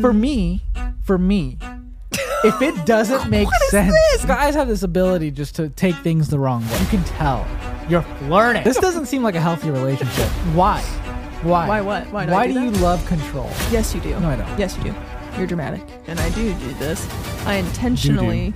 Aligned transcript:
For 0.00 0.12
me, 0.12 0.62
for 1.04 1.16
me, 1.16 1.58
if 2.44 2.60
it 2.60 2.86
doesn't 2.86 3.30
make 3.30 3.48
sense, 3.70 3.94
guys 4.24 4.54
have 4.54 4.66
this 4.68 4.82
ability 4.82 5.30
just 5.30 5.54
to 5.56 5.68
take 5.68 5.94
things 5.96 6.28
the 6.28 6.38
wrong 6.38 6.66
way. 6.68 6.80
You 6.80 6.86
can 6.86 7.04
tell. 7.04 7.46
You're 7.88 8.04
learning. 8.22 8.64
This 8.64 8.78
doesn't 8.78 9.06
seem 9.06 9.22
like 9.22 9.36
a 9.36 9.40
healthy 9.40 9.70
relationship. 9.70 10.26
Why? 10.54 10.80
Why? 11.42 11.68
Why 11.68 11.80
what? 11.82 12.06
Why 12.10 12.26
do 12.26 12.32
I 12.32 12.34
Why 12.34 12.46
do 12.48 12.54
do 12.54 12.60
you 12.64 12.70
that? 12.72 12.80
love 12.80 13.06
control? 13.06 13.48
Yes, 13.70 13.94
you 13.94 14.00
do. 14.00 14.18
No, 14.18 14.28
I 14.30 14.36
don't. 14.36 14.58
Yes, 14.58 14.76
you 14.76 14.82
do. 14.84 14.94
You're 15.38 15.46
dramatic, 15.46 15.82
and 16.08 16.18
I 16.18 16.30
do 16.30 16.52
do 16.54 16.74
this. 16.74 17.06
I 17.46 17.54
intentionally 17.54 18.54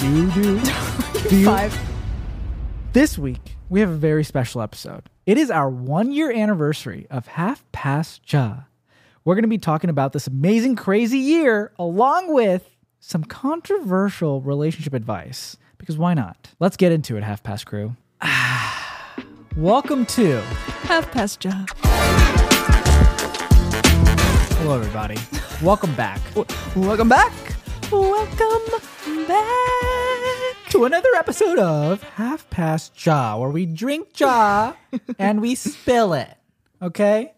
You 0.00 0.30
do 0.30 0.30
do. 0.32 0.60
do 1.28 1.38
you? 1.40 1.44
five. 1.44 1.78
This 2.94 3.18
week 3.18 3.56
we 3.68 3.80
have 3.80 3.90
a 3.90 3.96
very 3.96 4.24
special 4.24 4.62
episode. 4.62 5.10
It 5.26 5.36
is 5.36 5.50
our 5.50 5.68
one 5.68 6.10
year 6.10 6.32
anniversary 6.32 7.06
of 7.10 7.26
Half 7.26 7.70
Past 7.72 8.22
Chai. 8.22 8.60
We're 9.28 9.34
going 9.34 9.42
to 9.42 9.48
be 9.48 9.58
talking 9.58 9.90
about 9.90 10.14
this 10.14 10.26
amazing, 10.26 10.76
crazy 10.76 11.18
year 11.18 11.70
along 11.78 12.32
with 12.32 12.74
some 12.98 13.24
controversial 13.24 14.40
relationship 14.40 14.94
advice. 14.94 15.58
Because 15.76 15.98
why 15.98 16.14
not? 16.14 16.54
Let's 16.60 16.78
get 16.78 16.92
into 16.92 17.18
it, 17.18 17.22
Half 17.22 17.42
Past 17.42 17.66
Crew. 17.66 17.94
Welcome 19.54 20.06
to. 20.06 20.40
Half 20.84 21.12
past 21.12 21.40
Chai. 21.40 21.66
Hello, 24.56 24.76
everybody. 24.78 25.18
Welcome 25.62 25.94
back 25.94 26.22
Welcome 26.74 27.10
back. 27.10 27.34
Welcome 27.92 28.80
back. 29.28 30.56
to 30.70 30.86
another 30.86 31.14
episode 31.14 31.58
of 31.58 32.02
Half 32.02 32.48
Past 32.48 32.94
Chai, 32.94 33.34
where 33.34 33.50
we 33.50 33.66
drink 33.66 34.14
chai 34.14 34.72
and 35.18 35.42
we 35.42 35.54
spill 35.54 36.14
it. 36.14 36.34
Okay? 36.80 37.34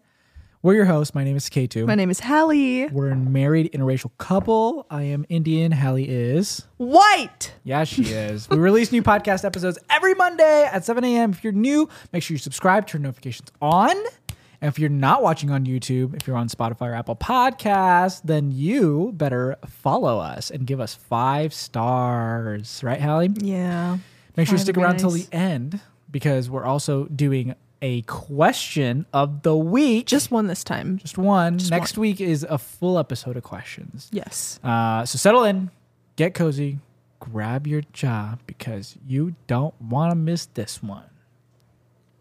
We're 0.63 0.75
your 0.75 0.85
hosts. 0.85 1.15
My 1.15 1.23
name 1.23 1.35
is 1.35 1.49
K2. 1.49 1.87
My 1.87 1.95
name 1.95 2.11
is 2.11 2.19
Hallie. 2.19 2.85
We're 2.85 3.09
a 3.09 3.15
married 3.15 3.71
interracial 3.71 4.11
couple. 4.19 4.85
I 4.91 5.01
am 5.01 5.25
Indian. 5.27 5.71
Hallie 5.71 6.07
is. 6.07 6.67
White. 6.77 7.55
Yeah, 7.63 7.83
she 7.83 8.03
is. 8.03 8.47
we 8.47 8.57
release 8.57 8.91
new 8.91 9.01
podcast 9.01 9.43
episodes 9.43 9.79
every 9.89 10.13
Monday 10.13 10.69
at 10.71 10.85
7 10.85 11.03
a.m. 11.03 11.31
If 11.31 11.43
you're 11.43 11.51
new, 11.51 11.89
make 12.13 12.21
sure 12.21 12.35
you 12.35 12.37
subscribe, 12.37 12.85
turn 12.85 13.01
notifications 13.01 13.51
on. 13.59 13.89
And 13.89 14.67
if 14.67 14.77
you're 14.77 14.91
not 14.91 15.23
watching 15.23 15.49
on 15.49 15.65
YouTube, 15.65 16.13
if 16.15 16.27
you're 16.27 16.37
on 16.37 16.47
Spotify 16.47 16.89
or 16.89 16.93
Apple 16.93 17.15
Podcasts, 17.15 18.21
then 18.23 18.51
you 18.51 19.13
better 19.15 19.55
follow 19.65 20.19
us 20.19 20.51
and 20.51 20.67
give 20.67 20.79
us 20.79 20.93
five 20.93 21.55
stars. 21.55 22.83
Right, 22.83 23.01
Hallie? 23.01 23.31
Yeah. 23.39 23.97
Make 24.37 24.45
sure 24.47 24.57
you 24.57 24.63
stick 24.63 24.77
around 24.77 24.97
till 24.97 25.09
the 25.09 25.25
end 25.31 25.79
because 26.11 26.51
we're 26.51 26.65
also 26.65 27.05
doing 27.05 27.55
a 27.81 28.01
question 28.03 29.05
of 29.13 29.41
the 29.43 29.55
week. 29.55 30.05
Just 30.05 30.31
one 30.31 30.47
this 30.47 30.63
time. 30.63 30.97
Just 30.97 31.17
one. 31.17 31.57
Just 31.57 31.71
Next 31.71 31.97
week 31.97 32.21
is 32.21 32.45
a 32.49 32.57
full 32.57 32.99
episode 32.99 33.37
of 33.37 33.43
questions. 33.43 34.09
Yes. 34.11 34.59
Uh, 34.63 35.05
so 35.05 35.17
settle 35.17 35.43
in, 35.43 35.71
get 36.15 36.33
cozy, 36.33 36.79
grab 37.19 37.65
your 37.67 37.81
chai 37.93 38.35
because 38.45 38.97
you 39.07 39.35
don't 39.47 39.73
want 39.81 40.11
to 40.11 40.15
miss 40.15 40.45
this 40.47 40.81
one. 40.83 41.03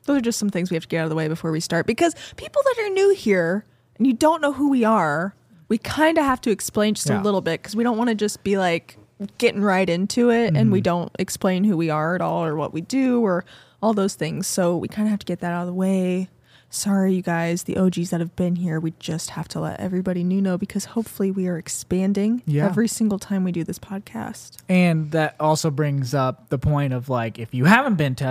Those 0.05 0.19
are 0.19 0.23
just 0.23 0.39
some 0.39 0.49
things 0.51 0.71
we 0.71 0.75
have 0.77 0.83
to 0.85 0.89
get 0.89 1.01
out 1.01 1.05
of 1.05 1.11
the 1.11 1.17
way 1.17 1.29
before 1.29 1.53
we 1.53 1.61
start 1.61 1.87
because 1.87 2.15
people 2.37 2.63
that 2.65 2.83
are 2.85 2.89
new 2.91 3.15
here 3.15 3.65
and 3.99 4.07
you 4.07 4.15
don't 4.15 4.41
know 4.41 4.53
who 4.53 4.71
we 4.71 4.83
are, 4.83 5.35
we 5.69 5.77
kind 5.79 6.17
of 6.19 6.25
have 6.25 6.41
to 6.43 6.51
explain 6.51 6.95
just 6.95 7.09
Yeah. 7.09 7.21
a 7.21 7.23
little 7.23 7.43
bit 7.43 7.61
because 7.63 7.77
we 7.77 7.85
don't 7.85 7.99
want 7.99 8.09
to 8.09 8.15
just 8.17 8.43
be 8.43 8.57
like 8.57 8.97
getting 9.37 9.61
right 9.61 9.89
into 9.89 10.31
it 10.31 10.49
and 10.49 10.57
Mm-hmm. 10.57 10.71
we 10.71 10.81
don't 10.81 11.13
explain 11.19 11.65
who 11.65 11.77
we 11.77 11.91
are 11.91 12.15
at 12.15 12.23
all 12.23 12.43
or 12.43 12.57
what 12.57 12.73
we 12.73 12.81
do 12.81 13.21
or 13.21 13.45
all 13.83 13.93
those 13.95 14.15
things. 14.15 14.47
So 14.47 14.77
we 14.77 14.89
kind 14.89 15.07
of 15.07 15.11
have 15.11 15.21
to 15.21 15.27
get 15.27 15.41
that 15.41 15.53
out 15.53 15.63
of 15.63 15.67
the 15.67 15.75
way. 15.75 16.29
Sorry, 16.73 17.15
you 17.15 17.23
guys, 17.23 17.65
the 17.65 17.77
OGs 17.77 18.11
that 18.11 18.21
have 18.21 18.37
been 18.37 18.55
here. 18.55 18.79
We 18.79 18.93
just 19.01 19.31
have 19.31 19.49
to 19.49 19.61
let 19.61 19.81
everybody 19.81 20.23
new 20.23 20.41
know 20.41 20.57
because 20.57 20.85
hopefully 20.85 21.33
we 21.33 21.49
are 21.49 21.59
expanding 21.59 22.43
Yeah. 22.47 22.65
every 22.67 22.87
single 22.87 23.19
time 23.19 23.43
we 23.43 23.51
do 23.51 23.65
this 23.65 23.81
podcast. 23.81 24.59
And 24.69 25.11
that 25.11 25.35
also 25.41 25.71
brings 25.73 26.15
up 26.15 26.49
the 26.49 26.59
point 26.59 26.93
of 26.93 27.09
like, 27.09 27.41
if 27.41 27.53
you 27.55 27.65
haven't 27.65 27.97
been 27.97 28.15
to 28.17 28.25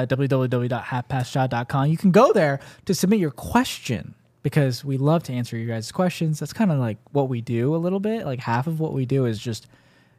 www.halfpastchai.com, 0.89 1.87
you 1.89 1.97
can 1.97 2.11
go 2.11 2.31
there 2.33 2.59
to 2.85 2.93
submit 2.93 3.19
your 3.19 3.31
question 3.31 4.13
because 4.41 4.85
we 4.85 4.97
love 4.97 5.23
to 5.23 5.33
answer 5.33 5.57
your 5.57 5.67
guys' 5.67 5.91
questions. 5.91 6.39
That's 6.39 6.53
kind 6.53 6.71
of 6.71 6.79
like 6.79 6.97
what 7.11 7.29
we 7.29 7.41
do 7.41 7.75
a 7.75 7.77
little 7.77 7.99
bit. 7.99 8.25
Like 8.25 8.39
half 8.39 8.67
of 8.67 8.79
what 8.79 8.93
we 8.93 9.05
do 9.05 9.25
is 9.25 9.39
just 9.39 9.67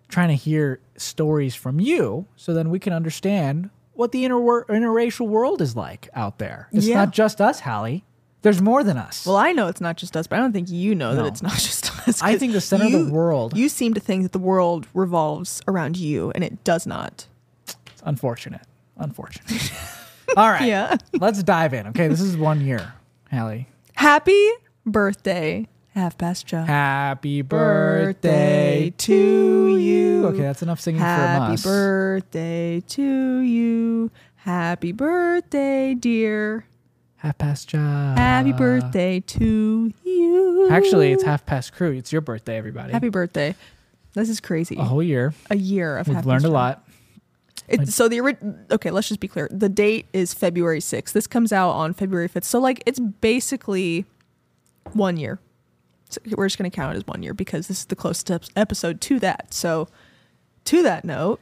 trying 0.08 0.28
to 0.28 0.34
hear 0.34 0.80
stories 0.96 1.54
from 1.54 1.80
you 1.80 2.26
so 2.36 2.52
then 2.52 2.68
we 2.70 2.78
can 2.78 2.92
understand 2.92 3.70
what 4.00 4.12
the 4.12 4.24
inter- 4.24 4.64
interracial 4.64 5.28
world 5.28 5.60
is 5.60 5.76
like 5.76 6.08
out 6.14 6.38
there. 6.38 6.68
It's 6.72 6.86
Yeah. 6.86 6.96
not 7.04 7.12
just 7.12 7.40
us, 7.40 7.60
Hallie. 7.60 8.02
There's 8.42 8.62
more 8.62 8.82
than 8.82 8.96
us. 8.96 9.26
Well, 9.26 9.36
I 9.36 9.52
know 9.52 9.68
it's 9.68 9.82
not 9.82 9.98
just 9.98 10.16
us, 10.16 10.26
but 10.26 10.38
I 10.38 10.38
don't 10.42 10.52
think 10.52 10.70
you 10.70 10.94
know 10.94 11.14
that 11.14 11.26
it's 11.26 11.42
not 11.42 11.52
just 11.68 12.08
us. 12.08 12.22
I 12.22 12.38
think 12.38 12.54
the 12.54 12.60
center 12.62 12.86
of 12.86 12.92
the 12.92 13.12
world- 13.12 13.54
You 13.56 13.68
seem 13.68 13.92
to 13.94 14.00
think 14.00 14.22
that 14.22 14.32
the 14.32 14.38
world 14.38 14.86
revolves 14.94 15.60
around 15.68 15.98
you, 15.98 16.32
and 16.34 16.42
it 16.42 16.64
does 16.64 16.86
not. 16.86 17.26
It's 17.66 17.76
unfortunate. 18.06 18.62
Unfortunate. 18.96 19.70
All 20.36 20.48
right. 20.48 20.66
Yeah. 20.66 20.96
Let's 21.12 21.42
dive 21.42 21.74
in. 21.74 21.88
Okay. 21.88 22.08
This 22.08 22.22
is 22.22 22.36
one 22.38 22.62
year, 22.62 22.94
Hallie. 23.30 23.68
Happy 23.94 24.48
birthday, 24.86 25.68
half 26.00 26.16
past 26.16 26.46
Chai. 26.46 26.64
Happy 26.64 27.42
birthday 27.42 28.92
to 28.96 29.76
you. 29.76 30.26
Okay, 30.28 30.40
that's 30.40 30.62
enough 30.62 30.80
singing 30.80 31.00
Happy 31.00 31.52
us. 31.52 31.62
Happy 31.62 31.68
birthday 31.68 32.80
to 32.88 33.38
you. 33.40 34.10
Happy 34.36 34.92
birthday, 34.92 35.94
dear. 35.94 36.64
half 37.16 37.36
past 37.36 37.68
Chai. 37.68 38.14
Happy 38.16 38.52
birthday 38.52 39.20
to 39.20 39.92
you. 40.02 40.68
Actually, 40.70 41.12
it's 41.12 41.22
half 41.22 41.44
past 41.44 41.74
crew. 41.74 41.92
It's 41.92 42.10
your 42.10 42.22
birthday, 42.22 42.56
everybody. 42.56 42.92
happy 42.92 43.10
birthday. 43.10 43.54
This 44.14 44.30
is 44.30 44.40
crazy. 44.40 44.76
a 44.76 44.84
whole 44.84 45.02
year. 45.02 45.34
A 45.50 45.56
year 45.56 45.98
of 45.98 46.08
We've 46.08 46.24
learned 46.24 46.46
a 46.46 46.50
lot. 46.50 46.86
It, 47.68 47.88
so 47.88 48.08
the 48.08 48.20
okay, 48.72 48.90
let's 48.90 49.06
just 49.06 49.20
be 49.20 49.28
clear. 49.28 49.48
The 49.52 49.68
date 49.68 50.06
is 50.12 50.32
February 50.34 50.80
6th. 50.80 51.12
This 51.12 51.26
comes 51.26 51.52
out 51.52 51.72
on 51.72 51.92
February 51.92 52.28
5th. 52.28 52.44
So 52.44 52.58
like 52.58 52.82
it's 52.86 52.98
basically 52.98 54.06
one 54.94 55.18
year. 55.18 55.38
So 56.12 56.20
we're 56.36 56.46
just 56.46 56.58
going 56.58 56.70
to 56.70 56.74
count 56.74 56.94
it 56.94 56.98
as 56.98 57.06
one 57.06 57.22
year 57.22 57.34
because 57.34 57.68
this 57.68 57.78
is 57.80 57.84
the 57.86 57.96
closest 57.96 58.50
episode 58.56 59.00
to 59.02 59.18
that. 59.20 59.52
So 59.54 59.88
to 60.64 60.82
that 60.82 61.04
note, 61.04 61.40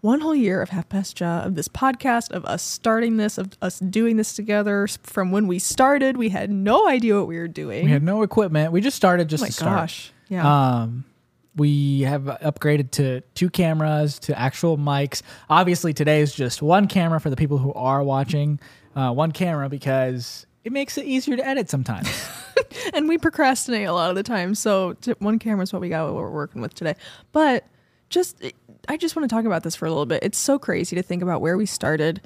one 0.00 0.20
whole 0.20 0.34
year 0.34 0.62
of 0.62 0.70
half 0.70 0.88
past 0.88 1.16
Chai 1.16 1.40
of 1.40 1.54
this 1.56 1.68
podcast 1.68 2.30
of 2.30 2.44
us 2.44 2.62
starting 2.62 3.16
this 3.16 3.36
of 3.38 3.58
us 3.60 3.80
doing 3.80 4.16
this 4.16 4.32
together 4.32 4.86
from 5.02 5.32
when 5.32 5.48
we 5.48 5.58
started 5.58 6.16
we 6.16 6.28
had 6.28 6.50
no 6.50 6.86
idea 6.88 7.16
what 7.16 7.26
we 7.26 7.36
were 7.36 7.48
doing 7.48 7.84
We 7.84 7.90
had 7.90 8.04
no 8.04 8.22
equipment. 8.22 8.70
We 8.70 8.80
just 8.80 8.96
started 8.96 9.28
just 9.28 9.42
oh 9.42 9.46
my 9.46 9.48
to 9.48 9.52
start. 9.52 9.76
gosh 9.80 10.12
yeah 10.28 10.78
Um, 10.82 11.04
we 11.56 12.02
have 12.02 12.22
upgraded 12.22 12.92
to 12.92 13.22
two 13.34 13.50
cameras, 13.50 14.20
to 14.20 14.38
actual 14.38 14.78
mics. 14.78 15.22
Obviously, 15.50 15.92
today 15.92 16.20
is 16.20 16.32
just 16.32 16.62
one 16.62 16.86
camera 16.86 17.20
for 17.20 17.30
the 17.30 17.36
people 17.36 17.58
who 17.58 17.72
are 17.72 18.00
watching. 18.04 18.60
Uh, 18.94 19.10
one 19.12 19.32
camera 19.32 19.68
because 19.68 20.46
it 20.68 20.72
makes 20.72 20.98
it 20.98 21.06
easier 21.06 21.34
to 21.34 21.46
edit 21.46 21.70
sometimes. 21.70 22.28
and 22.94 23.08
we 23.08 23.16
procrastinate 23.16 23.88
a 23.88 23.92
lot 23.94 24.10
of 24.10 24.16
the 24.16 24.22
time. 24.22 24.54
So 24.54 24.92
t- 24.92 25.14
one 25.18 25.38
camera 25.38 25.62
is 25.62 25.72
what 25.72 25.80
we 25.80 25.88
got, 25.88 26.04
what 26.04 26.14
we're 26.22 26.30
working 26.30 26.60
with 26.60 26.74
today. 26.74 26.94
But 27.32 27.64
just, 28.10 28.42
I 28.86 28.98
just 28.98 29.16
want 29.16 29.28
to 29.28 29.34
talk 29.34 29.46
about 29.46 29.62
this 29.62 29.74
for 29.74 29.86
a 29.86 29.88
little 29.88 30.04
bit. 30.04 30.22
It's 30.22 30.36
so 30.36 30.58
crazy 30.58 30.94
to 30.94 31.02
think 31.02 31.22
about 31.22 31.40
where 31.40 31.56
we 31.56 31.64
started. 31.64 32.20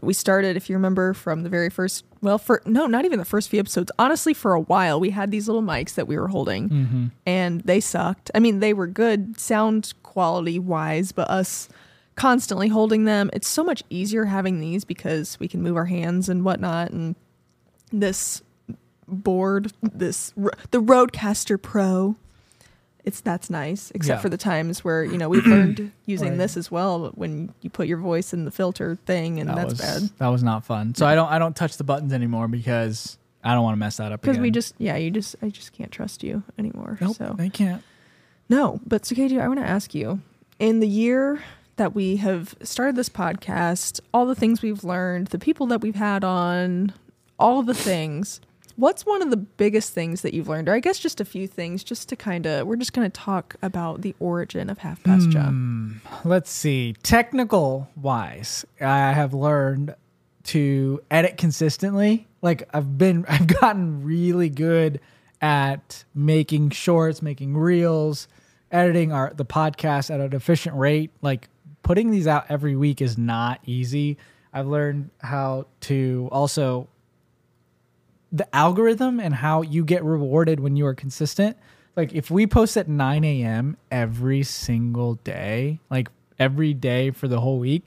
We 0.00 0.14
started, 0.14 0.56
if 0.56 0.70
you 0.70 0.76
remember, 0.76 1.12
from 1.12 1.42
the 1.42 1.48
very 1.48 1.70
first. 1.70 2.04
Well, 2.22 2.38
for 2.38 2.62
no, 2.64 2.86
not 2.86 3.04
even 3.04 3.18
the 3.18 3.24
first 3.24 3.48
few 3.48 3.58
episodes. 3.58 3.90
Honestly, 3.98 4.32
for 4.32 4.52
a 4.54 4.60
while, 4.60 5.00
we 5.00 5.10
had 5.10 5.32
these 5.32 5.48
little 5.48 5.62
mics 5.62 5.94
that 5.94 6.06
we 6.06 6.16
were 6.16 6.28
holding, 6.28 6.68
mm-hmm. 6.68 7.06
and 7.26 7.62
they 7.62 7.80
sucked. 7.80 8.30
I 8.32 8.38
mean, 8.38 8.60
they 8.60 8.72
were 8.72 8.86
good 8.86 9.40
sound 9.40 9.92
quality 10.04 10.60
wise, 10.60 11.10
but 11.10 11.28
us 11.28 11.68
constantly 12.14 12.68
holding 12.68 13.06
them, 13.06 13.28
it's 13.32 13.48
so 13.48 13.64
much 13.64 13.82
easier 13.90 14.26
having 14.26 14.60
these 14.60 14.84
because 14.84 15.38
we 15.40 15.48
can 15.48 15.62
move 15.62 15.76
our 15.76 15.86
hands 15.86 16.28
and 16.28 16.44
whatnot, 16.44 16.90
and 16.90 17.16
this 17.92 18.42
board 19.06 19.72
this 19.82 20.32
the 20.70 20.82
RodeCaster 20.82 21.60
Pro 21.60 22.16
it's 23.04 23.20
that's 23.22 23.48
nice 23.48 23.90
except 23.94 24.18
Yeah. 24.18 24.20
for 24.22 24.28
the 24.28 24.36
times 24.36 24.84
where 24.84 25.02
you 25.02 25.16
know 25.16 25.28
we've 25.30 25.46
learned 25.46 25.92
using 26.04 26.30
Right. 26.30 26.38
this 26.38 26.56
as 26.58 26.70
well 26.70 27.10
when 27.14 27.54
you 27.62 27.70
put 27.70 27.88
your 27.88 27.96
voice 27.98 28.34
in 28.34 28.44
the 28.44 28.50
filter 28.50 28.96
thing 29.06 29.40
and 29.40 29.48
that 29.48 29.56
that's 29.56 29.70
was 29.70 29.80
bad 29.80 30.02
that 30.18 30.28
was 30.28 30.42
not 30.42 30.64
fun. 30.64 30.94
So 30.94 31.06
I 31.06 31.14
don't 31.14 31.28
I 31.30 31.38
don't 31.38 31.56
touch 31.56 31.78
the 31.78 31.84
buttons 31.84 32.12
anymore 32.12 32.48
because 32.48 33.16
I 33.42 33.54
don't 33.54 33.62
want 33.62 33.74
to 33.76 33.78
mess 33.78 33.96
that 33.96 34.12
up 34.12 34.20
because 34.20 34.38
we 34.38 34.50
just 34.50 34.74
yeah 34.78 34.96
you 34.96 35.10
just 35.10 35.36
I 35.40 35.48
just 35.48 35.72
can't 35.72 35.90
trust 35.90 36.22
you 36.22 36.42
anymore. 36.58 36.98
nope, 37.00 37.16
So 37.16 37.34
they 37.38 37.48
can't. 37.48 37.82
no, 38.50 38.80
but 38.86 39.02
Suketu, 39.04 39.40
I 39.40 39.48
want 39.48 39.60
to 39.60 39.66
ask 39.66 39.94
you 39.94 40.20
in 40.58 40.80
the 40.80 40.88
year 40.88 41.40
that 41.76 41.94
we 41.94 42.16
have 42.16 42.56
started 42.62 42.96
this 42.96 43.08
podcast, 43.08 44.00
all 44.12 44.26
the 44.26 44.34
things 44.34 44.60
we've 44.60 44.82
learned, 44.84 45.28
the 45.28 45.38
people 45.38 45.66
that 45.68 45.80
we've 45.80 45.94
had 45.94 46.24
on, 46.24 46.92
all 47.38 47.62
the 47.62 47.74
things. 47.74 48.40
What's 48.76 49.04
one 49.04 49.22
of 49.22 49.30
the 49.30 49.36
biggest 49.36 49.92
things 49.92 50.22
that 50.22 50.34
you've 50.34 50.48
learned, 50.48 50.68
or 50.68 50.74
I 50.74 50.80
guess 50.80 50.98
just 51.00 51.20
a 51.20 51.24
few 51.24 51.48
things, 51.48 51.82
just 51.82 52.08
to 52.10 52.16
kind 52.16 52.46
of 52.46 52.66
we're 52.66 52.76
just 52.76 52.92
going 52.92 53.10
to 53.10 53.20
talk 53.20 53.56
about 53.60 54.02
the 54.02 54.14
origin 54.20 54.70
of 54.70 54.78
Half 54.78 55.02
Past 55.02 55.32
Chai. 55.32 55.40
Hmm. 55.40 55.94
Let's 56.24 56.50
see. 56.50 56.94
Technical 57.02 57.88
wise, 57.96 58.64
I 58.80 59.12
have 59.12 59.34
learned 59.34 59.94
to 60.44 61.00
edit 61.10 61.38
consistently. 61.38 62.28
Like 62.40 62.68
I've 62.72 62.96
been, 62.96 63.24
I've 63.28 63.48
gotten 63.48 64.04
really 64.04 64.48
good 64.48 65.00
at 65.40 66.04
making 66.14 66.70
shorts, 66.70 67.20
making 67.20 67.56
reels, 67.56 68.28
editing 68.70 69.12
our 69.12 69.32
the 69.34 69.44
podcast 69.44 70.14
at 70.14 70.20
an 70.20 70.34
efficient 70.34 70.76
rate. 70.76 71.10
Like 71.20 71.48
putting 71.82 72.10
these 72.10 72.26
out 72.26 72.46
every 72.48 72.76
week 72.76 73.00
is 73.00 73.18
not 73.18 73.60
easy. 73.66 74.18
I've 74.52 74.66
learned 74.66 75.10
how 75.18 75.66
to 75.82 76.28
also 76.32 76.88
the 78.30 78.54
algorithm 78.54 79.20
and 79.20 79.34
how 79.34 79.62
you 79.62 79.84
get 79.84 80.04
rewarded 80.04 80.60
when 80.60 80.76
you 80.76 80.86
are 80.86 80.94
consistent. 80.94 81.56
Like 81.96 82.14
if 82.14 82.30
we 82.30 82.46
post 82.46 82.76
at 82.76 82.88
9 82.88 83.24
a.m. 83.24 83.76
every 83.90 84.42
single 84.42 85.14
day, 85.16 85.80
like 85.90 86.08
every 86.38 86.74
day 86.74 87.10
for 87.10 87.26
the 87.26 87.40
whole 87.40 87.58
week, 87.58 87.86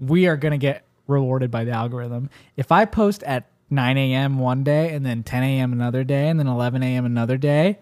we 0.00 0.26
are 0.26 0.36
gonna 0.36 0.58
get 0.58 0.84
rewarded 1.06 1.50
by 1.50 1.64
the 1.64 1.70
algorithm. 1.72 2.30
If 2.56 2.72
I 2.72 2.84
post 2.84 3.22
at 3.22 3.46
9 3.70 3.96
a.m. 3.96 4.38
one 4.38 4.64
day 4.64 4.94
and 4.94 5.04
then 5.04 5.22
10 5.22 5.42
a.m. 5.42 5.72
another 5.72 6.04
day 6.04 6.28
and 6.28 6.38
then 6.38 6.46
11 6.46 6.82
a.m. 6.82 7.04
another 7.04 7.36
day, 7.36 7.78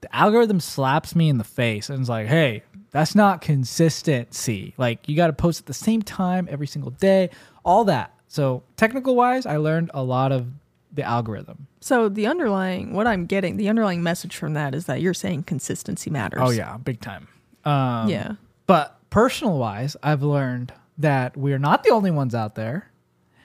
the 0.00 0.14
algorithm 0.14 0.60
slaps 0.60 1.14
me 1.16 1.28
in 1.28 1.38
the 1.38 1.44
face 1.44 1.90
and 1.90 2.00
is 2.00 2.08
like, 2.08 2.26
hey, 2.26 2.62
that's 2.90 3.14
not 3.14 3.40
consistency. 3.40 4.74
Like 4.78 5.08
you 5.08 5.16
got 5.16 5.26
to 5.26 5.32
post 5.32 5.60
at 5.60 5.66
the 5.66 5.74
same 5.74 6.02
time 6.02 6.48
every 6.50 6.66
single 6.66 6.92
day, 6.92 7.30
all 7.64 7.84
that. 7.84 8.14
So 8.28 8.62
technical 8.76 9.16
wise, 9.16 9.46
I 9.46 9.56
learned 9.56 9.90
a 9.92 10.02
lot 10.02 10.32
of 10.32 10.46
the 10.96 11.02
algorithm. 11.04 11.68
So 11.80 12.08
the 12.08 12.26
underlying, 12.26 12.92
what 12.92 13.06
I'm 13.06 13.26
getting, 13.26 13.56
the 13.56 13.68
underlying 13.68 14.02
message 14.02 14.36
from 14.36 14.54
that 14.54 14.74
is 14.74 14.86
that 14.86 15.00
you're 15.00 15.14
saying 15.14 15.44
consistency 15.44 16.10
matters. 16.10 16.40
Oh 16.42 16.50
yeah, 16.50 16.76
big 16.78 17.00
time. 17.00 17.28
Um, 17.64 18.08
yeah. 18.08 18.32
But 18.66 18.98
personal 19.10 19.58
wise, 19.58 19.96
I've 20.02 20.22
learned 20.22 20.72
that 20.98 21.36
we're 21.36 21.58
not 21.58 21.84
the 21.84 21.90
only 21.90 22.10
ones 22.10 22.34
out 22.34 22.54
there. 22.56 22.90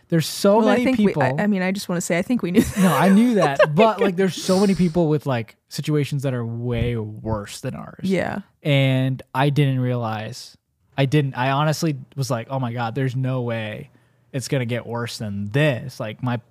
There's 0.09 0.27
so 0.27 0.57
Well, 0.57 0.67
many 0.67 0.81
I 0.81 0.85
think 0.85 0.97
people. 0.97 1.21
we. 1.21 1.27
I, 1.39 1.43
I 1.43 1.47
mean, 1.47 1.61
I 1.61 1.71
just 1.71 1.87
want 1.87 1.97
to 1.97 2.01
say, 2.05 2.17
I 2.17 2.21
think 2.21 2.41
we 2.41 2.51
knew. 2.51 2.63
no, 2.79 2.93
I 2.93 3.07
knew 3.09 3.35
that, 3.35 3.59
but 3.75 4.01
like, 4.01 4.17
there's 4.17 4.35
so 4.35 4.59
many 4.59 4.75
people 4.75 5.07
with 5.07 5.25
like 5.25 5.55
situations 5.69 6.23
that 6.23 6.33
are 6.33 6.45
way 6.45 6.97
worse 6.97 7.61
than 7.61 7.75
ours. 7.75 7.99
yeah. 8.03 8.39
and 8.63 9.21
I 9.33 9.49
didn't 9.51 9.79
realize. 9.79 10.57
I 10.97 11.05
didn't. 11.05 11.35
I 11.35 11.51
honestly 11.51 11.97
was 12.17 12.29
like, 12.29 12.47
"Oh 12.49 12.59
my 12.59 12.73
god, 12.73 12.93
there's 12.93 13.15
no 13.15 13.41
way 13.41 13.89
it's 14.33 14.49
gonna 14.49 14.65
get 14.65 14.85
worse 14.85 15.17
than 15.17 15.45
this." 15.51 15.99
Like 15.99 16.21
my 16.21 16.41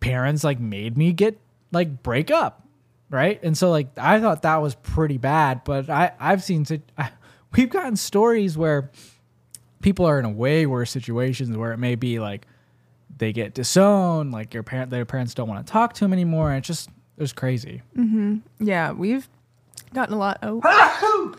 parents 0.00 0.44
like 0.44 0.60
made 0.60 0.96
me 0.96 1.12
get 1.12 1.38
like 1.72 2.02
break 2.02 2.30
up, 2.30 2.66
right? 3.10 3.42
And 3.42 3.56
so 3.56 3.70
like 3.70 3.88
I 3.98 4.20
thought 4.20 4.42
that 4.42 4.56
was 4.56 4.74
pretty 4.74 5.18
bad, 5.18 5.62
but 5.64 5.90
I 5.90 6.12
I've 6.18 6.42
seen 6.42 6.64
I, 6.98 7.10
we've 7.56 7.70
gotten 7.70 7.96
stories 7.96 8.56
where 8.56 8.90
people 9.80 10.06
are 10.06 10.18
in 10.18 10.24
a 10.24 10.30
way 10.30 10.66
worse 10.66 10.90
situations 10.90 11.56
where 11.56 11.72
it 11.72 11.78
may 11.78 11.94
be 11.94 12.18
like 12.18 12.46
they 13.18 13.32
get 13.32 13.54
disowned, 13.54 14.32
like 14.32 14.52
your 14.52 14.62
parent 14.62 14.90
their 14.90 15.04
parents 15.04 15.34
don't 15.34 15.48
want 15.48 15.66
to 15.66 15.72
talk 15.72 15.94
to 15.94 16.00
them 16.00 16.12
anymore, 16.12 16.50
and 16.50 16.58
it's 16.58 16.66
just 16.66 16.88
it 16.88 17.22
was 17.22 17.32
crazy. 17.32 17.82
Mm-hmm. 17.96 18.38
Yeah. 18.60 18.92
We've 18.92 19.28
gotten 19.94 20.14
a 20.14 20.18
lot. 20.18 20.38
Oh. 20.42 20.60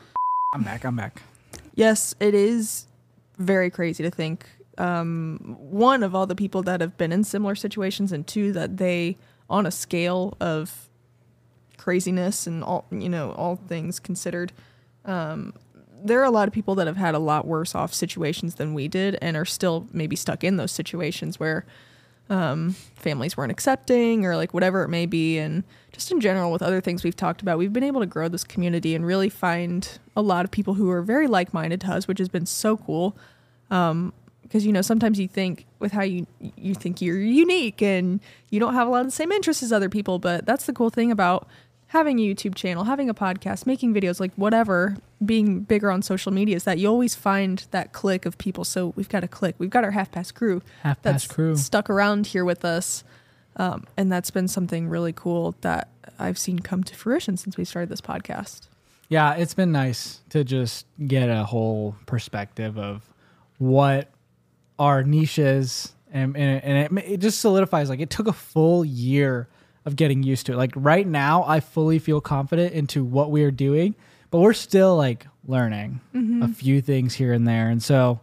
I'm 0.54 0.64
back. 0.64 0.86
I'm 0.86 0.96
back. 0.96 1.22
yes, 1.76 2.16
it 2.20 2.34
is 2.34 2.88
very 3.38 3.70
crazy 3.70 4.02
to 4.04 4.10
think. 4.10 4.48
Um, 4.78 5.58
one 5.60 6.04
of 6.04 6.14
all 6.14 6.28
the 6.28 6.36
people 6.36 6.62
that 6.64 6.82
have 6.82 6.98
been 6.98 7.12
in 7.12 7.24
similar 7.24 7.56
situations, 7.56 8.12
and 8.12 8.26
two 8.26 8.52
that 8.54 8.78
they, 8.78 9.18
on 9.50 9.66
a 9.66 9.72
scale 9.72 10.38
of 10.40 10.90
craziness 11.78 12.48
and 12.48 12.64
all 12.64 12.86
you 12.92 13.10
know, 13.10 13.32
all 13.32 13.56
things 13.56 14.00
considered, 14.00 14.52
um, 15.06 15.54
there 16.04 16.20
are 16.22 16.26
a 16.26 16.32
lot 16.32 16.48
of 16.48 16.54
people 16.54 16.76
that 16.76 16.88
have 16.88 16.98
had 16.98 17.16
a 17.16 17.20
lot 17.20 17.48
worse 17.48 17.74
off 17.74 17.94
situations 17.94 18.56
than 18.56 18.74
we 18.74 18.88
did, 18.88 19.18
and 19.22 19.36
are 19.36 19.46
still 19.46 19.88
maybe 19.92 20.16
stuck 20.16 20.44
in 20.44 20.58
those 20.58 20.72
situations 20.72 21.40
where 21.40 21.66
um, 22.30 22.72
families 22.96 23.38
weren't 23.38 23.52
accepting 23.52 24.26
or 24.26 24.36
like 24.36 24.54
whatever 24.54 24.84
it 24.84 24.90
may 24.90 25.06
be. 25.06 25.38
And 25.38 25.64
just 25.92 26.12
in 26.12 26.20
general, 26.20 26.52
with 26.52 26.62
other 26.62 26.82
things 26.82 27.04
we've 27.04 27.16
talked 27.16 27.42
about, 27.42 27.58
we've 27.58 27.74
been 27.74 27.84
able 27.84 28.02
to 28.02 28.06
grow 28.06 28.28
this 28.28 28.44
community 28.44 28.96
and 28.96 29.06
really 29.06 29.30
find 29.30 30.00
a 30.16 30.22
lot 30.22 30.46
of 30.46 30.52
people 30.52 30.76
who 30.76 30.90
are 30.92 31.02
very 31.02 31.28
like 31.28 31.54
minded 31.54 31.82
to 31.82 31.88
us, 31.88 32.08
which 32.08 32.20
has 32.20 32.30
been 32.30 32.46
so 32.46 32.78
cool. 32.78 33.16
Um, 33.72 34.14
because 34.48 34.66
you 34.66 34.72
know 34.72 34.82
sometimes 34.82 35.20
you 35.20 35.28
think 35.28 35.66
with 35.80 35.92
how 35.92 36.04
you 36.04 36.26
you 36.40 36.74
think 36.74 37.02
you're 37.02 37.20
unique 37.20 37.82
and 37.82 38.20
you 38.50 38.60
don't 38.60 38.74
have 38.74 38.88
a 38.88 38.92
lot 38.92 39.02
of 39.02 39.08
the 39.08 39.12
same 39.12 39.32
interests 39.32 39.62
as 39.64 39.72
other 39.74 39.90
people 39.90 40.20
but 40.20 40.46
that's 40.46 40.66
the 40.66 40.74
cool 40.74 40.90
thing 40.90 41.12
about 41.12 41.48
having 41.88 42.20
a 42.20 42.22
youtube 42.22 42.56
channel 42.56 42.86
having 42.86 43.10
a 43.10 43.14
podcast 43.14 43.66
making 43.66 43.94
videos 43.94 44.20
like 44.20 44.34
whatever 44.36 44.98
being 45.26 45.62
bigger 45.62 45.90
on 45.90 46.02
social 46.02 46.32
media 46.32 46.56
is 46.56 46.64
that 46.64 46.78
you 46.78 46.88
always 46.88 47.16
find 47.16 47.66
that 47.72 47.92
click 47.92 48.26
of 48.26 48.38
people. 48.38 48.64
So 48.64 48.94
we've 48.96 49.10
got 49.10 49.24
a 49.24 49.28
click 49.28 49.56
we've 49.58 49.70
got 49.70 49.84
our 49.84 49.92
half 49.92 50.12
past 50.12 50.36
crew 50.36 50.62
Half 50.84 51.02
Past 51.02 51.30
Crew. 51.30 51.56
stuck 51.56 51.90
around 51.90 52.28
here 52.28 52.46
with 52.46 52.64
us. 52.64 53.04
Um, 53.56 53.86
and 53.98 54.12
that's 54.12 54.30
been 54.30 54.48
something 54.48 54.88
really 54.88 55.14
cool 55.14 55.56
that 55.62 55.90
i've 56.20 56.38
seen 56.38 56.60
come 56.60 56.84
to 56.84 56.96
fruition 56.96 57.38
since 57.38 57.58
we 57.58 57.66
started 57.66 57.90
this 57.90 58.02
podcast. 58.02 58.68
Yeah, 59.10 59.34
it's 59.36 59.54
been 59.54 59.72
nice 59.72 60.22
to 60.30 60.44
just 60.44 60.86
get 61.08 61.30
a 61.30 61.46
whole 61.46 61.96
perspective 62.06 62.78
of 62.78 63.02
what 63.58 64.10
our 64.80 65.04
niches, 65.04 65.94
and 66.12 66.36
and, 66.36 66.64
and 66.64 66.98
it, 67.00 67.06
it 67.06 67.18
just 67.18 67.40
solidifies. 67.40 67.90
Like 67.90 68.00
it 68.00 68.10
took 68.10 68.28
a 68.28 68.34
full 68.34 68.84
year 68.86 69.48
of 69.86 69.96
getting 69.96 70.24
used 70.24 70.46
to 70.48 70.54
it. 70.54 70.58
Like 70.58 70.74
right 70.76 71.08
now, 71.08 71.44
I 71.48 71.60
fully 71.60 72.00
feel 72.00 72.22
confident 72.22 72.74
into 72.74 73.04
what 73.04 73.32
we 73.32 73.44
are 73.44 73.52
doing, 73.52 73.96
but 74.32 74.40
we're 74.40 74.54
still 74.54 74.96
like 74.96 75.28
learning 75.48 76.02
mm-hmm. 76.14 76.44
a 76.44 76.48
few 76.48 76.82
things 76.82 77.16
here 77.16 77.34
and 77.34 77.48
there, 77.48 77.70
and 77.70 77.82
so 77.82 78.22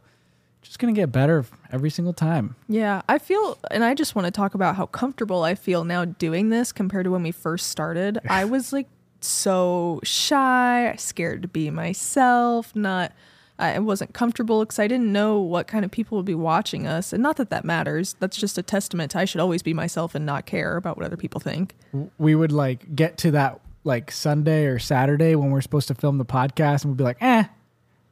just 0.64 0.78
gonna 0.78 0.92
get 0.92 1.12
better 1.12 1.44
every 1.70 1.90
single 1.90 2.12
time. 2.12 2.56
Yeah, 2.68 3.02
I 3.08 3.18
feel, 3.18 3.58
and 3.70 3.84
I 3.84 3.94
just 3.94 4.14
want 4.14 4.26
to 4.26 4.32
talk 4.32 4.54
about 4.54 4.76
how 4.76 4.86
comfortable 4.86 5.42
I 5.44 5.54
feel 5.54 5.84
now 5.84 6.04
doing 6.04 6.48
this 6.48 6.72
compared 6.72 7.04
to 7.04 7.10
when 7.10 7.22
we 7.22 7.32
first 7.32 7.68
started. 7.68 8.18
I 8.28 8.44
was 8.44 8.72
like 8.72 8.88
so 9.20 10.00
shy, 10.02 10.94
scared 10.98 11.42
to 11.42 11.48
be 11.48 11.70
myself, 11.70 12.75
not, 12.75 13.12
I 13.58 13.78
wasn't 13.78 14.12
comfortable 14.14 14.61
because 14.64 14.78
I 14.80 14.88
didn't 14.88 15.12
know 15.12 15.38
what 15.38 15.66
kind 15.68 15.84
of 15.84 15.90
people 15.92 16.16
would 16.16 16.26
be 16.26 16.34
watching 16.34 16.87
us. 16.88 17.12
And 17.12 17.23
not 17.23 17.37
that 17.37 17.50
that 17.50 17.64
matters. 17.64 18.16
That's 18.18 18.37
just 18.37 18.58
a 18.58 18.62
testament 18.62 19.12
to 19.12 19.20
I 19.20 19.25
should 19.26 19.40
always 19.40 19.62
be 19.62 19.73
myself 19.73 20.14
and 20.16 20.26
not 20.26 20.44
care 20.44 20.76
about 20.76 20.96
what 20.96 21.06
other 21.06 21.16
people 21.16 21.40
think. 21.40 21.75
we 22.18 22.34
would 22.34 22.50
like 22.52 22.96
get 22.96 23.16
to 23.18 23.30
that 23.32 23.61
like 23.84 24.11
Sunday 24.11 24.64
or 24.66 24.78
Saturday 24.80 25.37
when 25.37 25.50
we're 25.50 25.61
supposed 25.61 25.87
to 25.88 25.94
film 25.94 26.18
the 26.18 26.25
podcast 26.25 26.82
and 26.82 26.92
we'd 26.92 26.96
be 26.96 27.04
like, 27.04 27.18
eh, 27.20 27.44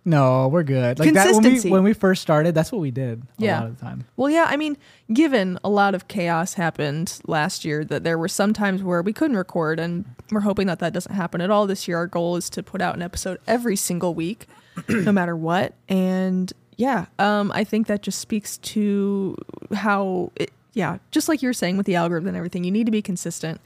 no, 0.05 0.49
we're 0.49 0.65
good. 0.65 0.99
Like 0.99 1.13
that 1.15 1.27
when 1.27 1.35
we 1.37 1.43
Consistency. 1.43 1.71
when 1.71 1.83
we 1.85 1.93
first 1.93 2.23
started, 2.23 2.55
that's 2.55 2.71
what 2.73 2.81
we 2.81 2.91
did 2.91 3.23
a 3.23 3.27
Yeah. 3.43 3.61
lot 3.61 3.69
of 3.69 3.79
the 3.79 3.85
time. 3.85 4.05
Well, 4.17 4.29
yeah, 4.31 4.47
I 4.49 4.57
mean, 4.57 4.77
given 5.13 5.59
a 5.65 5.71
lot 5.71 5.95
of 5.95 6.09
chaos 6.09 6.55
happened 6.55 7.21
last 7.27 7.65
year, 7.65 7.85
that 7.85 8.03
there 8.05 8.19
were 8.19 8.29
some 8.29 8.53
times 8.53 8.83
where 8.83 9.01
we 9.01 9.13
couldn't 9.13 9.37
record, 9.37 9.79
and 9.79 10.05
we're 10.33 10.41
hoping 10.41 10.67
that 10.67 10.81
that 10.81 10.93
doesn't 10.93 11.15
happen 11.15 11.41
at 11.41 11.51
all 11.51 11.67
this 11.69 11.87
year. 11.87 11.99
Our 11.99 12.07
goal 12.09 12.37
is 12.37 12.51
to 12.51 12.63
put 12.65 12.81
out 12.83 12.97
an 12.97 13.03
episode 13.03 13.39
every 13.47 13.77
single 13.77 14.13
week, 14.13 14.47
no 14.89 15.13
matter 15.13 15.37
what. 15.37 15.75
And 15.89 16.53
yeah, 16.77 17.07
um, 17.19 17.53
I 17.55 17.65
think 17.65 17.87
that 17.87 18.03
just 18.03 18.19
speaks 18.19 18.59
to 18.59 19.37
how 19.75 20.33
it, 20.37 20.51
yeah, 20.73 20.99
just 21.11 21.29
like 21.29 21.43
you're 21.43 21.53
saying 21.53 21.77
with 21.77 21.87
the 21.87 21.97
algorithm 21.97 22.29
and 22.29 22.37
everything, 22.37 22.65
you 22.65 22.71
need 22.71 22.87
to 22.87 22.93
be 22.93 23.03
consistent. 23.03 23.61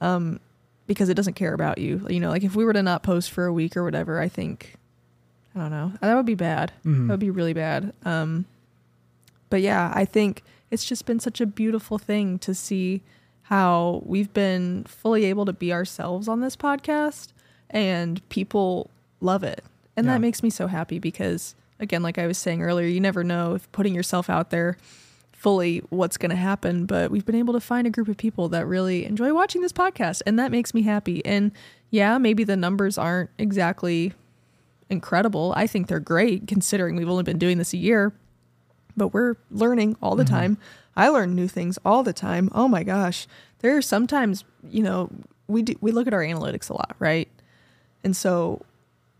Um, 0.00 0.40
because 0.86 1.08
it 1.08 1.14
doesn't 1.14 1.34
care 1.34 1.54
about 1.54 1.78
you. 1.78 2.04
You 2.10 2.20
know, 2.20 2.30
like 2.30 2.42
if 2.42 2.56
we 2.56 2.64
were 2.64 2.72
to 2.72 2.82
not 2.82 3.02
post 3.02 3.30
for 3.30 3.46
a 3.46 3.52
week 3.52 3.76
or 3.76 3.84
whatever, 3.84 4.20
I 4.20 4.28
think 4.28 4.76
I 5.54 5.60
don't 5.60 5.70
know. 5.70 5.92
That 6.00 6.14
would 6.14 6.26
be 6.26 6.34
bad. 6.34 6.72
That 7.06 7.12
would 7.12 7.20
be 7.20 7.30
really 7.30 7.52
bad. 7.52 7.92
Um, 8.04 8.46
but 9.50 9.60
yeah, 9.60 9.92
I 9.94 10.04
think 10.04 10.42
it's 10.70 10.84
just 10.84 11.06
been 11.06 11.20
such 11.20 11.40
a 11.40 11.46
beautiful 11.46 11.98
thing 11.98 12.38
to 12.40 12.54
see 12.54 13.02
how 13.44 14.02
we've 14.04 14.32
been 14.32 14.84
fully 14.84 15.26
able 15.26 15.44
to 15.44 15.52
be 15.52 15.72
ourselves 15.72 16.26
on 16.26 16.40
this 16.40 16.56
podcast 16.56 17.28
and 17.70 18.26
people 18.28 18.90
love 19.20 19.44
it. 19.44 19.62
And 19.96 20.06
Yeah. 20.06 20.14
that 20.14 20.20
makes 20.20 20.42
me 20.42 20.50
so 20.50 20.66
happy 20.66 20.98
because 20.98 21.54
again, 21.80 22.02
like 22.02 22.18
I 22.18 22.26
was 22.26 22.38
saying 22.38 22.62
earlier, 22.62 22.86
you 22.86 23.00
never 23.00 23.24
know 23.24 23.54
if 23.54 23.70
putting 23.72 23.94
yourself 23.94 24.30
out 24.30 24.50
there 24.50 24.76
fully 25.32 25.78
what's 25.90 26.16
going 26.16 26.30
to 26.30 26.36
happen, 26.36 26.86
but 26.86 27.10
we've 27.10 27.26
been 27.26 27.34
able 27.34 27.52
to 27.52 27.60
find 27.60 27.86
a 27.86 27.90
group 27.90 28.06
of 28.06 28.16
people 28.16 28.48
that 28.50 28.66
really 28.66 29.04
enjoy 29.04 29.34
watching 29.34 29.60
this 29.60 29.72
podcast 29.72 30.22
and 30.24 30.38
that 30.38 30.52
makes 30.52 30.72
me 30.72 30.82
happy. 30.82 31.24
And 31.26 31.50
yeah, 31.90 32.16
maybe 32.18 32.44
the 32.44 32.56
numbers 32.56 32.96
aren't 32.96 33.30
exactly 33.38 34.12
incredible. 34.88 35.52
I 35.56 35.66
think 35.66 35.88
they're 35.88 35.98
great 35.98 36.46
considering 36.46 36.94
we've 36.94 37.08
only 37.08 37.24
been 37.24 37.38
doing 37.38 37.58
this 37.58 37.72
a 37.72 37.76
year, 37.76 38.12
but 38.96 39.08
we're 39.08 39.34
learning 39.50 39.96
all 40.00 40.14
the 40.14 40.22
mm-hmm. 40.22 40.34
time. 40.34 40.58
I 40.94 41.08
learn 41.08 41.34
new 41.34 41.48
things 41.48 41.78
all 41.84 42.04
the 42.04 42.12
time. 42.12 42.48
Oh 42.54 42.68
my 42.68 42.84
gosh. 42.84 43.26
there 43.58 43.76
are 43.76 43.82
sometimes, 43.82 44.44
you 44.68 44.82
know, 44.82 45.10
we 45.48 45.62
do, 45.62 45.74
we 45.80 45.90
look 45.90 46.06
at 46.06 46.14
our 46.14 46.22
analytics 46.22 46.70
a 46.70 46.74
lot, 46.74 46.94
right? 46.98 47.28
And 48.04 48.16
so 48.16 48.62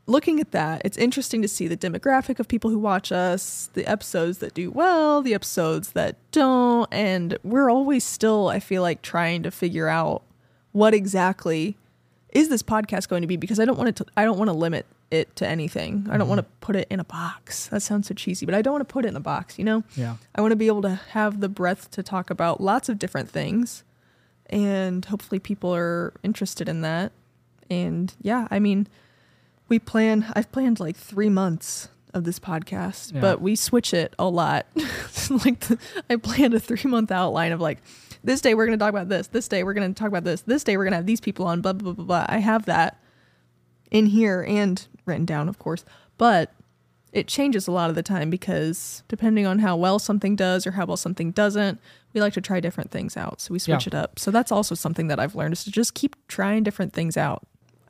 looking 0.06 0.40
at 0.40 0.50
that, 0.50 0.82
it's 0.84 0.98
interesting 0.98 1.42
to 1.42 1.48
see 1.48 1.68
the 1.68 1.76
demographic 1.76 2.38
of 2.38 2.48
people 2.48 2.70
who 2.70 2.78
watch 2.78 3.12
us, 3.12 3.70
the 3.74 3.86
episodes 3.86 4.38
that 4.38 4.54
do 4.54 4.70
well, 4.70 5.22
the 5.22 5.34
episodes 5.34 5.92
that 5.92 6.16
don't, 6.30 6.88
and 6.92 7.38
we're 7.42 7.70
always 7.70 8.04
still 8.04 8.48
I 8.48 8.60
feel 8.60 8.82
like 8.82 9.02
trying 9.02 9.42
to 9.44 9.50
figure 9.50 9.88
out 9.88 10.22
what 10.72 10.94
exactly 10.94 11.76
is 12.32 12.48
this 12.48 12.62
podcast 12.62 13.08
going 13.08 13.22
to 13.22 13.28
be 13.28 13.36
because 13.36 13.60
I 13.60 13.64
don't 13.64 13.78
want 13.78 13.96
to 13.96 14.06
I 14.16 14.24
don't 14.24 14.38
want 14.38 14.48
to 14.48 14.56
limit 14.56 14.86
it 15.12 15.36
to 15.36 15.46
anything. 15.46 16.06
I 16.08 16.12
don't 16.12 16.22
mm-hmm. 16.22 16.28
want 16.28 16.38
to 16.40 16.46
put 16.60 16.74
it 16.74 16.88
in 16.90 16.98
a 16.98 17.04
box. 17.04 17.68
That 17.68 17.82
sounds 17.82 18.08
so 18.08 18.14
cheesy, 18.14 18.46
but 18.46 18.54
I 18.54 18.62
don't 18.62 18.72
want 18.72 18.88
to 18.88 18.92
put 18.92 19.04
it 19.04 19.08
in 19.08 19.16
a 19.16 19.20
box, 19.20 19.58
you 19.58 19.64
know? 19.64 19.84
Yeah. 19.94 20.16
I 20.34 20.40
want 20.40 20.52
to 20.52 20.56
be 20.56 20.66
able 20.66 20.82
to 20.82 21.00
have 21.10 21.40
the 21.40 21.50
breadth 21.50 21.90
to 21.92 22.02
talk 22.02 22.30
about 22.30 22.60
lots 22.60 22.88
of 22.88 22.98
different 22.98 23.28
things. 23.28 23.84
And 24.46 25.04
hopefully 25.04 25.38
people 25.38 25.74
are 25.74 26.14
interested 26.22 26.68
in 26.68 26.80
that. 26.80 27.12
And 27.70 28.14
yeah, 28.22 28.48
I 28.50 28.58
mean, 28.58 28.88
we 29.68 29.78
plan, 29.78 30.30
I've 30.34 30.50
planned 30.52 30.80
like 30.80 30.96
three 30.96 31.28
months 31.28 31.88
of 32.14 32.24
this 32.24 32.38
podcast, 32.38 33.14
Yeah. 33.14 33.20
but 33.20 33.40
we 33.40 33.56
switch 33.56 33.94
it 33.94 34.14
a 34.18 34.28
lot. 34.28 34.66
like, 35.44 35.60
the, 35.60 35.78
I 36.10 36.16
planned 36.16 36.54
a 36.54 36.60
three 36.60 36.88
month 36.90 37.10
outline 37.10 37.52
of 37.52 37.60
like, 37.60 37.78
this 38.24 38.40
day 38.40 38.54
we're 38.54 38.66
going 38.66 38.78
to 38.78 38.82
talk 38.82 38.90
about 38.90 39.08
this. 39.08 39.28
This 39.28 39.48
day 39.48 39.64
we're 39.64 39.74
going 39.74 39.92
to 39.92 39.98
talk 39.98 40.08
about 40.08 40.24
this. 40.24 40.42
This 40.42 40.62
day 40.62 40.76
we're 40.76 40.84
going 40.84 40.92
to 40.92 40.96
have 40.98 41.06
these 41.06 41.20
people 41.20 41.46
on, 41.46 41.60
blah, 41.60 41.72
blah, 41.72 41.92
blah, 41.92 42.04
blah. 42.04 42.26
I 42.28 42.38
have 42.38 42.66
that 42.66 43.00
in 43.90 44.06
here 44.06 44.44
and 44.46 44.86
written 45.06 45.24
down, 45.24 45.48
of 45.48 45.58
course. 45.58 45.84
But 46.18 46.52
it 47.12 47.26
changes 47.26 47.66
a 47.66 47.72
lot 47.72 47.90
of 47.90 47.96
the 47.96 48.02
time 48.02 48.30
because 48.30 49.02
depending 49.08 49.44
on 49.46 49.58
how 49.58 49.76
well 49.76 49.98
something 49.98 50.36
does 50.36 50.66
or 50.66 50.72
how 50.72 50.86
well 50.86 50.96
something 50.96 51.30
doesn't, 51.32 51.80
we 52.12 52.20
like 52.20 52.32
to 52.34 52.40
try 52.40 52.60
different 52.60 52.90
things 52.90 53.16
out. 53.16 53.40
So 53.40 53.52
we 53.52 53.58
switch 53.58 53.86
Yeah. 53.86 53.88
it 53.90 53.94
up. 53.94 54.18
So 54.18 54.30
that's 54.30 54.52
also 54.52 54.74
something 54.74 55.08
that 55.08 55.18
I've 55.18 55.34
learned 55.34 55.52
is 55.54 55.64
to 55.64 55.70
just 55.70 55.94
keep 55.94 56.14
trying 56.28 56.62
different 56.62 56.92
things 56.92 57.16
out. 57.16 57.42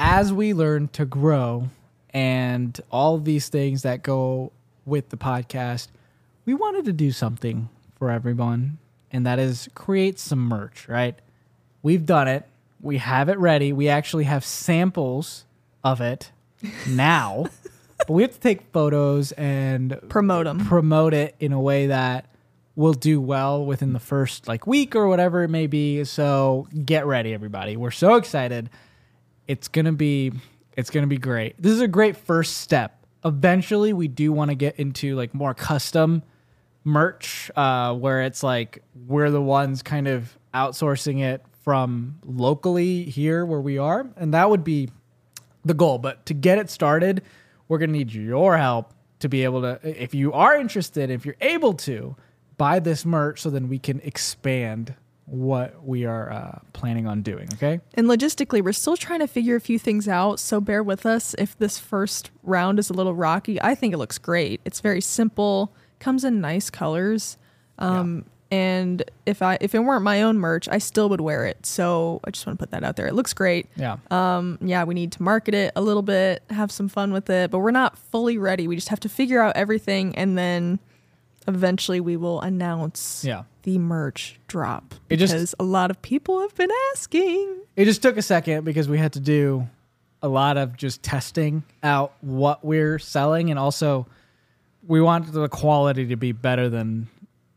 As 0.04 0.32
we 0.32 0.52
learn 0.52 0.88
to 0.88 1.04
grow 1.04 1.68
and 2.10 2.78
all 2.90 3.18
these 3.18 3.48
things 3.48 3.82
that 3.82 4.02
go 4.02 4.50
with 4.84 5.10
the 5.10 5.16
podcast, 5.16 5.86
we 6.44 6.54
wanted 6.54 6.84
to 6.86 6.92
do 6.92 7.12
something 7.12 7.68
for 7.94 8.10
everyone, 8.10 8.78
and 9.12 9.24
that 9.24 9.38
is 9.38 9.68
create 9.74 10.18
some 10.18 10.40
merch, 10.40 10.88
right? 10.88 11.14
We've 11.84 12.04
done 12.04 12.26
it. 12.26 12.48
We 12.80 12.98
have 12.98 13.28
it 13.28 13.38
ready. 13.38 13.72
We 13.72 13.88
actually 13.88 14.24
have 14.24 14.44
samples 14.44 15.44
of 15.84 16.00
it 16.00 16.32
now, 16.88 17.46
but 17.96 18.10
we 18.10 18.22
have 18.22 18.32
to 18.32 18.40
take 18.40 18.62
photos 18.72 19.30
and 19.32 20.00
Promote 20.08 20.46
them. 20.46 20.66
promote 20.66 21.14
it 21.14 21.36
in 21.38 21.52
a 21.52 21.60
way 21.60 21.86
that 21.86 22.26
will 22.74 22.94
do 22.94 23.20
well 23.20 23.64
within 23.64 23.92
the 23.92 24.00
first 24.00 24.48
like 24.48 24.66
week 24.66 24.96
or 24.96 25.06
whatever 25.06 25.44
it 25.44 25.48
may 25.48 25.68
be. 25.68 26.02
So 26.02 26.66
get 26.84 27.06
ready, 27.06 27.32
everybody. 27.32 27.76
We're 27.76 27.90
so 27.92 28.16
excited. 28.16 28.68
It's 29.46 29.68
gonna 29.68 29.92
be 29.92 30.32
it's 30.76 30.90
gonna 30.90 31.06
be 31.06 31.18
great. 31.18 31.60
This 31.60 31.72
is 31.72 31.80
a 31.80 31.88
great 31.88 32.16
first 32.16 32.58
step. 32.58 33.06
Eventually, 33.24 33.92
we 33.92 34.08
do 34.08 34.32
want 34.32 34.50
to 34.50 34.54
get 34.54 34.76
into 34.76 35.14
like 35.14 35.34
more 35.34 35.54
custom 35.54 36.22
merch, 36.84 37.50
uh, 37.54 37.94
where 37.94 38.22
it's 38.22 38.42
like 38.42 38.82
we're 39.06 39.30
the 39.30 39.40
ones 39.40 39.82
kind 39.82 40.08
of 40.08 40.36
outsourcing 40.52 41.20
it 41.20 41.44
from 41.62 42.18
locally 42.24 43.04
here 43.04 43.46
where 43.46 43.60
we 43.60 43.78
are, 43.78 44.06
and 44.16 44.34
that 44.34 44.50
would 44.50 44.64
be 44.64 44.88
the 45.64 45.74
goal. 45.74 45.98
But 45.98 46.26
to 46.26 46.34
get 46.34 46.58
it 46.58 46.68
started, 46.70 47.22
we're 47.68 47.78
to 47.78 47.86
need 47.86 48.12
your 48.12 48.56
help 48.56 48.92
to 49.20 49.28
be 49.28 49.44
able 49.44 49.62
to, 49.62 49.78
if 49.84 50.14
you 50.14 50.32
are 50.32 50.56
interested, 50.56 51.08
if 51.08 51.24
you're 51.24 51.36
able 51.40 51.74
to, 51.74 52.16
buy 52.58 52.78
this 52.80 53.04
merch 53.04 53.40
so 53.40 53.50
then 53.50 53.68
we 53.68 53.78
can 53.78 54.00
expand 54.00 54.94
what 55.26 55.84
we 55.86 56.04
are 56.04 56.30
uh, 56.30 56.58
planning 56.72 57.06
on 57.06 57.22
doing. 57.22 57.48
Okay. 57.54 57.80
And 57.94 58.06
logistically, 58.06 58.62
we're 58.62 58.72
still 58.72 58.96
trying 58.96 59.20
to 59.20 59.26
figure 59.26 59.56
a 59.56 59.60
few 59.60 59.78
things 59.78 60.08
out. 60.08 60.40
So 60.40 60.60
bear 60.60 60.82
with 60.82 61.06
us 61.06 61.34
if 61.38 61.56
this 61.58 61.78
first 61.78 62.30
round 62.42 62.78
is 62.78 62.90
a 62.90 62.92
little 62.92 63.14
rocky. 63.14 63.60
I 63.62 63.74
think 63.74 63.94
it 63.94 63.98
looks 63.98 64.18
great. 64.18 64.60
It's 64.64 64.80
very 64.80 65.00
simple, 65.00 65.72
comes 66.00 66.24
in 66.24 66.40
nice 66.40 66.70
colors. 66.70 67.38
Um, 67.78 68.24
And 68.50 69.02
if 69.24 69.40
I 69.40 69.56
if 69.62 69.74
it 69.74 69.78
weren't 69.78 70.02
my 70.04 70.20
own 70.20 70.36
merch, 70.36 70.68
I 70.68 70.76
still 70.76 71.08
would 71.08 71.22
wear 71.22 71.46
it. 71.46 71.64
So 71.64 72.20
I 72.22 72.30
just 72.30 72.46
want 72.46 72.58
to 72.58 72.62
put 72.62 72.70
that 72.72 72.84
out 72.84 72.96
there. 72.96 73.06
It 73.06 73.14
looks 73.14 73.32
great. 73.32 73.66
Yeah. 73.76 73.96
Um, 74.10 74.58
yeah, 74.60 74.84
we 74.84 74.92
need 74.92 75.12
to 75.12 75.22
market 75.22 75.54
it 75.54 75.72
a 75.74 75.80
little 75.80 76.02
bit, 76.02 76.42
have 76.50 76.70
some 76.70 76.90
fun 76.90 77.14
with 77.14 77.30
it, 77.30 77.50
but 77.50 77.60
we're 77.60 77.70
not 77.70 77.96
fully 77.96 78.36
ready. 78.36 78.68
We 78.68 78.74
just 78.74 78.90
have 78.90 79.00
to 79.00 79.08
figure 79.08 79.40
out 79.40 79.56
everything, 79.56 80.14
and 80.16 80.36
then 80.36 80.80
eventually 81.48 82.00
we 82.00 82.16
will 82.16 82.40
announce 82.40 83.24
Yeah. 83.24 83.42
the 83.62 83.78
merch 83.78 84.38
drop 84.48 84.94
It 85.08 85.16
just- 85.16 85.32
because 85.32 85.54
a 85.58 85.64
lot 85.64 85.90
of 85.90 86.00
people 86.02 86.40
have 86.40 86.54
been 86.54 86.70
asking. 86.92 87.56
It 87.76 87.84
just 87.86 88.02
took 88.02 88.16
a 88.16 88.22
second 88.22 88.64
because 88.64 88.88
we 88.88 88.98
had 88.98 89.12
to 89.14 89.20
do 89.20 89.68
a 90.22 90.28
lot 90.28 90.56
of 90.56 90.76
just 90.76 91.02
testing 91.02 91.64
out 91.82 92.12
what 92.20 92.64
we're 92.64 92.98
selling 92.98 93.50
and 93.50 93.58
also 93.58 94.06
we 94.86 95.00
want 95.00 95.32
the 95.32 95.48
quality 95.48 96.06
to 96.08 96.16
be 96.16 96.32
better 96.32 96.68
than 96.68 97.08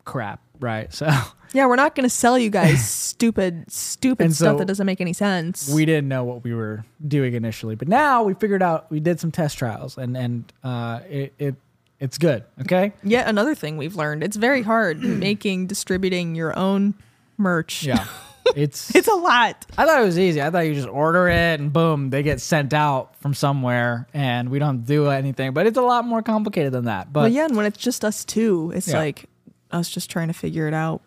crap, 0.03 0.39
right? 0.59 0.93
So 0.93 1.07
Yeah, 1.53 1.67
we're 1.67 1.75
not 1.77 1.95
going 1.95 2.03
to 2.03 2.09
sell 2.13 2.37
you 2.37 2.49
guys 2.49 2.85
stupid, 2.89 3.71
stupid 3.71 4.25
And 4.25 4.35
stuff 4.35 4.55
so 4.55 4.57
that 4.59 4.65
doesn't 4.65 4.85
make 4.85 4.99
any 4.99 5.13
sense. 5.13 5.69
we 5.69 5.85
didn't 5.85 6.07
know 6.09 6.23
what 6.23 6.43
we 6.43 6.53
were 6.53 6.85
doing 7.07 7.33
initially, 7.33 7.75
but 7.75 7.87
now 7.87 8.23
we 8.23 8.33
figured 8.33 8.61
out 8.61 8.89
we 8.91 8.99
did 8.99 9.19
some 9.19 9.31
test 9.31 9.57
trials 9.57 9.97
and 9.97 10.17
and 10.17 10.51
uh, 10.63 10.99
it, 11.09 11.33
it 11.39 11.55
it's 11.99 12.17
good. 12.17 12.43
Okay. 12.61 12.93
Yet 13.03 13.27
another 13.27 13.55
thing 13.55 13.77
we've 13.77 13.95
learned: 13.95 14.23
it's 14.23 14.37
very 14.37 14.61
hard 14.61 14.99
making, 15.03 15.67
distributing 15.67 16.35
your 16.35 16.57
own 16.57 16.95
merch. 17.37 17.83
Yeah. 17.83 18.05
It's 18.55 18.93
it's 18.95 19.07
a 19.07 19.13
lot. 19.15 19.65
I 19.75 19.87
thought 19.87 19.99
it 19.99 20.05
was 20.05 20.19
easy. 20.19 20.39
I 20.39 20.51
thought 20.51 20.59
you 20.67 20.75
just 20.75 20.87
order 20.87 21.27
it 21.27 21.59
and 21.59 21.73
boom, 21.73 22.11
they 22.11 22.21
get 22.21 22.39
sent 22.39 22.73
out 22.75 23.19
from 23.19 23.33
somewhere 23.33 24.07
and 24.13 24.49
we 24.49 24.59
don't 24.59 24.85
do 24.85 25.07
anything. 25.07 25.51
But 25.51 25.65
it's 25.65 25.79
a 25.79 25.81
lot 25.81 26.05
more 26.05 26.21
complicated 26.21 26.71
than 26.71 26.85
that. 26.85 27.11
But 27.11 27.21
But 27.23 27.31
yeah, 27.31 27.45
and 27.45 27.55
when 27.57 27.65
it's 27.65 27.79
just 27.79 28.05
us 28.05 28.23
two, 28.23 28.71
it's 28.75 28.87
Yeah. 28.87 28.99
like 28.99 29.25
us 29.71 29.89
just 29.89 30.11
trying 30.11 30.27
to 30.27 30.33
figure 30.35 30.67
it 30.67 30.75
out, 30.75 31.01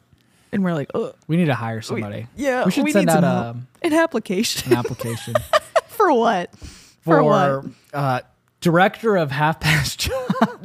and 0.51 0.65
we're 0.65 0.75
like, 0.75 0.91
oh, 0.95 1.13
we 1.29 1.37
need 1.37 1.45
to 1.47 1.55
hire 1.55 1.81
somebody. 1.81 2.27
yeah, 2.35 2.65
we 2.65 2.73
should 2.73 2.83
we 2.83 2.91
send 2.91 3.07
need 3.07 3.13
out 3.13 3.55
a, 3.55 3.57
an 3.87 3.93
application 3.93 4.73
an 4.73 4.77
application 4.79 5.35
for 5.87 6.13
what? 6.13 6.51
for, 6.59 6.65
For 7.03 7.23
what? 7.23 7.65
uh, 7.95 8.21
director 8.73 9.17
of 9.17 9.31
half 9.31 9.61
past 9.61 9.99
Chai, 10.01 10.13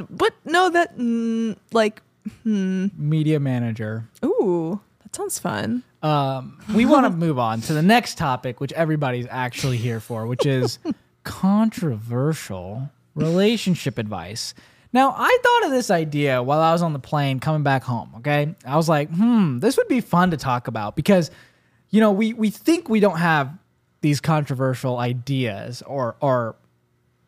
But 0.09 0.33
no, 0.43 0.69
that 0.69 0.97
mm, 0.97 1.55
like, 1.71 2.01
media 2.43 3.39
manager. 3.39 4.05
ooh, 4.25 4.81
that 5.03 5.15
sounds 5.15 5.39
fun. 5.39 5.83
Um, 6.01 6.59
we 6.75 6.85
want 6.93 7.05
to 7.05 7.09
move 7.11 7.39
on 7.39 7.61
to 7.61 7.73
the 7.73 7.81
next 7.81 8.17
topic, 8.17 8.59
which 8.59 8.73
everybody's 8.73 9.25
actually 9.29 9.77
here 9.77 10.01
for, 10.01 10.27
which 10.27 10.45
is 10.45 10.79
controversial 11.23 12.89
relationship 13.15 13.97
advice. 13.97 14.53
Now, 14.91 15.15
I 15.17 15.39
thought 15.41 15.65
of 15.67 15.71
this 15.71 15.89
idea 15.89 16.43
while 16.43 16.59
I 16.59 16.71
was 16.73 16.81
on 16.81 16.91
the 16.93 16.99
plane 16.99 17.39
coming 17.39 17.63
back 17.63 17.83
home. 17.83 18.11
Okay, 18.17 18.53
I 18.65 18.75
was 18.75 18.89
like, 18.89 19.09
hmm, 19.09 19.59
this 19.59 19.77
would 19.77 19.87
be 19.87 20.01
fun 20.01 20.31
to 20.31 20.37
talk 20.37 20.67
about 20.67 20.95
because, 20.97 21.31
you 21.89 21.99
know, 22.01 22.11
we 22.11 22.33
we 22.33 22.49
think 22.49 22.89
we 22.89 22.99
don't 22.99 23.17
have 23.17 23.49
these 24.01 24.19
controversial 24.19 24.97
ideas 24.99 25.81
or 25.87 26.15
or 26.19 26.55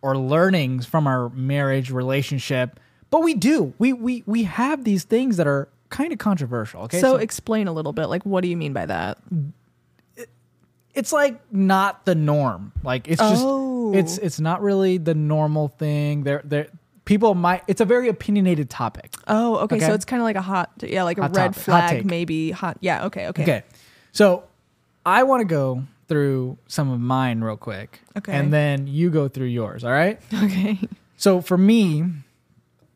or 0.05 0.15
learnings 0.15 0.85
from 0.85 1.07
our 1.07 1.29
marriage 1.29 1.89
relationship, 1.89 2.79
but 3.09 3.23
we 3.23 3.33
do. 3.33 3.73
We 3.79 3.91
we 3.91 4.21
we 4.27 4.43
have 4.43 4.83
these 4.83 5.03
things 5.03 5.37
that 5.37 5.47
are 5.47 5.67
kind 5.89 6.13
of 6.13 6.19
controversial. 6.19 6.83
Okay, 6.83 6.99
so, 6.99 7.15
explain 7.15 7.67
a 7.67 7.73
little 7.73 7.91
bit. 7.91 8.05
Like, 8.05 8.23
what 8.23 8.41
do 8.41 8.47
you 8.47 8.55
mean 8.55 8.71
by 8.71 8.85
that? 8.85 9.17
it's 10.93 11.11
like 11.11 11.41
not 11.51 12.05
the 12.05 12.15
norm. 12.15 12.71
Like 12.83 13.07
it's 13.07 13.19
just 13.19 13.43
Oh. 13.43 13.93
it's 13.93 14.17
it's 14.19 14.39
not 14.39 14.61
really 14.61 14.97
the 14.97 15.13
normal 15.15 15.67
thing. 15.67 16.23
There 16.23 16.41
there 16.45 16.67
people 17.03 17.35
might 17.35 17.63
it's 17.67 17.81
a 17.81 17.85
very 17.85 18.07
opinionated 18.07 18.69
topic. 18.69 19.13
Oh, 19.27 19.57
okay. 19.57 19.75
Okay. 19.75 19.87
So 19.87 19.93
it's 19.93 20.05
kind 20.05 20.21
of 20.21 20.23
like 20.23 20.37
a 20.37 20.41
hot, 20.41 20.71
yeah, 20.81 21.03
like 21.03 21.17
a 21.17 21.23
Hot 21.23 21.35
red 21.35 21.53
topic, 21.53 21.63
flag, 21.63 22.05
maybe 22.05 22.51
hot. 22.51 22.77
Yeah. 22.79 23.07
Okay. 23.07 23.27
Okay. 23.27 23.43
Okay. 23.43 23.63
So 24.13 24.45
I 25.05 25.23
want 25.23 25.41
to 25.41 25.45
go 25.45 25.83
through 26.07 26.57
some 26.67 26.91
of 26.91 26.99
mine 26.99 27.41
real 27.41 27.57
quick. 27.57 28.01
Okay. 28.17 28.33
And 28.33 28.53
then 28.53 28.87
you 28.87 29.09
go 29.09 29.27
through 29.27 29.47
yours, 29.47 29.83
all 29.83 29.91
right? 29.91 30.19
Okay. 30.43 30.79
So 31.17 31.41
for 31.41 31.57
me, 31.57 32.03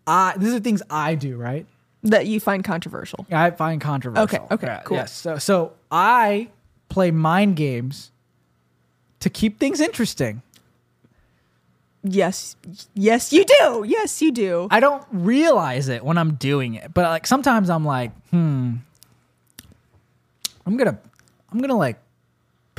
I 0.05 0.33
these 0.37 0.53
are 0.53 0.59
things 0.59 0.81
I 0.89 1.15
do, 1.15 1.37
right? 1.37 1.65
that 2.03 2.27
you 2.27 2.39
find 2.39 2.63
controversial. 2.63 3.25
I 3.31 3.51
find 3.51 3.81
controversial. 3.81 4.23
Okay, 4.23 4.39
okay, 4.53 4.79
cool. 4.85 4.97
Yes. 4.97 5.11
So 5.11 5.37
so 5.37 5.73
I 5.91 6.49
play 6.87 7.11
mind 7.11 7.55
games 7.55 8.11
to 9.19 9.29
keep 9.29 9.59
things 9.59 9.79
interesting. 9.79 10.41
Yes. 12.03 12.55
Yes, 12.93 13.33
you 13.33 13.43
do. 13.43 13.83
Yes, 13.85 14.21
you 14.21 14.31
do. 14.31 14.67
I 14.71 14.79
don't 14.79 15.05
realize 15.11 15.89
it 15.89 16.03
when 16.03 16.17
I'm 16.17 16.35
doing 16.35 16.75
it, 16.75 16.93
but 16.93 17.03
like 17.09 17.27
sometimes 17.27 17.69
I'm 17.69 17.83
like, 17.85 18.11
hmm, 18.29 18.75
I'm 20.65 20.77
gonna, 20.77 20.97
I'm 21.51 21.59
gonna 21.59 21.77
like 21.77 21.99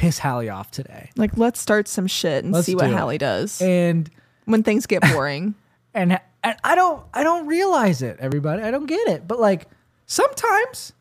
piss 0.00 0.18
Hallie 0.18 0.48
off 0.48 0.70
today, 0.70 1.10
like, 1.16 1.36
let's 1.36 1.60
start 1.60 1.86
some 1.86 2.06
shit 2.06 2.42
and 2.42 2.52
Let's 2.52 2.66
see 2.66 2.74
what 2.74 2.86
do 2.86 2.92
it. 2.92 2.96
Hallie 2.96 3.18
does 3.18 3.60
and 3.60 4.10
when 4.46 4.62
things 4.62 4.86
get 4.86 5.02
boring. 5.02 5.54
and 5.94 6.18
and 6.42 6.56
I 6.64 6.74
don't, 6.74 7.04
I 7.12 7.22
don't 7.22 7.46
realize 7.46 8.00
it. 8.00 8.16
Everybody, 8.18 8.62
I 8.62 8.70
don't 8.70 8.86
get 8.86 9.06
it, 9.08 9.28
but 9.28 9.38
like 9.38 9.68
sometimes 10.06 10.94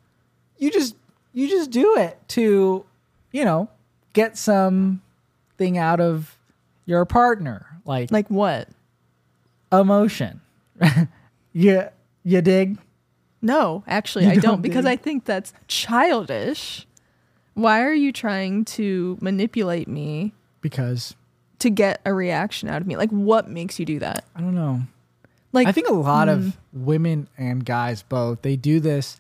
you 0.58 0.70
just, 0.70 0.96
you 1.32 1.48
just 1.48 1.72
do 1.72 1.96
it 1.98 2.20
to 2.30 2.86
you 3.32 3.46
know, 3.46 3.70
get 4.14 4.38
some 4.38 5.02
thing 5.58 5.78
out 5.78 6.00
of 6.00 6.38
your 6.86 7.06
partner, 7.06 7.68
like 7.86 8.12
Like 8.12 8.28
what? 8.30 8.68
emotion. 9.72 10.42
you 11.54 11.84
you 12.24 12.42
dig? 12.42 12.78
No, 13.42 13.84
actually, 13.88 14.26
I 14.26 14.36
don't 14.36 14.42
don't 14.42 14.62
because? 14.62 14.86
I 14.86 14.96
think 14.96 15.26
that's 15.26 15.54
childish. 15.68 16.86
Why 17.54 17.84
are 17.84 17.94
you 17.94 18.12
trying 18.12 18.66
to 18.66 19.18
manipulate 19.22 19.88
me 19.88 20.34
Because 20.62 21.16
to 21.60 21.70
get 21.70 22.02
a 22.06 22.14
reaction 22.14 22.70
out 22.70 22.82
of 22.82 22.88
me? 22.88 22.96
Like, 22.96 23.10
what 23.12 23.50
makes 23.50 23.80
you 23.80 23.86
do 23.86 24.00
that? 24.00 24.26
I 24.36 24.42
don't 24.42 24.56
know. 24.56 24.82
Like, 25.52 25.68
I 25.68 25.72
think 25.72 25.88
a 25.88 25.94
lot 25.94 26.30
of 26.30 26.40
mm. 26.40 26.54
women 26.74 27.28
and 27.38 27.66
guys 27.66 28.04
both 28.04 28.44
they 28.44 28.56
do 28.56 28.80
this 28.80 29.20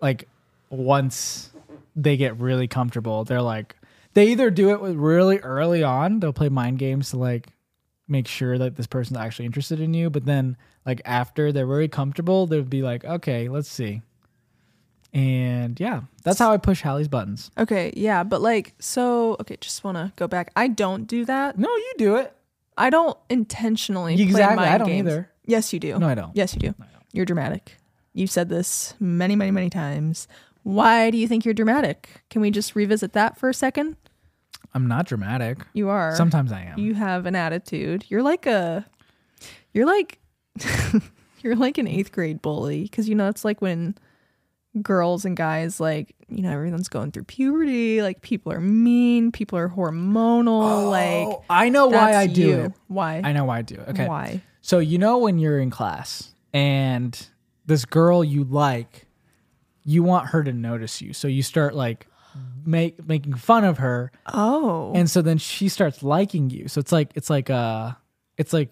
like 0.00 0.28
once 0.70 1.50
they 1.94 2.16
get 2.16 2.38
really 2.38 2.68
comfortable. 2.68 3.24
They're 3.24 3.42
like 3.42 3.76
they 4.14 4.28
either 4.28 4.50
do 4.50 4.70
it 4.70 4.80
with 4.80 4.94
really 4.94 5.38
early 5.38 5.82
on, 5.82 6.20
they'll 6.20 6.32
play 6.32 6.48
mind 6.48 6.78
games 6.78 7.10
to 7.10 7.18
like 7.18 7.48
make 8.08 8.26
sure 8.28 8.56
that 8.58 8.76
this 8.76 8.86
person's 8.86 9.18
actually 9.18 9.46
interested 9.46 9.80
in 9.80 9.92
you, 9.92 10.08
but 10.10 10.24
then 10.24 10.56
like 10.84 11.02
after 11.04 11.52
they're 11.52 11.66
very 11.66 11.88
comfortable, 11.88 12.46
they'll 12.46 12.62
be 12.62 12.82
like, 12.82 13.04
"Okay, 13.04 13.48
let's 13.48 13.68
see." 13.68 14.02
And 15.14 15.78
yeah, 15.80 16.02
that's 16.24 16.38
how 16.38 16.52
I 16.52 16.56
push 16.58 16.82
Hallie's 16.82 17.08
buttons. 17.08 17.50
okay, 17.56 17.92
yeah, 17.96 18.22
but 18.22 18.42
like, 18.42 18.74
so 18.78 19.36
okay, 19.40 19.56
just 19.60 19.82
want 19.84 19.96
to 19.96 20.12
go 20.16 20.26
back. 20.28 20.50
I 20.56 20.68
don't 20.68 21.06
do 21.06 21.24
that. 21.24 21.58
No, 21.58 21.68
you 21.68 21.92
do 21.96 22.16
it. 22.16 22.32
I 22.76 22.90
don't 22.90 23.16
intentionally 23.30 24.20
Exactly, 24.20 24.34
play 24.34 24.44
I 24.44 24.54
mind 24.70 24.78
don't 24.80 24.88
games. 24.88 25.08
either. 25.08 25.30
Yes, 25.46 25.72
you 25.72 25.80
do. 25.80 25.98
No, 25.98 26.08
I 26.08 26.14
don't. 26.14 26.36
Yes, 26.36 26.52
you 26.54 26.60
do. 26.60 26.74
You're 27.12 27.24
dramatic. 27.24 27.76
You've 28.12 28.30
said 28.30 28.48
this 28.50 28.94
many, 29.00 29.36
many, 29.36 29.50
many 29.50 29.70
times. 29.70 30.28
Why 30.62 31.10
do 31.10 31.16
you 31.16 31.26
think 31.28 31.44
you're 31.44 31.54
dramatic? 31.54 32.22
Can 32.28 32.42
we 32.42 32.50
just 32.50 32.74
revisit 32.74 33.12
that 33.14 33.38
for 33.38 33.48
a 33.48 33.54
second? 33.54 33.96
I'm 34.74 34.86
not 34.88 35.06
dramatic. 35.06 35.58
You 35.72 35.88
are. 35.88 36.14
Sometimes 36.16 36.52
I 36.52 36.62
am. 36.62 36.78
you 36.78 36.94
have 36.94 37.24
an 37.24 37.34
attitude. 37.36 38.04
You're 38.08 38.22
like 38.22 38.44
a 38.46 38.84
you're 39.72 39.86
like 39.86 40.18
you're 41.42 41.56
like 41.56 41.78
an 41.78 41.86
8th 41.86 42.10
grade 42.12 42.42
bully 42.42 42.88
cuz 42.88 43.08
you 43.08 43.14
know 43.14 43.28
it's 43.28 43.44
like 43.44 43.62
when 43.62 43.94
girls 44.82 45.24
and 45.24 45.36
guys 45.36 45.80
like, 45.80 46.14
you 46.28 46.42
know, 46.42 46.50
everyone's 46.50 46.88
going 46.88 47.12
through 47.12 47.24
puberty, 47.24 48.02
like 48.02 48.20
people 48.22 48.52
are 48.52 48.60
mean, 48.60 49.32
people 49.32 49.58
are 49.58 49.68
hormonal, 49.68 50.90
like 50.90 51.28
oh, 51.28 51.44
I 51.48 51.68
know 51.68 51.86
why 51.88 52.14
I 52.14 52.26
do 52.26 52.40
you. 52.42 52.60
it. 52.64 52.72
Why? 52.88 53.20
I 53.24 53.32
know 53.32 53.44
why 53.44 53.58
I 53.58 53.62
do 53.62 53.76
it. 53.76 53.88
Okay. 53.90 54.06
Why? 54.06 54.42
So 54.60 54.78
you 54.78 54.98
know 54.98 55.18
when 55.18 55.38
you're 55.38 55.58
in 55.60 55.70
class 55.70 56.34
and 56.52 57.26
this 57.66 57.84
girl 57.84 58.22
you 58.24 58.44
like, 58.44 59.06
you 59.84 60.02
want 60.02 60.28
her 60.30 60.42
to 60.42 60.52
notice 60.52 61.00
you. 61.00 61.12
So 61.12 61.28
you 61.28 61.42
start 61.42 61.74
like 61.74 62.06
make 62.66 63.06
making 63.06 63.34
fun 63.34 63.64
of 63.64 63.78
her 63.78 64.12
Oh. 64.34 64.92
and 64.94 65.08
so 65.08 65.22
then 65.22 65.38
she 65.38 65.68
starts 65.68 66.02
liking 66.02 66.50
you. 66.50 66.68
So 66.68 66.80
it's 66.80 66.92
like 66.92 67.12
it's 67.14 67.30
like 67.30 67.48
uh 67.48 67.92
it's 68.36 68.52
like 68.52 68.70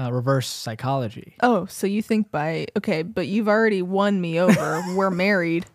uh, 0.00 0.10
reverse 0.12 0.48
psychology. 0.48 1.34
Oh, 1.42 1.66
so 1.66 1.86
you 1.86 2.02
think 2.02 2.30
by 2.30 2.66
okay, 2.76 3.02
but 3.02 3.26
you've 3.26 3.48
already 3.48 3.82
won 3.82 4.20
me 4.20 4.40
over. 4.40 4.82
We're 4.94 5.10
married. 5.10 5.66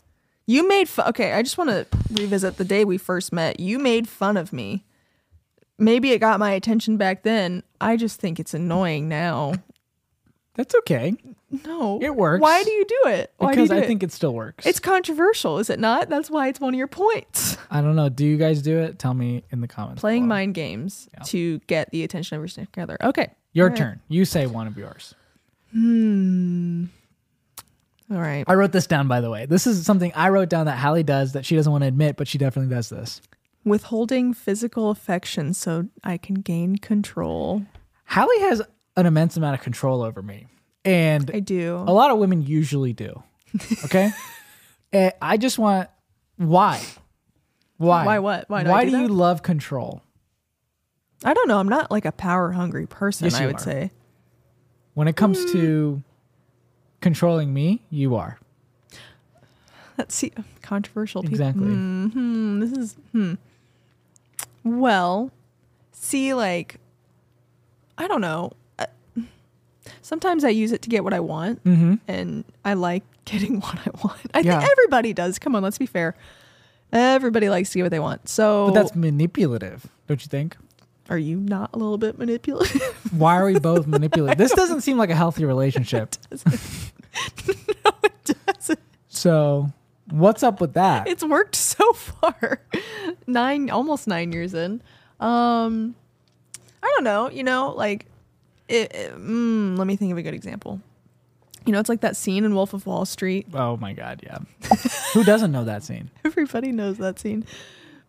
You 0.48 0.68
made 0.68 0.88
fun. 0.88 1.10
Okay, 1.10 1.34
I 1.34 1.42
just 1.42 1.58
want 1.58 1.70
to 1.72 1.88
revisit 2.12 2.58
the 2.58 2.66
day 2.66 2.86
we 2.86 2.98
first 2.98 3.34
met. 3.34 3.60
You 3.60 3.80
made 3.80 4.08
fun 4.08 4.38
of 4.38 4.54
me. 4.54 4.84
Maybe 5.78 6.12
it 6.12 6.20
got 6.20 6.40
my 6.40 6.52
attention 6.52 6.98
back 6.98 7.24
then. 7.24 7.64
I 7.82 7.98
just 7.98 8.20
think 8.20 8.40
it's 8.40 8.54
annoying 8.54 9.10
now. 9.10 9.54
That's 10.56 10.74
okay 10.74 11.14
No, 11.66 12.00
It 12.02 12.16
works. 12.16 12.42
Why 12.42 12.64
do 12.64 12.72
you 12.72 12.86
do 12.86 13.10
it? 13.10 13.34
Why 13.38 13.50
do 13.54 13.56
because 13.56 13.70
do 13.70 13.76
I 13.76 13.80
it? 13.80 13.88
think 13.88 14.04
it 14.04 14.12
still 14.14 14.34
works. 14.34 14.66
it's 14.66 14.80
controversial, 14.80 15.60
is 15.60 15.70
it 15.70 15.80
not? 15.80 16.08
That's 16.08 16.30
why 16.30 16.48
it's 16.48 16.62
one 16.62 16.74
of 16.74 16.78
your 16.78 16.88
points. 16.88 17.58
I 17.70 17.82
don't 17.82 17.98
know. 17.98 18.08
Do 18.08 18.26
you 18.26 18.38
guys 18.38 18.62
do 18.62 18.80
it? 18.80 18.98
Tell 18.98 19.14
me 19.14 19.44
in 19.52 19.60
the 19.60 19.68
comments. 19.68 20.00
Playing 20.00 20.24
below. 20.24 20.30
mind 20.36 20.54
games 20.54 21.10
to 21.26 21.60
get 21.68 21.92
the 21.92 22.06
attention 22.06 22.38
of 22.38 22.42
your 22.42 22.48
significant 22.48 22.84
other. 22.84 22.98
Okay, 23.10 23.32
Your 23.56 23.70
right. 23.70 23.78
turn. 23.78 24.02
You 24.10 24.26
say 24.26 24.48
one 24.48 24.68
of 24.68 24.78
yours. 24.78 25.16
Hmm. 25.72 26.86
all 28.12 28.20
right. 28.20 28.44
I 28.48 28.54
wrote 28.54 28.74
this 28.74 28.86
down 28.86 29.08
by 29.08 29.22
the 29.22 29.32
way. 29.32 29.46
This 29.46 29.66
is 29.66 29.86
something 29.86 30.12
I 30.14 30.30
wrote 30.30 30.50
down 30.50 30.68
that 30.68 30.78
Hallie 30.78 31.04
does 31.04 31.32
that 31.34 31.46
she 31.46 31.56
doesn't 31.56 31.72
want 31.72 31.84
to 31.84 31.88
admit, 31.88 32.18
but 32.18 32.28
she 32.28 32.38
definitely 32.38 32.74
does 32.76 32.90
this. 32.90 33.22
Withholding 33.64 34.34
physical 34.34 34.90
affection 34.90 35.54
so 35.54 35.88
I 36.04 36.18
can 36.18 36.36
gain 36.36 36.76
control. 36.76 37.64
Hallie 38.06 38.42
has 38.42 38.62
an 38.98 39.06
immense 39.06 39.38
amount 39.38 39.56
of 39.56 39.62
control 39.62 40.04
over 40.04 40.22
me. 40.22 40.48
And 40.84 41.32
I 41.34 41.40
do. 41.40 41.78
a 41.88 41.94
lot 41.94 42.12
of 42.12 42.18
women 42.20 42.42
usually 42.44 42.94
do. 42.94 43.24
Okay? 43.86 44.12
and 44.92 45.12
eh, 45.14 45.18
I 45.22 45.38
just 45.38 45.58
want 45.58 45.90
why? 46.36 46.84
Why? 47.78 48.06
Why 48.06 48.20
what? 48.20 48.50
Why 48.50 48.64
Why 48.64 48.84
do 48.84 48.92
do 48.92 49.00
you 49.00 49.08
love 49.08 49.44
control? 49.44 50.02
I 51.26 51.34
don't 51.34 51.48
know. 51.48 51.60
I'm 51.60 51.68
not 51.68 51.90
like 51.92 52.06
a 52.06 52.12
power 52.12 52.52
hungry 52.52 52.86
person, 52.88 53.26
Yes, 53.26 53.36
I 53.36 53.46
would 53.48 53.56
are. 53.56 53.60
say. 53.60 53.92
When 54.94 55.08
it 55.10 55.16
comes 55.18 55.38
Mm. 55.40 55.52
to 55.52 56.04
controlling 57.02 57.54
me, 57.54 57.82
you 57.90 58.16
are. 58.16 58.40
Let's 59.98 60.14
see. 60.16 60.32
Controversial 60.62 61.22
people. 61.24 61.34
Exactly. 61.34 61.68
Hmm. 61.74 62.60
This 62.60 62.72
is, 62.74 62.96
hmm. 63.12 63.34
Well, 64.64 65.32
see, 65.92 66.34
like, 66.34 66.80
I 67.98 68.08
don't 68.08 68.22
know. 68.22 68.52
Sometimes 70.02 70.44
I 70.44 70.50
use 70.50 70.72
it 70.72 70.82
to 70.84 70.90
get 70.90 71.04
what 71.04 71.14
I 71.14 71.20
want, 71.20 71.64
Mm-hmm. 71.64 71.96
and 72.08 72.44
I 72.64 72.74
like 72.74 73.04
getting 73.26 73.60
what 73.60 73.76
I 73.86 73.90
want. 74.04 74.20
I 74.34 74.40
Yeah. 74.42 74.60
think 74.60 74.72
everybody 74.72 75.14
does. 75.14 75.40
Come 75.40 75.56
on, 75.56 75.64
let's 75.64 75.78
be 75.78 75.86
fair. 75.86 76.16
Everybody 76.92 77.50
likes 77.50 77.72
to 77.72 77.80
get 77.80 77.84
what 77.84 77.92
they 77.92 78.00
want. 78.00 78.30
So, 78.30 78.68
But 78.68 78.74
that's 78.76 78.96
manipulative, 78.96 79.88
don't 80.08 80.22
you 80.24 80.28
think? 80.30 80.56
Are 81.10 81.18
you 81.18 81.38
not 81.40 81.70
a 81.74 81.78
little 81.78 81.98
bit 81.98 82.18
manipulative? 82.18 82.82
Why 83.18 83.38
are 83.38 83.46
we 83.46 83.60
both 83.60 83.86
manipulative? 83.88 84.38
This 84.38 84.52
doesn't 84.54 84.82
seem 84.82 84.98
like 84.98 85.10
a 85.10 85.16
healthy 85.16 85.46
relationship. 85.46 86.16
no, 87.48 87.92
it 88.04 88.36
doesn't. 88.48 88.80
So, 89.08 89.72
what's 90.10 90.44
up 90.44 90.60
with 90.62 90.74
that? 90.74 91.08
it's 91.08 91.24
worked 91.24 91.56
so 91.56 91.94
far 91.94 92.60
nine 93.28 93.70
almost 93.72 94.08
nine 94.08 94.32
years 94.32 94.54
in 94.54 94.80
um 95.20 95.96
i 96.84 96.88
don't 96.94 97.04
know 97.04 97.28
you 97.32 97.42
know 97.44 97.74
like 97.76 98.06
it, 98.68 98.94
it- 98.94 99.16
mm, 99.16 99.76
let 99.78 99.88
me 99.88 99.96
think 99.96 100.12
of 100.12 100.18
a 100.20 100.22
good 100.22 100.34
example 100.36 100.80
you 101.66 101.72
know 101.74 101.80
it's 101.80 101.90
like 101.90 102.02
that 102.02 102.16
scene 102.16 102.44
in 102.44 102.54
wolf 102.54 102.74
of 102.76 102.86
wall 102.86 103.04
street 103.06 103.48
Oh 103.54 103.78
my 103.78 103.94
god, 103.94 104.22
yeah. 104.24 104.38
Who 105.14 105.24
doesn't 105.24 105.52
know 105.52 105.64
that 105.64 105.84
scene? 105.84 106.12
everybody 106.24 106.72
knows 106.72 106.98
that 107.00 107.18
scene 107.18 107.46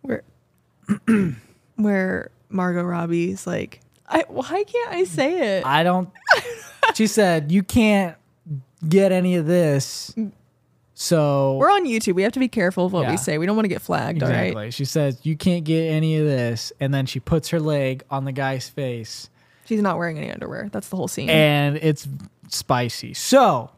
where 0.02 0.22
where 1.76 2.30
margot 2.48 2.82
robbie's 2.82 3.46
like 3.46 3.80
I, 4.08 4.24
why 4.28 4.62
can't 4.64 4.90
i 4.92 5.02
say 5.04 5.58
it? 5.58 5.66
I 5.66 5.82
don't. 5.82 6.08
She 6.94 7.06
said 7.08 7.50
you 7.50 7.62
can't 7.64 8.16
get 8.88 9.10
any 9.10 9.34
of 9.34 9.46
this. 9.46 10.14
So 10.94 11.56
we're 11.56 11.70
on 11.70 11.84
youtube. 11.84 12.14
We 12.14 12.22
have 12.22 12.32
to 12.32 12.38
be 12.38 12.48
careful 12.48 12.86
of 12.86 12.92
what 12.92 13.02
Yeah. 13.02 13.10
we 13.10 13.16
say. 13.16 13.36
We 13.38 13.46
don't 13.46 13.56
want 13.56 13.64
to 13.64 13.68
get 13.68 13.82
flagged 13.82 14.22
all 14.22 14.28
exactly, 14.30 14.54
right 14.54 14.72
she 14.74 14.84
says 14.84 15.18
you 15.24 15.36
can't 15.36 15.64
get 15.64 15.88
any 15.88 16.16
of 16.16 16.24
this, 16.26 16.72
and 16.80 16.94
then 16.94 17.04
she 17.06 17.20
puts 17.20 17.48
her 17.50 17.60
leg 17.60 18.04
on 18.10 18.24
the 18.24 18.32
guy's 18.32 18.68
face, 18.68 19.28
she's 19.66 19.82
not 19.82 19.98
wearing 19.98 20.16
any 20.18 20.30
underwear. 20.30 20.68
That's 20.72 20.88
the 20.88 20.96
whole 20.96 21.08
scene. 21.08 21.28
And 21.28 21.76
it's 21.82 22.06
spicy. 22.48 23.12
So 23.12 23.70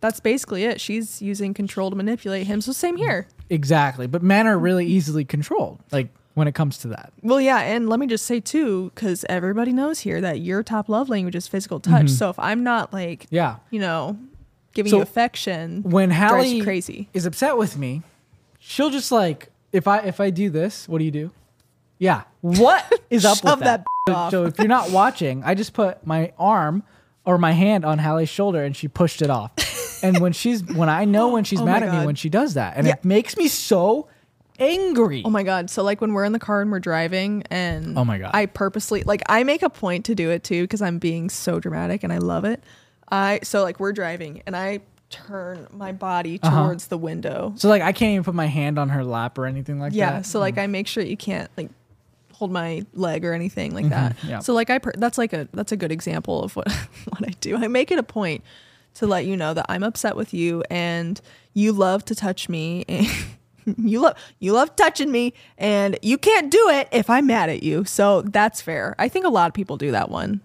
that's 0.00 0.20
basically 0.20 0.64
it. 0.64 0.80
She's 0.80 1.20
using 1.20 1.52
control 1.52 1.90
to 1.90 1.96
manipulate 1.96 2.46
him. 2.46 2.60
So 2.60 2.70
same 2.72 2.96
here. 2.96 3.26
Exactly, 3.50 4.06
but 4.06 4.22
men 4.22 4.46
are 4.46 4.58
really 4.58 4.86
easily 4.86 5.24
controlled. 5.24 5.80
Like 5.90 6.08
when 6.38 6.48
it 6.48 6.54
comes 6.54 6.78
to 6.78 6.88
that. 6.88 7.12
Well, 7.22 7.40
yeah, 7.40 7.58
and 7.60 7.88
let 7.88 8.00
me 8.00 8.06
just 8.06 8.24
say 8.24 8.40
too, 8.40 8.90
because 8.94 9.24
everybody 9.28 9.72
knows 9.72 10.00
here 10.00 10.20
that 10.22 10.40
your 10.40 10.62
top 10.62 10.88
love 10.88 11.08
language 11.08 11.34
is 11.36 11.46
physical 11.46 11.80
touch. 11.80 12.06
Mm-hmm. 12.06 12.14
So 12.14 12.30
if 12.30 12.38
I'm 12.38 12.62
not 12.64 12.92
like, 12.92 13.26
Yeah. 13.30 13.56
you 13.70 13.80
know, 13.80 14.16
giving 14.74 14.90
So 14.90 14.96
you 14.96 15.02
affection, 15.02 15.82
When 15.82 16.10
Hallie 16.10 16.48
you 16.56 16.64
crazy. 16.64 17.08
is 17.12 17.26
upset 17.26 17.56
with 17.58 17.76
me, 17.76 18.02
she'll 18.58 18.90
just 18.90 19.12
like 19.12 19.50
if 19.72 19.86
I 19.86 19.98
if 20.00 20.20
I 20.20 20.30
do 20.30 20.48
this, 20.50 20.88
what 20.88 20.98
do 20.98 21.04
you 21.04 21.10
do? 21.10 21.30
Yeah. 21.98 22.22
What 22.40 22.90
is 23.10 23.24
up 23.24 23.42
with 23.44 23.58
that? 23.60 23.84
that 23.84 23.84
So- 24.08 24.30
so 24.30 24.44
if 24.46 24.56
you're 24.58 24.68
not 24.68 24.90
watching, 24.90 25.42
I 25.44 25.54
just 25.54 25.74
put 25.74 26.06
my 26.06 26.32
arm 26.38 26.82
or 27.26 27.36
my 27.36 27.52
hand 27.52 27.84
on 27.84 27.98
Hallie's 27.98 28.30
shoulder 28.30 28.64
and 28.64 28.74
she 28.74 28.88
pushed 28.88 29.20
it 29.20 29.28
off. 29.28 29.52
and 30.02 30.18
when 30.20 30.32
she's 30.32 30.62
when 30.64 30.88
I 30.88 31.04
know 31.04 31.28
when 31.34 31.44
she's 31.44 31.60
Oh 31.60 31.64
mad 31.66 31.82
at 31.82 31.92
me 31.98 32.06
when 32.06 32.14
she 32.14 32.28
does 32.30 32.54
that, 32.54 32.76
and 32.76 32.86
Yeah. 32.86 32.94
it 32.94 33.04
makes 33.04 33.36
me 33.36 33.48
so 33.48 34.08
angry. 34.58 35.22
Oh 35.24 35.30
my 35.30 35.42
god! 35.42 35.70
So 35.70 35.82
like 35.82 36.00
when 36.00 36.12
we're 36.12 36.24
in 36.24 36.32
the 36.32 36.38
car 36.38 36.60
and 36.60 36.70
we're 36.70 36.80
driving, 36.80 37.42
and 37.50 37.96
Oh 37.98 38.04
my 38.04 38.18
God. 38.18 38.30
I 38.34 38.46
purposely 38.46 39.02
like 39.04 39.22
I 39.28 39.44
make 39.44 39.62
a 39.62 39.70
point 39.70 40.04
to 40.06 40.14
do 40.14 40.30
it 40.30 40.44
too 40.44 40.64
because 40.64 40.82
I'm 40.82 40.98
being 40.98 41.30
so 41.30 41.60
dramatic 41.60 42.02
and 42.04 42.12
I 42.12 42.18
love 42.18 42.44
it. 42.44 42.62
I 43.10 43.40
so 43.42 43.62
like 43.62 43.80
we're 43.80 43.92
driving 43.92 44.42
and 44.46 44.56
I 44.56 44.80
turn 45.10 45.66
my 45.72 45.92
body 45.92 46.38
Uh-huh. 46.42 46.64
towards 46.64 46.88
the 46.88 46.98
window. 46.98 47.54
so 47.56 47.68
like 47.70 47.80
I 47.82 47.92
can't 47.92 48.12
even 48.12 48.24
put 48.24 48.34
my 48.34 48.46
hand 48.46 48.78
on 48.78 48.90
her 48.90 49.02
lap 49.04 49.38
or 49.38 49.46
anything 49.46 49.80
like 49.80 49.92
that. 49.92 49.96
yeah. 49.96 50.22
So 50.22 50.38
like 50.38 50.58
I 50.58 50.66
make 50.66 50.86
sure 50.86 51.02
you 51.02 51.16
can't 51.16 51.50
like 51.56 51.70
hold 52.34 52.52
my 52.52 52.84
leg 52.94 53.24
or 53.24 53.32
anything 53.32 53.74
like 53.74 53.88
that. 53.88 54.16
Mm-hmm. 54.18 54.28
yeah. 54.28 54.38
So 54.40 54.52
like 54.54 54.68
I 54.70 54.78
per- 54.78 54.92
that's 54.98 55.16
like 55.18 55.32
a 55.32 55.48
that's 55.54 55.72
a 55.72 55.76
good 55.76 55.90
example 55.90 56.42
of 56.44 56.54
what 56.56 56.70
what 57.08 57.26
I 57.26 57.30
do. 57.40 57.56
I 57.56 57.68
make 57.68 57.90
it 57.90 57.98
a 57.98 58.02
point 58.02 58.44
to 58.94 59.06
let 59.06 59.24
you 59.24 59.36
know 59.36 59.54
that 59.54 59.66
I'm 59.68 59.82
upset 59.82 60.14
with 60.16 60.34
you 60.34 60.62
and 60.70 61.20
you 61.54 61.72
love 61.72 62.04
to 62.06 62.14
touch 62.14 62.48
me 62.48 62.84
and 62.88 63.06
you 63.78 64.00
love 64.00 64.16
you 64.38 64.52
love 64.52 64.74
touching 64.76 65.10
me, 65.10 65.34
and 65.58 65.98
you 66.02 66.18
can't 66.18 66.50
do 66.50 66.68
it 66.70 66.88
if 66.92 67.10
I'm 67.10 67.26
mad 67.26 67.48
at 67.50 67.62
you. 67.62 67.84
So 67.84 68.22
that's 68.22 68.60
fair. 68.60 68.94
I 68.98 69.08
think 69.08 69.24
a 69.26 69.30
lot 69.30 69.48
of 69.48 69.54
people 69.54 69.76
do 69.76 69.90
that 69.92 70.10
one. 70.10 70.40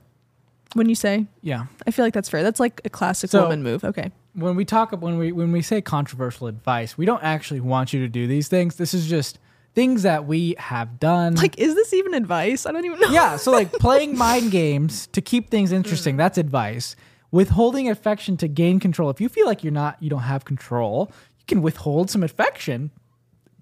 When 0.73 0.89
you 0.89 0.95
say, 0.95 1.27
Yeah. 1.41 1.65
I 1.86 1.91
feel 1.91 2.03
like 2.03 2.15
that's 2.15 2.29
fair. 2.29 2.41
That's 2.41 2.59
like 2.59 2.81
a 2.83 2.89
classic 2.89 3.29
So- 3.29 3.43
woman 3.43 3.62
move. 3.63 3.83
Okay. 3.83 4.12
When 4.36 4.55
we 4.55 4.65
talk 4.65 4.91
about 4.91 5.03
when 5.05 5.17
we 5.19 5.31
when 5.31 5.51
we 5.51 5.62
say 5.62 5.81
controversial 5.81 6.47
advice, 6.47 6.97
we 6.97 7.05
don't 7.05 7.21
actually 7.23 7.59
want 7.59 7.93
you 7.93 7.99
to 8.01 8.07
do 8.07 8.25
these 8.25 8.47
things. 8.47 8.77
This 8.77 8.95
is 8.95 9.07
just 9.07 9.38
things 9.75 10.01
that 10.01 10.25
we 10.25 10.55
have 10.57 10.99
done. 10.99 11.36
Like, 11.36 11.59
is 11.59 11.75
this 11.75 11.93
even 11.93 12.15
advice? 12.15 12.65
I 12.65 12.71
don't 12.71 12.83
even 12.86 12.99
know. 12.99 13.09
yeah, 13.09 13.36
so 13.38 13.51
like 13.51 13.71
playing 13.79 14.17
mind 14.17 14.49
games 14.49 15.05
to 15.12 15.21
keep 15.21 15.51
things 15.51 15.71
interesting, 15.71 16.17
that's 16.17 16.39
advice. 16.39 16.95
Withholding 17.29 17.89
affection 17.89 18.36
to 18.38 18.47
gain 18.47 18.79
control. 18.79 19.09
If 19.12 19.21
you 19.21 19.29
feel 19.29 19.45
like 19.45 19.63
you're 19.63 19.71
not 19.73 19.97
you 20.01 20.09
don't 20.09 20.21
have 20.21 20.45
control, 20.45 21.12
you 21.39 21.45
can 21.47 21.62
withhold 21.62 22.09
some 22.09 22.23
affection. 22.23 22.89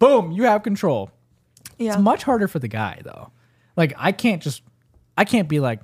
Boom, 0.02 0.32
you 0.32 0.44
have 0.44 0.64
control. 0.64 1.12
Yeah. 1.78 1.94
It's 1.94 2.02
much 2.02 2.24
harder 2.24 2.48
for 2.48 2.58
the 2.58 2.68
guy 2.68 3.02
though. 3.04 3.32
Like 3.78 3.94
I 3.98 4.12
can't 4.12 4.42
just 4.42 4.64
I 5.16 5.26
can't 5.26 5.48
be 5.48 5.60
like, 5.60 5.80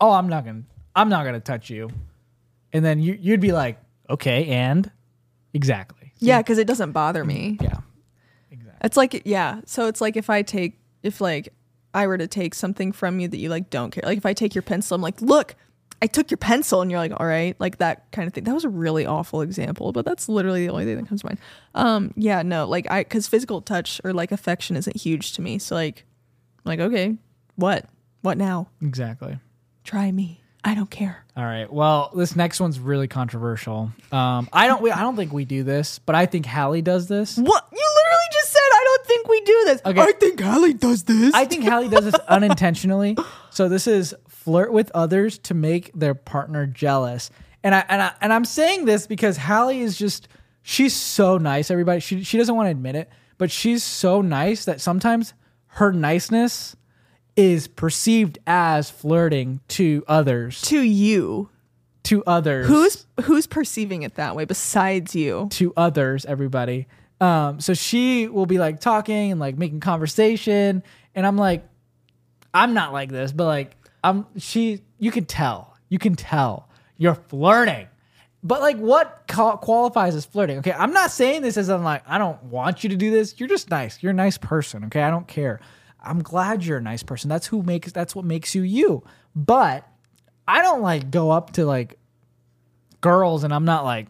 "Oh, 0.00 0.10
I'm 0.10 0.28
not 0.28 0.44
going 0.44 0.62
to 0.62 0.68
I'm 0.96 1.08
not 1.08 1.22
going 1.22 1.34
to 1.34 1.40
touch 1.40 1.70
you." 1.70 1.88
And 2.72 2.84
then 2.84 2.98
you 2.98 3.16
you'd 3.20 3.40
be 3.40 3.52
like, 3.52 3.78
"Okay, 4.10 4.46
and 4.46 4.90
exactly." 5.54 6.12
yeah, 6.18 6.38
because 6.38 6.58
it 6.58 6.66
doesn't 6.66 6.90
bother 6.90 7.24
me. 7.24 7.58
Yeah. 7.60 7.78
Exactly. 8.50 8.80
It's 8.82 8.96
like 8.96 9.22
yeah. 9.24 9.60
So 9.66 9.86
it's 9.86 10.00
like 10.00 10.16
if 10.16 10.28
I 10.28 10.42
take 10.42 10.80
if 11.04 11.20
like 11.20 11.54
I 11.94 12.08
were 12.08 12.18
to 12.18 12.26
take 12.26 12.54
something 12.54 12.90
from 12.90 13.20
you 13.20 13.28
that 13.28 13.38
you 13.38 13.50
like 13.50 13.70
don't 13.70 13.92
care. 13.92 14.02
Like 14.04 14.18
if 14.18 14.26
I 14.26 14.32
take 14.32 14.56
your 14.56 14.62
pencil, 14.62 14.96
I'm 14.96 15.00
like, 15.00 15.22
look, 15.22 15.54
I 16.00 16.06
took 16.06 16.30
your 16.30 16.38
pencil, 16.38 16.80
and 16.80 16.90
you're 16.90 17.00
like, 17.00 17.12
all 17.16 17.26
right, 17.26 17.56
like 17.58 17.78
that 17.78 18.10
kind 18.12 18.28
of 18.28 18.34
thing. 18.34 18.44
That 18.44 18.54
was 18.54 18.64
a 18.64 18.68
really 18.68 19.04
awful 19.04 19.40
example, 19.40 19.92
but 19.92 20.04
that's 20.04 20.28
literally 20.28 20.66
the 20.66 20.72
only 20.72 20.84
thing 20.84 20.96
that 20.96 21.08
comes 21.08 21.22
to 21.22 21.26
mind. 21.26 21.38
Um, 21.74 22.12
yeah, 22.16 22.42
no, 22.42 22.66
like 22.66 22.90
I 22.90 23.02
because 23.02 23.26
physical 23.26 23.60
touch 23.60 24.00
or 24.04 24.12
like 24.12 24.30
affection 24.32 24.76
isn't 24.76 24.96
huge 24.96 25.32
to 25.34 25.42
me. 25.42 25.58
So 25.58 25.74
like, 25.74 26.04
I'm 26.64 26.70
like 26.70 26.80
okay, 26.80 27.16
what, 27.56 27.86
what 28.22 28.38
now? 28.38 28.68
Exactly. 28.80 29.38
Try 29.84 30.12
me. 30.12 30.40
I 30.64 30.74
don't 30.74 30.90
care. 30.90 31.24
All 31.36 31.44
right. 31.44 31.72
Well, 31.72 32.10
this 32.14 32.34
next 32.36 32.60
one's 32.60 32.78
really 32.80 33.08
controversial. 33.08 33.90
Um, 34.12 34.48
I 34.52 34.66
don't. 34.66 34.82
We, 34.82 34.90
I 34.90 35.00
don't 35.00 35.16
think 35.16 35.32
we 35.32 35.44
do 35.44 35.62
this, 35.62 35.98
but 36.00 36.14
I 36.14 36.26
think 36.26 36.46
Hallie 36.46 36.82
does 36.82 37.06
this. 37.08 37.36
What 37.36 37.68
you 37.72 37.78
literally 37.78 38.28
just 38.32 38.52
said? 38.52 38.58
I 38.58 38.82
don't 38.84 39.06
think 39.06 39.28
we 39.28 39.40
do 39.40 39.62
this. 39.66 39.80
Okay. 39.86 40.00
I 40.00 40.12
think 40.12 40.40
Hallie 40.40 40.74
does 40.74 41.04
this. 41.04 41.32
I 41.34 41.44
think 41.44 41.64
Hallie 41.64 41.88
does 41.88 42.04
this 42.04 42.14
unintentionally. 42.28 43.16
So 43.50 43.68
this 43.68 43.88
is 43.88 44.14
flirt 44.44 44.72
with 44.72 44.90
others 44.94 45.38
to 45.38 45.54
make 45.54 45.90
their 45.94 46.14
partner 46.14 46.66
jealous. 46.66 47.30
And 47.62 47.74
I 47.74 47.84
and 47.88 48.02
I 48.02 48.12
and 48.20 48.32
I'm 48.32 48.44
saying 48.44 48.84
this 48.84 49.06
because 49.06 49.36
Hallie 49.36 49.80
is 49.80 49.98
just 49.98 50.28
she's 50.62 50.94
so 50.94 51.38
nice. 51.38 51.70
Everybody, 51.70 52.00
she 52.00 52.22
she 52.22 52.38
doesn't 52.38 52.54
want 52.54 52.66
to 52.66 52.70
admit 52.70 52.94
it, 52.94 53.10
but 53.36 53.50
she's 53.50 53.82
so 53.82 54.22
nice 54.22 54.64
that 54.64 54.80
sometimes 54.80 55.34
her 55.66 55.92
niceness 55.92 56.76
is 57.36 57.68
perceived 57.68 58.38
as 58.46 58.90
flirting 58.90 59.60
to 59.68 60.04
others. 60.08 60.60
to 60.62 60.80
you. 60.80 61.50
To 62.04 62.24
others. 62.24 62.66
Who's 62.66 63.06
who's 63.24 63.46
perceiving 63.46 64.02
it 64.02 64.14
that 64.14 64.34
way 64.34 64.44
besides 64.44 65.14
you? 65.14 65.48
to 65.52 65.72
others, 65.76 66.24
everybody. 66.24 66.86
Um, 67.20 67.60
so 67.60 67.74
she 67.74 68.28
will 68.28 68.46
be 68.46 68.58
like 68.58 68.80
talking 68.80 69.32
and 69.32 69.40
like 69.40 69.58
making 69.58 69.80
conversation, 69.80 70.82
and 71.14 71.26
I'm 71.26 71.36
like, 71.36 71.64
I'm 72.54 72.74
not 72.74 72.92
like 72.92 73.10
this, 73.10 73.32
but 73.32 73.44
like 73.44 73.77
I'm 74.02 74.26
she. 74.36 74.82
You 74.98 75.10
can 75.10 75.24
tell, 75.24 75.76
you 75.88 75.98
can 75.98 76.14
tell 76.14 76.68
you're 76.96 77.14
flirting, 77.14 77.86
but 78.42 78.60
like 78.60 78.76
what 78.76 79.24
qualifies 79.26 80.14
as 80.14 80.24
flirting? 80.24 80.58
Okay, 80.58 80.72
I'm 80.72 80.92
not 80.92 81.10
saying 81.10 81.42
this 81.42 81.56
as 81.56 81.70
I'm 81.70 81.84
like 81.84 82.02
I 82.06 82.18
don't 82.18 82.42
want 82.44 82.82
you 82.82 82.90
to 82.90 82.96
do 82.96 83.10
this. 83.10 83.38
You're 83.38 83.48
just 83.48 83.70
nice. 83.70 84.02
You're 84.02 84.10
a 84.10 84.14
nice 84.14 84.36
person. 84.36 84.84
Okay, 84.86 85.02
I 85.02 85.10
don't 85.10 85.28
care. 85.28 85.60
I'm 86.00 86.22
glad 86.22 86.64
you're 86.64 86.78
a 86.78 86.82
nice 86.82 87.02
person. 87.02 87.28
That's 87.28 87.46
who 87.46 87.62
makes 87.62 87.92
that's 87.92 88.14
what 88.14 88.24
makes 88.24 88.54
you 88.54 88.62
you. 88.62 89.04
But 89.34 89.88
I 90.46 90.62
don't 90.62 90.82
like 90.82 91.10
go 91.10 91.30
up 91.30 91.52
to 91.52 91.64
like 91.64 91.98
girls 93.00 93.44
and 93.44 93.54
I'm 93.54 93.64
not 93.64 93.84
like 93.84 94.08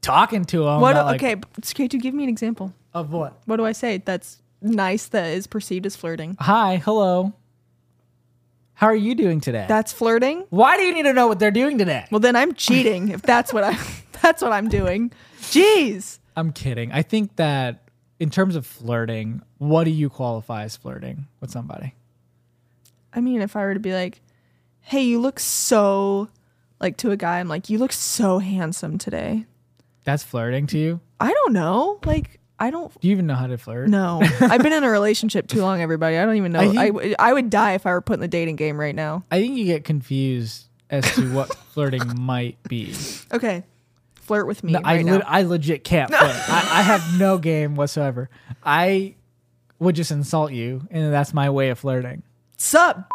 talking 0.00 0.44
to 0.46 0.64
them. 0.64 0.80
What? 0.80 0.94
not, 0.94 1.06
like, 1.06 1.22
okay, 1.22 1.40
okay. 1.58 1.88
To 1.88 1.98
give 1.98 2.14
me 2.14 2.24
an 2.24 2.30
example. 2.30 2.72
Of 2.92 3.12
what? 3.12 3.40
What 3.44 3.56
do 3.56 3.64
I 3.64 3.72
say? 3.72 3.98
That's 3.98 4.42
nice. 4.60 5.06
That 5.08 5.32
is 5.32 5.46
perceived 5.46 5.86
as 5.86 5.96
flirting. 5.96 6.36
Hi, 6.40 6.76
hello. 6.76 7.34
How 8.80 8.86
are 8.86 8.96
you 8.96 9.14
doing 9.14 9.42
today? 9.42 9.66
That's 9.68 9.92
flirting. 9.92 10.46
Why 10.48 10.78
do 10.78 10.84
you 10.84 10.94
need 10.94 11.02
to 11.02 11.12
know 11.12 11.26
what 11.26 11.38
they're 11.38 11.50
doing 11.50 11.76
today? 11.76 12.06
Well, 12.10 12.18
then 12.18 12.34
I'm 12.34 12.54
cheating 12.54 13.10
if 13.10 13.20
that's 13.20 13.52
what 13.52 13.62
I. 13.62 13.78
That's 14.22 14.42
what 14.42 14.52
I'm 14.52 14.68
doing. 14.68 15.12
Jeez. 15.40 16.18
I'm 16.36 16.52
kidding. 16.52 16.92
I 16.92 17.00
think 17.00 17.36
that 17.36 17.88
in 18.18 18.28
terms 18.28 18.54
of 18.56 18.66
flirting, 18.66 19.40
what 19.58 19.84
do 19.84 19.90
you 19.90 20.10
qualify 20.10 20.64
as 20.64 20.76
flirting 20.76 21.26
with 21.40 21.50
somebody? 21.50 21.94
I 23.14 23.20
mean, 23.20 23.40
if 23.40 23.56
I 23.56 23.60
were 23.64 23.74
to 23.74 23.80
be 23.80 23.92
like, 23.92 24.20
"Hey, 24.80 25.02
you 25.02 25.20
look 25.20 25.40
so," 25.40 26.28
like 26.80 26.96
to 26.98 27.10
a 27.10 27.16
guy, 27.16 27.40
I'm 27.40 27.48
like, 27.48 27.68
"You 27.68 27.78
look 27.78 27.92
so 27.92 28.38
handsome 28.38 28.96
today." 28.96 29.46
That's 30.04 30.22
flirting 30.22 30.66
to 30.68 30.78
you? 30.78 31.00
I 31.18 31.32
don't 31.32 31.52
know. 31.52 31.98
Like, 32.04 32.39
I 32.62 32.70
don't 32.70 32.92
Do 33.00 33.08
you 33.08 33.12
even 33.12 33.26
know 33.26 33.34
how 33.36 33.46
to 33.46 33.56
flirt? 33.58 33.88
No, 33.88 34.20
I've 34.40 34.62
been 34.62 34.72
in 34.74 34.84
a 34.84 34.90
relationship 34.90 35.46
too 35.48 35.62
long. 35.62 35.80
Everybody, 35.80 36.18
I 36.18 36.24
don't 36.26 36.36
even 36.36 36.52
know. 36.52 36.60
I 36.60 36.64
I, 36.64 36.66
think- 36.68 36.94
w- 36.94 37.14
I 37.18 37.32
would 37.32 37.48
die 37.50 37.72
if 37.72 37.86
I 37.86 37.92
were 37.92 38.02
put 38.02 38.14
in 38.14 38.20
the 38.20 38.28
dating 38.28 38.56
game 38.56 38.78
right 38.78 38.94
now. 38.94 39.24
I 39.30 39.40
think 39.40 39.56
you 39.56 39.64
get 39.64 39.84
confused 39.84 40.66
as 40.90 41.10
to 41.14 41.32
what 41.32 41.54
flirting 41.72 42.02
might 42.20 42.62
be. 42.64 42.94
Okay, 43.32 43.64
flirt 44.16 44.46
with 44.46 44.62
me 44.62 44.72
No, 44.72 44.80
I, 44.84 44.96
right 44.96 45.04
lit 45.06 45.20
now. 45.20 45.26
I 45.26 45.42
legit 45.42 45.84
can't 45.84 46.10
flirt. 46.10 46.22
I, 46.22 46.68
I 46.78 46.82
have 46.82 47.18
no 47.18 47.38
game 47.50 47.76
whatsoever. 47.76 48.28
I 48.62 49.14
would 49.78 49.96
just 49.96 50.10
insult 50.10 50.52
you, 50.52 50.86
and 50.90 51.10
that's 51.12 51.32
my 51.32 51.48
way 51.48 51.70
of 51.70 51.78
flirting. 51.78 52.22
Sup? 52.58 53.10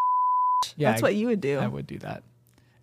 Yeah, 0.75 0.89
That's 0.91 1.03
I- 1.03 1.05
what 1.05 1.15
you 1.15 1.27
would 1.27 1.41
do. 1.41 1.59
I 1.59 1.67
would 1.67 1.85
do 1.85 1.99
that. 1.99 2.23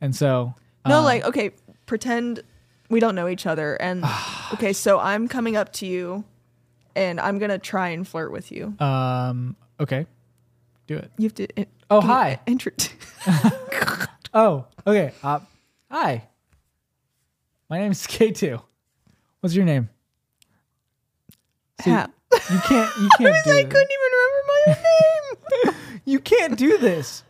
And 0.00 0.14
so, 0.14 0.54
No, 0.86 0.98
um, 0.98 1.04
like 1.04 1.24
okay, 1.24 1.50
pretend 1.86 2.44
we 2.88 3.00
don't 3.00 3.16
know 3.16 3.26
each 3.26 3.46
other, 3.46 3.74
and 3.74 4.04
okay, 4.52 4.72
so 4.72 5.00
I'm 5.00 5.26
coming 5.26 5.56
up 5.56 5.72
to 5.74 5.86
you, 5.86 6.22
and 6.96 7.20
I'm 7.20 7.38
gonna 7.38 7.58
try 7.58 7.88
and 7.90 8.06
flirt 8.06 8.32
with 8.32 8.50
you. 8.52 8.74
um, 8.80 9.56
okay, 9.80 10.06
do 10.86 10.96
it. 10.96 11.10
You 11.18 11.24
have 11.24 11.34
to. 11.34 11.46
in- 11.56 11.66
Oh, 11.90 12.00
hi. 12.00 12.40
Intro- 12.46 12.72
Oh, 14.34 14.64
okay. 14.86 15.12
Uh, 15.22 15.40
hi, 15.90 16.24
my 17.68 17.78
name's 17.78 18.06
K2. 18.06 18.62
What's 19.40 19.54
your 19.54 19.64
name? 19.66 19.90
See, 21.82 21.90
Ha- 21.90 22.08
You 22.50 22.58
can't. 22.60 22.96
You 22.98 23.08
can't 23.18 23.44
do 23.44 23.50
I 23.50 23.62
this. 23.62 23.72
couldn't 23.72 23.90
even 23.92 24.10
remember 24.12 24.42
my 24.46 24.64
own 24.66 25.74
name. 25.74 25.74
You 26.06 26.18
can't 26.20 26.56
do 26.56 26.78
this. 26.78 27.24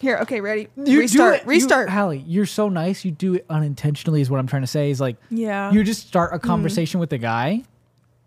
Here, 0.00 0.18
okay, 0.18 0.40
ready? 0.40 0.68
You 0.76 0.84
do 0.84 0.98
restart. 1.00 1.34
it- 1.36 1.42
you- 1.44 1.48
restart. 1.48 1.88
Hallie, 1.90 2.22
you're 2.26 2.46
so 2.46 2.68
nice. 2.68 3.04
You 3.04 3.10
do 3.10 3.34
it 3.34 3.46
unintentionally. 3.50 4.20
Is 4.20 4.30
what 4.30 4.38
I'm 4.38 4.46
trying 4.46 4.62
to 4.62 4.66
say. 4.68 4.90
Is 4.90 5.00
like 5.00 5.16
Yeah. 5.30 5.72
you 5.72 5.82
just 5.82 6.06
start 6.06 6.32
a 6.34 6.38
conversation 6.38 7.00
with 7.00 7.12
a 7.12 7.18
guy, 7.18 7.64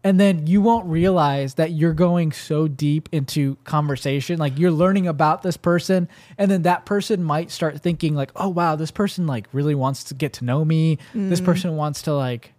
and 0.03 0.19
then 0.19 0.47
you 0.47 0.61
won't 0.61 0.85
realize 0.85 1.55
that 1.55 1.71
you're 1.71 1.93
going 1.93 2.31
so 2.31 2.67
deep 2.67 3.09
into 3.11 3.57
conversation. 3.65 4.39
Like 4.39 4.57
you're 4.57 4.71
learning 4.71 5.07
about 5.07 5.41
this 5.41 5.57
person, 5.57 6.07
and 6.37 6.49
then 6.49 6.61
that 6.61 6.85
person 6.85 7.23
might 7.23 7.51
start 7.51 7.81
thinking 7.81 8.15
like, 8.15 8.31
"Oh 8.35 8.49
wow, 8.49 8.75
this 8.75 8.91
person 8.91 9.27
like 9.27 9.47
really 9.51 9.75
wants 9.75 10.05
to 10.05 10.13
get 10.13 10.33
to 10.33 10.45
know 10.45 10.63
me. 10.63 10.99
This 11.13 11.41
mm. 11.41 11.45
person 11.45 11.75
wants 11.75 12.03
to 12.03 12.13
like, 12.13 12.53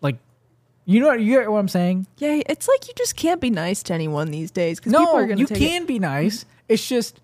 like." 0.00 0.18
You 0.86 1.00
know, 1.00 1.12
you 1.12 1.38
get 1.38 1.50
what 1.50 1.58
I'm 1.58 1.68
saying? 1.68 2.06
yeah, 2.18 2.42
it's 2.46 2.68
like 2.68 2.86
you 2.88 2.94
just 2.94 3.16
can't 3.16 3.40
be 3.40 3.48
nice 3.48 3.82
to 3.84 3.94
anyone 3.94 4.30
these 4.30 4.50
days 4.50 4.78
because 4.78 4.92
people 4.92 5.16
are 5.16 5.26
gonna 5.26 5.40
you 5.40 5.46
can 5.46 5.82
It. 5.82 5.88
be 5.88 5.98
nice. 5.98 6.44
It's 6.68 6.86
just 6.86 7.20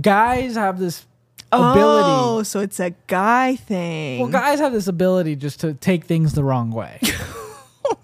guys 0.00 0.56
have 0.56 0.78
this 0.78 1.06
ability. 1.52 2.08
Oh, 2.08 2.42
so 2.42 2.60
it's 2.60 2.80
a 2.80 2.90
guy 3.06 3.56
thing. 3.56 4.20
Well, 4.20 4.30
guys 4.30 4.58
have 4.60 4.72
this 4.72 4.88
ability 4.88 5.36
just 5.36 5.60
to 5.60 5.74
take 5.74 6.04
things 6.04 6.34
the 6.34 6.44
wrong 6.44 6.70
way, 6.70 7.00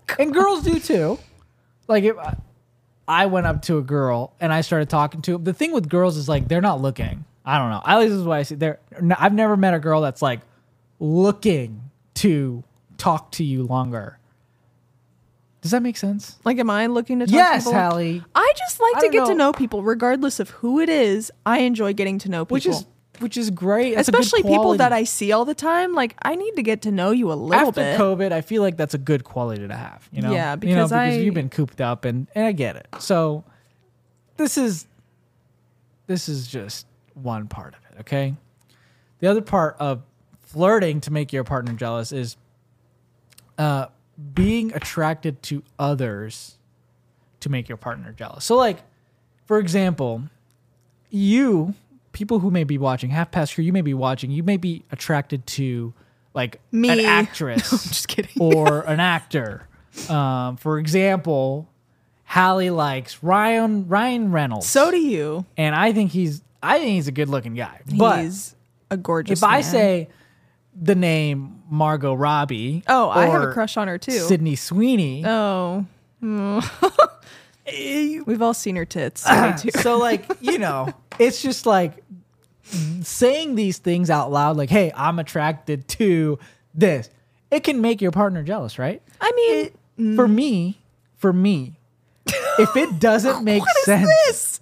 and 0.18 0.32
girls 0.32 0.62
do 0.64 0.78
too. 0.78 1.18
Like 1.88 2.04
if 2.04 2.18
I- 2.18 2.36
I 3.08 3.26
went 3.26 3.46
up 3.48 3.62
to 3.62 3.78
a 3.78 3.82
girl 3.82 4.34
and 4.40 4.52
I 4.52 4.60
started 4.60 4.88
talking 4.88 5.20
to, 5.22 5.32
her. 5.32 5.38
the 5.38 5.52
thing 5.52 5.72
with 5.72 5.88
girls 5.88 6.16
is 6.16 6.28
like 6.28 6.46
they're 6.46 6.60
not 6.60 6.80
looking. 6.80 7.24
I 7.44 7.58
don't 7.58 7.70
know. 7.70 7.82
At 7.84 7.98
least 7.98 8.10
this 8.10 8.18
is 8.20 8.24
what 8.24 8.38
I 8.38 8.42
see. 8.44 8.54
They're. 8.54 8.78
I've 9.18 9.34
never 9.34 9.56
met 9.56 9.74
a 9.74 9.80
girl 9.80 10.00
that's 10.00 10.22
like 10.22 10.40
looking 11.00 11.90
to 12.14 12.62
talk 12.98 13.32
to 13.32 13.44
you 13.44 13.64
longer. 13.64 14.18
Does 15.62 15.72
that 15.72 15.82
make 15.82 15.96
sense? 15.96 16.38
Like, 16.44 16.58
am 16.58 16.70
I 16.70 16.86
looking 16.86 17.18
to 17.18 17.26
talk 17.26 17.34
Yes, 17.34 17.64
to 17.64 17.70
people? 17.70 17.80
Hallie. 17.82 18.22
I 18.34 18.52
just 18.56 18.80
like 18.80 18.96
I 18.96 19.00
to 19.00 19.08
get 19.10 19.26
to 19.26 19.30
know. 19.34 19.46
know 19.48 19.52
people, 19.52 19.82
regardless 19.82 20.40
of 20.40 20.50
who 20.50 20.80
it 20.80 20.88
is. 20.88 21.30
I 21.44 21.58
enjoy 21.60 21.92
getting 21.92 22.18
to 22.20 22.30
know 22.30 22.44
people, 22.44 22.54
Which 22.54 22.66
is 22.66 22.86
which 23.20 23.36
is 23.36 23.50
great. 23.50 23.94
That's 23.94 24.08
especially 24.08 24.42
people 24.42 24.76
that 24.78 24.92
I 24.92 25.04
see 25.04 25.32
all 25.32 25.44
the 25.44 25.54
time. 25.54 25.94
Like, 25.94 26.16
I 26.22 26.34
need 26.34 26.56
to 26.56 26.62
get 26.62 26.82
to 26.82 26.90
know 26.90 27.10
you 27.10 27.30
a 27.32 27.34
little 27.34 27.70
bit. 27.72 27.84
after 27.84 28.04
bit. 28.04 28.30
COVID, 28.30 28.32
I 28.32 28.40
feel 28.40 28.62
like 28.62 28.76
that's 28.76 28.94
a 28.94 28.98
good 28.98 29.24
quality 29.24 29.66
to 29.66 29.74
have. 29.74 30.08
You 30.12 30.22
know, 30.22 30.32
Yeah, 30.32 30.52
you 30.62 30.74
know, 30.74 30.84
because 30.84 30.92
I- 30.92 31.10
you've 31.12 31.34
been 31.34 31.48
cooped 31.50 31.80
up, 31.80 32.04
and 32.04 32.26
and 32.34 32.44
I 32.46 32.52
get 32.52 32.76
it. 32.76 32.88
So 32.98 33.44
this 34.36 34.56
is 34.58 34.86
this 36.06 36.28
is 36.28 36.46
just 36.48 36.86
one 37.14 37.46
part 37.46 37.74
of 37.74 37.80
it. 37.92 38.00
Okay, 38.00 38.34
the 39.20 39.26
other 39.28 39.42
part 39.42 39.76
of 39.78 40.02
flirting 40.40 41.00
to 41.02 41.12
make 41.12 41.32
your 41.32 41.44
partner 41.44 41.72
jealous 41.74 42.10
is 42.12 42.36
uh, 43.58 43.86
being 44.34 44.72
attracted 44.74 45.42
to 45.44 45.62
others 45.78 46.56
to 47.40 47.48
make 47.48 47.68
your 47.68 47.76
partner 47.78 48.12
jealous. 48.12 48.44
So, 48.44 48.56
like, 48.56 48.78
for 49.44 49.58
example, 49.58 50.22
you, 51.10 51.74
people 52.12 52.38
who 52.40 52.50
may 52.50 52.64
be 52.64 52.78
watching, 52.78 53.10
half 53.10 53.30
past 53.30 53.54
crew, 53.54 53.64
you 53.64 53.72
may 53.72 53.82
be 53.82 53.94
watching, 53.94 54.30
you 54.30 54.42
may 54.42 54.56
be 54.56 54.84
attracted 54.90 55.46
to 55.46 55.92
like 56.34 56.56
an 56.72 56.80
Me. 56.80 57.04
actress 57.04 57.70
Just 57.70 58.08
kidding. 58.08 58.32
or 58.40 58.80
an 58.82 59.00
actor. 59.00 59.66
Um, 60.08 60.56
for 60.56 60.78
example, 60.78 61.68
Hallie 62.24 62.70
likes 62.70 63.22
Ryan 63.22 63.88
Ryan 63.88 64.30
Reynolds. 64.32 64.66
So 64.68 64.90
do 64.90 64.96
you. 64.98 65.44
and 65.56 65.74
I 65.74 65.92
think 65.92 66.12
he's 66.12 66.42
I 66.62 66.78
think 66.78 66.90
he's 66.90 67.08
a 67.08 67.12
good 67.12 67.28
looking 67.28 67.54
guy. 67.54 67.80
But 67.96 68.20
He's 68.22 68.54
a 68.90 68.96
gorgeous. 68.96 69.40
if 69.40 69.44
I 69.44 69.62
say 69.62 70.08
the 70.80 70.94
name 70.94 71.62
Margot 71.70 72.14
Robbie, 72.14 72.82
oh, 72.86 73.08
I 73.10 73.26
have 73.26 73.42
a 73.42 73.52
crush 73.52 73.76
on 73.76 73.88
her 73.88 73.98
too. 73.98 74.12
Sydney 74.12 74.54
Sweeney. 74.56 75.24
Oh. 75.26 75.86
Eh, 77.66 78.20
We've 78.26 78.42
all 78.42 78.54
seen 78.54 78.76
her 78.76 78.84
tits. 78.84 79.22
so 79.22 79.46
me 79.46 79.52
too. 79.58 79.70
so 79.80 79.98
like 79.98 80.24
you 80.40 80.58
know, 80.58 80.92
it's 81.18 81.42
just 81.42 81.66
like 81.66 82.02
saying 83.02 83.54
these 83.56 83.78
things 83.78 84.10
out 84.10 84.30
loud. 84.30 84.56
Like, 84.56 84.70
hey, 84.70 84.92
I'm 84.94 85.18
attracted 85.18 85.88
to 85.88 86.38
this. 86.74 87.10
It 87.50 87.64
can 87.64 87.80
make 87.80 88.00
your 88.00 88.12
partner 88.12 88.42
jealous, 88.42 88.78
right? 88.78 89.02
I 89.20 89.70
mean, 89.96 90.16
For 90.16 90.28
me, 90.28 90.78
for 91.16 91.32
me, 91.32 91.78
if 92.58 92.76
it 92.76 93.00
doesn't 93.00 93.42
make 93.44 93.64
sense, 93.84 94.60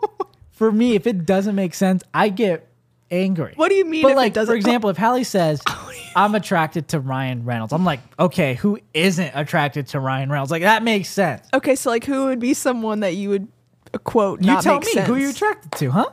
for 0.50 0.70
me, 0.70 0.94
if 0.94 1.06
it 1.06 1.24
doesn't 1.24 1.54
make 1.54 1.72
sense, 1.74 2.02
I 2.12 2.28
get 2.28 2.68
angry. 3.10 3.52
What 3.56 3.68
do 3.68 3.74
you 3.74 3.84
mean 3.84 4.02
But 4.02 4.16
like, 4.16 4.32
doesn't- 4.32 4.52
for 4.52 4.56
example, 4.56 4.90
if 4.90 4.96
Hallie 4.96 5.24
says, 5.24 5.62
"I'm 6.16 6.34
attracted 6.34 6.88
to 6.88 7.00
Ryan 7.00 7.44
Reynolds," 7.44 7.72
I'm 7.72 7.84
like, 7.84 8.00
okay, 8.18 8.54
who 8.54 8.78
isn't 8.94 9.32
attracted 9.34 9.88
to 9.88 10.00
Ryan 10.00 10.30
Reynolds? 10.30 10.50
Like 10.50 10.62
that 10.62 10.82
makes 10.82 11.08
sense. 11.08 11.46
okay, 11.54 11.76
so 11.76 11.90
like, 11.90 12.04
who 12.04 12.26
would 12.26 12.40
be 12.40 12.54
someone 12.54 13.00
that 13.00 13.14
you 13.14 13.28
would 13.30 13.48
uh, 13.94 13.98
quote? 13.98 14.42
You 14.42 14.60
tell 14.60 14.80
me 14.80 14.86
sense? 14.92 15.06
who 15.06 15.16
you're 15.16 15.30
attracted 15.30 15.72
to, 15.72 15.90
huh? 15.90 16.10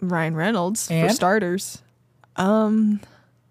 Ryan 0.00 0.34
Reynolds 0.36 0.86
for 0.88 1.08
starters. 1.10 1.82
Um, 2.36 3.00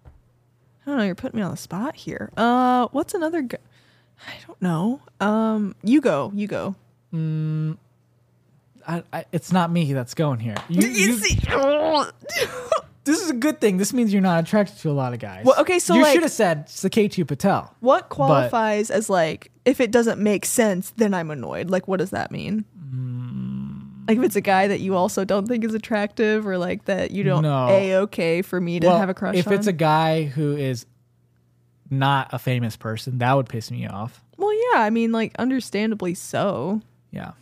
I 0.06 0.90
don't 0.90 0.98
know. 0.98 1.04
You're 1.04 1.14
putting 1.14 1.38
me 1.38 1.44
on 1.44 1.50
the 1.50 1.56
spot 1.58 1.94
here. 1.94 2.30
Uh, 2.36 2.88
what's 2.92 3.12
another? 3.12 3.46
I 4.26 4.32
don't 4.46 4.62
know. 4.62 5.00
Um, 5.20 5.74
you 5.82 6.00
go. 6.00 6.32
You 6.34 6.46
go. 6.46 6.74
I, 8.88 9.02
I, 9.12 9.24
it's 9.32 9.52
not 9.52 9.70
me 9.70 9.92
that's 9.92 10.14
going 10.14 10.40
here. 10.40 10.56
You, 10.68 10.88
you- 10.88 11.16
this 13.04 13.20
is 13.20 13.30
a 13.30 13.34
good 13.34 13.60
thing. 13.60 13.76
This 13.76 13.92
means 13.92 14.12
you're 14.12 14.22
not 14.22 14.42
attracted 14.42 14.78
to 14.78 14.90
a 14.90 14.92
lot 14.92 15.12
of 15.12 15.18
guys. 15.18 15.44
Well, 15.44 15.60
okay, 15.60 15.78
so, 15.78 15.94
you 15.94 16.02
like- 16.02 16.14
should 16.14 16.22
have 16.22 16.32
said 16.32 16.66
Suketu 16.68 17.26
Patel. 17.26 17.74
what 17.80 18.08
qualifies 18.08 18.90
as 18.90 19.08
like 19.10 19.50
if 19.64 19.80
it 19.80 19.90
doesn't 19.90 20.18
make 20.20 20.44
sense, 20.46 20.90
then 20.96 21.12
I'm 21.14 21.30
annoyed. 21.30 21.68
Like, 21.70 21.86
what 21.86 21.98
does 21.98 22.10
that 22.10 22.30
mean? 22.30 22.64
Like 24.08 24.16
if 24.16 24.24
it's 24.24 24.36
a 24.36 24.40
guy 24.40 24.68
that 24.68 24.80
you 24.80 24.94
also 24.96 25.26
don't 25.26 25.46
think 25.46 25.64
is 25.64 25.74
attractive, 25.74 26.46
or 26.46 26.56
like 26.56 26.86
that 26.86 27.10
you 27.10 27.24
don't 27.24 27.42
No. 27.42 27.68
a 27.68 27.96
okay 27.96 28.40
for 28.40 28.58
me 28.58 28.80
to 28.80 28.86
Well, 28.86 28.98
have 28.98 29.10
a 29.10 29.14
crush 29.14 29.34
if 29.36 29.46
on. 29.46 29.52
it's 29.52 29.66
a 29.66 29.72
guy 29.74 30.24
who 30.24 30.56
is 30.56 30.86
not 31.90 32.28
a 32.32 32.38
famous 32.38 32.74
person, 32.74 33.18
that 33.18 33.34
would 33.34 33.50
piss 33.50 33.70
me 33.70 33.86
off. 33.86 34.24
well, 34.38 34.52
yeah, 34.72 34.80
I 34.80 34.88
mean, 34.88 35.12
like 35.12 35.34
understandably 35.38 36.14
so. 36.14 36.80
Yeah, 37.10 37.32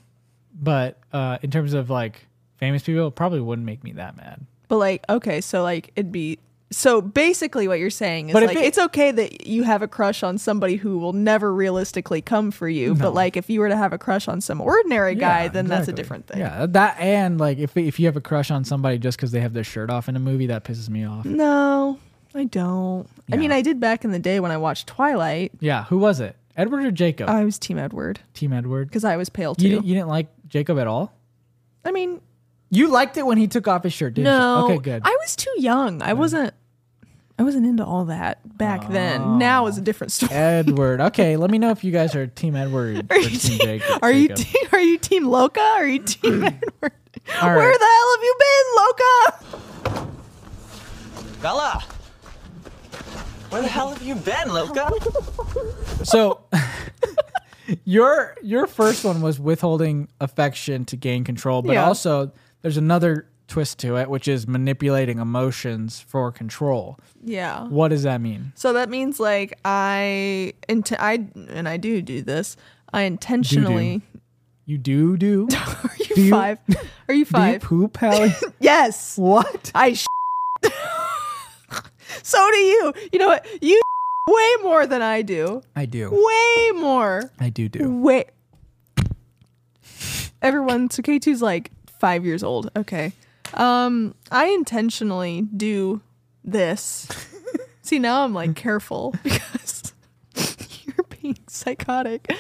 but 0.61 0.99
uh, 1.13 1.39
in 1.43 1.51
terms 1.51 1.75
of 1.75 1.91
like 1.91 2.27
famous 2.57 2.83
people, 2.83 3.07
it 3.09 3.15
probably 3.15 3.41
wouldn't 3.41 3.67
make 3.67 3.85
me 3.85 3.93
that 3.93 4.17
mad. 4.17 4.45
But 4.69 4.79
like, 4.79 5.05
okay, 5.09 5.41
so 5.41 5.63
like 5.63 5.93
it'd 5.97 6.11
be 6.13 6.39
so 6.73 7.01
basically 7.01 7.69
what 7.69 7.79
you're 7.79 7.91
saying 7.91 8.31
is 8.31 8.33
But 8.33 8.43
like 8.43 8.57
it- 8.57 8.65
it's 8.65 8.79
okay 8.79 9.13
that 9.13 9.47
you 9.47 9.63
have 9.63 9.83
a 9.83 9.89
crush 9.89 10.25
on 10.25 10.37
somebody 10.37 10.75
who 10.75 10.99
will 10.99 11.13
never 11.13 11.55
realistically 11.55 12.21
come 12.21 12.51
for 12.51 12.69
you. 12.69 12.89
No. 12.89 12.95
But 13.01 13.15
like 13.15 13.37
if 13.37 13.49
you 13.49 13.61
were 13.61 13.69
to 13.69 13.77
have 13.77 13.93
a 13.93 13.99
crush 13.99 14.27
on 14.27 14.41
some 14.41 14.61
ordinary 14.61 15.15
guy, 15.15 15.43
Yeah, 15.45 15.49
then 15.49 15.67
that's 15.69 15.87
a 15.87 15.93
different 15.93 16.27
thing. 16.27 16.39
Yeah, 16.41 16.67
that 16.71 16.97
and 16.99 17.39
like 17.39 17.59
if 17.59 17.77
if 17.77 18.01
you 18.01 18.07
have 18.07 18.17
a 18.17 18.21
crush 18.21 18.51
on 18.51 18.65
somebody 18.65 18.99
just 18.99 19.17
because 19.17 19.31
they 19.31 19.41
have 19.41 19.53
their 19.53 19.63
shirt 19.65 19.91
off 19.91 20.09
in 20.09 20.17
a 20.17 20.21
movie, 20.21 20.47
that 20.47 20.65
pisses 20.65 20.89
me 20.89 21.05
off. 21.05 21.25
No, 21.25 22.01
I 22.35 22.45
don't. 22.45 23.07
I 23.31 23.37
mean, 23.37 23.53
I 23.53 23.63
did 23.63 23.79
back 23.79 24.05
in 24.05 24.11
the 24.11 24.19
day 24.19 24.41
when 24.41 24.51
I 24.51 24.57
watched 24.57 24.89
Twilight. 24.89 25.53
Yeah, 25.61 25.85
who 25.85 25.99
was 25.99 26.19
it? 26.19 26.35
Edward 26.57 26.85
or 26.87 26.91
Jacob? 26.91 27.29
I 27.29 27.45
was 27.45 27.59
Team 27.59 27.79
Edward 27.79 28.19
Team 28.35 28.53
Edward. 28.53 28.89
because 28.89 29.05
I 29.05 29.17
was 29.19 29.29
pale 29.29 29.55
You 29.59 29.63
too. 29.63 29.69
didn't, 29.77 29.85
you 29.87 29.95
didn't 29.95 30.09
like 30.09 30.29
Jacob 30.49 30.79
at 30.79 30.87
all. 30.87 31.13
I 31.85 31.93
mean, 31.93 32.21
You 32.71 32.89
liked 32.89 33.17
it 33.17 33.25
when 33.27 33.39
he 33.39 33.47
took 33.47 33.69
off 33.69 33.85
his 33.85 33.93
shirt, 33.93 34.15
didn't 34.15 34.25
no. 34.25 34.69
you? 34.69 34.75
Okay, 34.75 34.83
good. 34.83 35.03
I 35.05 35.17
was 35.21 35.37
too 35.37 35.53
young. 35.59 36.03
I 36.03 36.13
wasn't. 36.15 36.53
I 37.39 37.43
wasn't 37.43 37.67
into 37.67 37.85
all 37.85 38.07
that 38.07 38.57
back 38.57 38.81
ah. 38.85 38.89
then. 38.89 39.39
Now 39.39 39.67
is 39.67 39.77
a 39.77 39.83
different 39.83 40.11
story. 40.13 40.33
Edward. 40.33 41.01
Okay, 41.07 41.37
let 41.37 41.51
me 41.51 41.59
know 41.59 41.71
if 41.71 41.85
you 41.85 41.93
guys 41.93 42.15
are 42.15 42.27
Team 42.27 42.57
Edward 42.57 43.07
or 43.11 43.17
Are 43.17 43.21
you, 43.21 43.29
Team 43.29 43.39
team, 43.39 43.59
Jacob. 43.59 43.99
are 44.03 44.11
you 44.13 44.29
team, 44.29 44.69
are 44.73 44.81
you 44.81 44.97
team 44.99 45.27
Loca? 45.27 45.61
Or 45.61 45.65
are 45.83 45.87
you 45.87 45.99
team 46.03 46.43
Edward? 46.45 46.93
All 47.43 47.49
Where 47.55 47.69
right. 47.69 47.79
the 47.79 47.87
hell 47.87 48.11
have 48.17 48.23
you 48.23 48.35
been, 48.41 48.67
Loca? 48.77 50.23
Bella! 51.43 51.85
Where 53.51 53.63
the 53.63 53.69
hell 53.69 53.91
have 53.91 54.03
you 54.03 54.15
been, 54.15 54.49
Loca? 54.49 54.91
So 56.05 56.41
your 57.85 58.37
your 58.43 58.67
first 58.67 59.05
one 59.05 59.21
was 59.23 59.39
withholding 59.41 60.09
affection 60.21 60.85
to 60.87 60.97
gain 60.97 61.25
control, 61.25 61.63
but 61.63 61.73
Yeah. 61.73 61.87
also 61.87 62.33
there's 62.63 62.77
another 62.77 63.27
twist 63.49 63.79
to 63.79 63.97
it, 63.97 64.11
which 64.11 64.27
is 64.27 64.49
manipulating 64.49 65.19
emotions 65.19 66.01
for 66.01 66.33
control. 66.33 66.99
Yeah. 67.23 67.65
What 67.69 67.89
does 67.89 68.03
that 68.03 68.21
mean? 68.21 68.53
So 68.57 68.73
that 68.73 68.89
means 68.91 69.21
like 69.21 69.59
I 69.65 70.53
int- 70.69 70.93
I 71.01 71.27
and 71.51 71.69
I 71.69 71.77
do 71.77 72.03
do 72.03 72.23
this. 72.23 72.57
I 72.93 73.03
intentionally. 73.03 74.03
You 74.65 74.79
do 74.79 75.17
do? 75.17 75.47
Are 75.57 75.91
you, 75.99 76.15
Do 76.17 76.23
you- 76.23 76.31
five? 76.31 76.59
Are 76.69 76.75
you 76.75 76.77
Do 77.09 77.19
you 77.19 77.25
five? 77.25 77.61
poop, 77.63 77.97
Hallie? 77.99 78.35
yes. 78.61 79.17
what? 79.17 79.71
I. 79.75 79.93
Sh- 79.93 80.07
so 82.23 82.51
do 82.51 82.57
you. 82.59 82.93
You 83.13 83.19
know 83.21 83.29
what? 83.29 83.47
You 83.63 83.81
way 84.27 84.51
more 84.63 84.87
than 84.87 85.03
I 85.03 85.23
do. 85.23 85.63
I 85.75 85.87
do. 85.87 86.11
Way 86.11 86.81
more. 86.81 87.31
I 87.39 87.49
do 87.49 87.69
do. 87.69 87.91
Way. 87.91 88.25
Everyone, 90.43 90.91
so 90.91 91.03
K2's 91.03 91.43
like 91.43 91.71
five 91.99 92.25
years 92.25 92.43
old. 92.43 92.71
Okay. 92.77 93.13
Um, 93.55 94.15
I 94.31 94.47
intentionally 94.47 95.43
do 95.57 96.01
this. 96.45 97.09
See, 97.83 97.99
now 97.99 98.25
I'm 98.25 98.35
like 98.35 98.55
careful 98.57 99.15
because 99.23 99.93
you're 100.85 101.07
being 101.21 101.39
psychotic. 101.47 102.31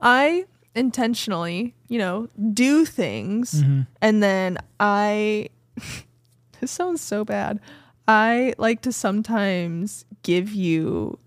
I 0.00 0.44
intentionally, 0.74 1.74
you 1.88 1.98
know, 1.98 2.28
do 2.52 2.84
things 2.84 3.62
and 4.02 4.22
then 4.22 4.58
I 4.80 5.48
this 6.60 6.72
sounds 6.72 7.00
so 7.00 7.24
bad. 7.24 7.60
I 8.06 8.54
like 8.58 8.82
to 8.82 8.92
sometimes 8.92 10.04
give 10.22 10.52
you 10.52 11.18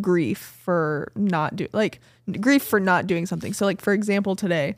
grief 0.00 0.38
for 0.38 1.10
not 1.16 1.56
do 1.56 1.66
like 1.72 2.00
grief 2.40 2.62
for 2.62 2.78
not 2.80 3.06
doing 3.06 3.26
something. 3.26 3.52
So 3.52 3.64
like 3.64 3.80
for 3.80 3.92
example 3.92 4.36
today, 4.36 4.76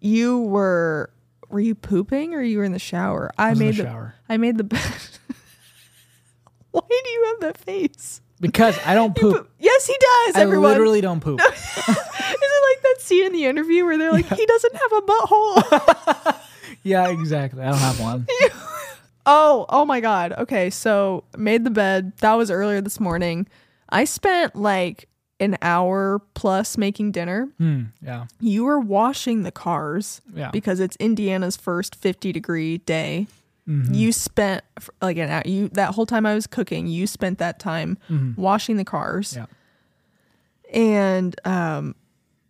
you 0.00 0.40
were 0.42 1.10
were 1.48 1.60
you 1.60 1.74
pooping 1.74 2.34
or 2.34 2.42
you 2.42 2.58
were 2.58 2.64
in 2.64 2.72
the 2.72 2.78
shower? 2.78 3.30
I 3.38 3.52
in 3.52 3.58
made 3.58 3.74
the 3.76 3.82
the 3.82 3.88
shower. 3.88 4.14
I 4.28 4.36
made 4.36 4.56
the 4.58 4.64
bed. 4.64 4.80
Why 6.72 6.80
do 6.88 7.10
you 7.10 7.24
have 7.26 7.40
that 7.40 7.58
face? 7.58 8.20
Because 8.40 8.78
I 8.84 8.94
don't 8.94 9.14
poop. 9.16 9.36
poop- 9.36 9.50
Yes, 9.58 9.86
he 9.86 9.94
does. 9.94 10.36
I 10.36 10.40
everyone. 10.42 10.70
literally 10.72 11.00
don't 11.00 11.20
poop. 11.20 11.40
Is 11.46 11.48
it 11.48 11.88
like 11.88 12.82
that 12.82 12.96
scene 12.98 13.24
in 13.26 13.32
the 13.32 13.44
interview 13.46 13.84
where 13.84 13.96
they're 13.96 14.12
like, 14.12 14.26
he 14.28 14.44
doesn't 14.46 14.74
have 14.74 14.92
a 14.92 15.00
butthole? 15.02 16.36
yeah, 16.82 17.08
exactly. 17.08 17.62
I 17.62 17.70
don't 17.70 17.78
have 17.78 18.00
one. 18.00 18.26
Oh, 19.26 19.66
oh 19.68 19.84
my 19.84 20.00
God. 20.00 20.32
Okay, 20.32 20.70
so 20.70 21.24
made 21.36 21.64
the 21.64 21.70
bed. 21.70 22.12
That 22.18 22.34
was 22.34 22.50
earlier 22.50 22.80
this 22.80 22.98
morning. 23.00 23.46
I 23.88 24.04
spent 24.04 24.56
like 24.56 25.08
an 25.38 25.56
hour 25.60 26.20
plus 26.34 26.78
making 26.78 27.12
dinner. 27.12 27.48
Hmm, 27.58 27.82
yeah. 28.00 28.26
You 28.40 28.64
were 28.64 28.80
washing 28.80 29.42
the 29.42 29.52
cars 29.52 30.22
Yeah. 30.34 30.50
because 30.50 30.80
it's 30.80 30.96
Indiana's 30.96 31.56
first 31.56 31.94
50 31.94 32.32
degree 32.32 32.78
day. 32.78 33.26
Mm-hmm. 33.68 33.92
You 33.92 34.12
spent 34.12 34.64
like 35.02 35.16
an 35.18 35.28
hour, 35.28 35.42
you 35.44 35.68
that 35.70 35.94
whole 35.94 36.06
time 36.06 36.24
I 36.24 36.34
was 36.34 36.46
cooking, 36.46 36.86
you 36.86 37.06
spent 37.06 37.38
that 37.38 37.58
time 37.58 37.98
washing 38.36 38.76
the 38.76 38.84
cars. 38.84 39.32
Mm-hmm. 39.32 39.40
Yeah. 39.40 39.46
and 40.72 41.40
um 41.44 41.94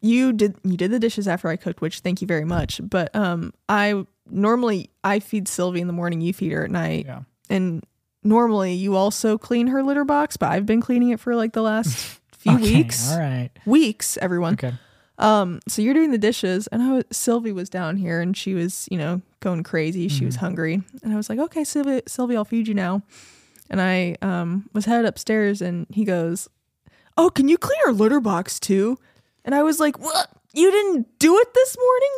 you 0.02 0.32
did 0.32 0.54
you 0.62 0.76
did 0.76 0.90
the 0.90 0.98
dishes 0.98 1.26
after 1.26 1.48
I 1.48 1.56
cooked, 1.56 1.80
which 1.80 2.00
thank 2.00 2.20
you 2.20 2.26
very 2.28 2.44
much. 2.44 2.80
But 2.82 3.14
um 3.16 3.52
I 3.68 4.04
normally 4.30 4.90
I 5.04 5.20
feed 5.20 5.48
Sylvie 5.48 5.80
in 5.80 5.86
the 5.86 5.92
morning, 5.92 6.20
you 6.20 6.32
feed 6.32 6.52
her 6.52 6.64
at 6.64 6.70
night. 6.70 7.06
Yeah. 7.06 7.22
And 7.48 7.84
normally 8.22 8.74
you 8.74 8.96
also 8.96 9.38
clean 9.38 9.68
her 9.68 9.82
litter 9.82 10.04
box, 10.04 10.36
but 10.36 10.50
I've 10.50 10.66
been 10.66 10.80
cleaning 10.80 11.10
it 11.10 11.20
for 11.20 11.34
like 11.36 11.52
the 11.52 11.62
last 11.62 11.96
few 12.38 12.54
Okay, 12.56 12.74
weeks. 12.76 13.12
All 13.12 13.18
right. 13.18 13.50
Weeks, 13.64 14.16
everyone. 14.18 14.54
Okay. 14.54 14.72
Um, 15.18 15.60
so 15.66 15.80
you're 15.80 15.94
doing 15.94 16.10
the 16.10 16.18
dishes, 16.18 16.66
and 16.66 16.82
I 16.82 16.92
was, 16.92 17.04
Sylvie 17.10 17.52
was 17.52 17.70
down 17.70 17.96
here, 17.96 18.20
and 18.20 18.36
she 18.36 18.52
was, 18.52 18.86
you 18.90 18.98
know, 18.98 19.22
going 19.40 19.62
crazy. 19.62 20.08
She 20.08 20.16
Mm-hmm. 20.18 20.26
was 20.26 20.36
hungry, 20.36 20.82
and 21.02 21.10
I 21.12 21.16
was 21.16 21.30
like, 21.30 21.38
"Okay, 21.38 21.64
Sylvie, 21.64 22.02
Sylvie, 22.06 22.36
I'll 22.36 22.44
feed 22.44 22.68
you 22.68 22.74
now." 22.74 23.00
And 23.70 23.80
I 23.80 24.16
um 24.20 24.68
was 24.74 24.84
headed 24.84 25.06
upstairs, 25.06 25.62
and 25.62 25.86
he 25.90 26.04
goes, 26.04 26.48
"Oh, 27.16 27.30
can 27.30 27.48
you 27.48 27.56
clean 27.56 27.78
our 27.86 27.92
litter 27.94 28.20
box 28.20 28.60
too?" 28.60 28.98
And 29.42 29.54
I 29.54 29.62
was 29.62 29.80
like, 29.80 29.98
"What? 29.98 30.28
You 30.52 30.70
didn't 30.70 31.18
do 31.18 31.38
it 31.38 31.48
this 31.54 31.76
morning? 31.78 32.10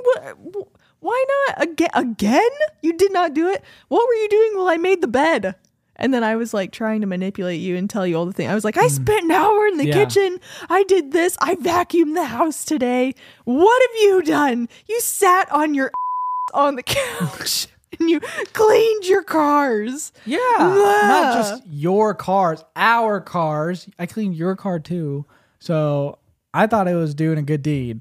What? 0.57 0.69
Wh- 1.01 1.05
Why 1.05 1.25
not 1.47 1.63
again? 1.63 1.91
Again? 1.95 2.51
You 2.83 2.93
did 2.93 3.13
not 3.13 3.35
do 3.35 3.49
it. 3.49 3.63
What 3.89 4.07
were 4.07 4.15
you 4.15 4.29
doing 4.29 4.53
while 4.57 4.69
I 4.69 4.77
made 4.77 5.01
the 5.01 5.09
bed?" 5.09 5.55
And 5.97 6.15
then 6.15 6.23
I 6.23 6.37
was 6.37 6.55
like 6.55 6.71
trying 6.71 7.01
to 7.01 7.07
manipulate 7.09 7.61
you 7.61 7.77
and 7.77 7.91
tell 7.91 8.07
you 8.07 8.17
all 8.17 8.25
the 8.25 8.33
things. 8.33 8.51
I 8.51 8.55
was 8.55 8.65
like, 8.65 8.77
I 8.77 8.87
mm. 8.87 8.91
spent 8.91 9.25
an 9.25 9.33
hour 9.33 9.67
in 9.67 9.79
the. 9.79 9.87
Yeah. 9.87 9.95
kitchen. 9.95 10.39
I 10.71 10.85
did 10.85 11.13
this. 11.13 11.37
I 11.41 11.57
vacuumed 11.57 12.15
the 12.15 12.27
house 12.27 12.65
today. 12.65 13.15
What 13.45 13.83
have 13.83 14.03
you 14.03 14.23
done? 14.23 14.69
You 14.87 15.01
sat 15.01 15.51
on 15.51 15.75
your 15.75 15.91
on 16.55 16.77
the 16.77 16.83
couch 16.83 17.67
and 17.99 18.09
you 18.09 18.21
cleaned 18.53 19.07
your 19.07 19.23
cars. 19.23 20.13
Yeah, 20.25 20.39
not 20.59 21.35
just 21.35 21.67
your 21.67 22.15
cars, 22.15 22.63
our 22.77 23.21
cars. 23.21 23.89
I 23.99 24.07
cleaned 24.07 24.37
your 24.37 24.57
car 24.57 24.79
too, 24.79 25.27
so 25.59 26.19
I 26.55 26.67
thought 26.67 26.89
it 26.89 26.95
was 26.95 27.15
doing 27.15 27.39
a 27.39 27.43
good 27.43 27.63
deed, 27.63 28.01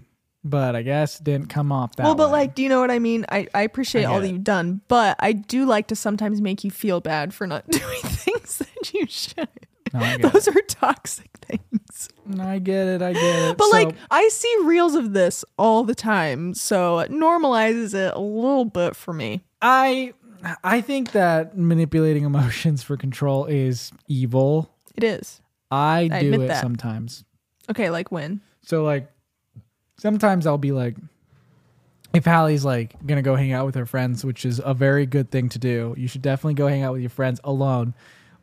but 0.49 0.75
I 0.75 0.81
guess 0.81 1.19
it 1.19 1.23
didn't 1.23 1.47
come 1.47 1.71
off 1.71 1.95
that. 1.95 2.03
well, 2.03 2.15
but 2.15 2.27
way. 2.27 2.39
like, 2.39 2.55
do 2.55 2.63
you 2.63 2.69
know 2.69 2.79
what 2.79 2.91
I 2.91 2.99
mean? 2.99 3.25
I, 3.29 3.47
I 3.53 3.61
appreciate 3.61 4.03
I 4.03 4.05
all 4.05 4.19
that 4.21 4.27
it. 4.27 4.31
you've 4.31 4.43
done, 4.43 4.81
but 4.87 5.15
I 5.19 5.33
do 5.33 5.65
like 5.65 5.87
to 5.87 5.95
sometimes 5.95 6.41
make 6.41 6.63
you 6.63 6.71
feel 6.71 6.99
bad 7.01 7.33
for 7.33 7.47
not 7.47 7.67
doing 7.69 8.01
things 8.03 8.57
that 8.57 8.93
you 8.93 9.05
should. 9.07 9.47
No, 9.93 10.17
Those 10.29 10.47
are 10.47 10.61
toxic 10.67 11.29
things. 11.41 12.09
I 12.39 12.59
get 12.59 12.87
it, 12.87 13.01
I 13.01 13.13
get 13.13 13.49
it. 13.49 13.57
But 13.57 13.65
So, 13.65 13.77
like, 13.77 13.95
I 14.11 14.27
see 14.29 14.53
reels 14.63 14.95
of 14.95 15.13
this 15.13 15.45
all 15.57 15.83
the 15.83 15.95
time, 15.95 16.53
so 16.53 16.99
it 16.99 17.11
normalizes 17.11 17.93
it 17.93 18.13
a 18.13 18.19
little 18.19 18.65
bit 18.65 18.95
for 18.95 19.13
me. 19.13 19.43
I, 19.61 20.13
I 20.63 20.81
think 20.81 21.13
that 21.13 21.57
manipulating 21.57 22.23
emotions 22.25 22.83
for 22.83 22.97
control 22.97 23.45
is 23.45 23.91
evil. 24.07 24.69
It 24.95 25.03
is. 25.03 25.41
I, 25.71 26.09
I 26.11 26.21
do 26.21 26.41
it 26.41 26.47
that. 26.47 26.61
sometimes. 26.61 27.23
Okay, 27.69 27.89
like 27.89 28.11
when? 28.11 28.41
So 28.63 28.83
like 28.83 29.09
sometimes 29.97 30.45
I'll 30.47 30.57
be 30.57 30.71
like 30.71 30.95
if 32.13 32.25
Hallie's 32.25 32.65
like 32.65 32.95
gonna 33.05 33.21
go 33.21 33.35
hang 33.35 33.51
out 33.51 33.65
with 33.65 33.75
her 33.75 33.85
friends, 33.85 34.23
which 34.23 34.45
is 34.45 34.61
a 34.63 34.73
very 34.73 35.05
good 35.05 35.29
thing 35.29 35.49
to 35.49 35.59
do, 35.59 35.93
you 35.97 36.07
should 36.07 36.21
definitely 36.21 36.53
go 36.55 36.67
hang 36.67 36.81
out 36.83 36.93
with 36.93 37.01
your 37.01 37.09
friends 37.09 37.39
alone. 37.43 37.93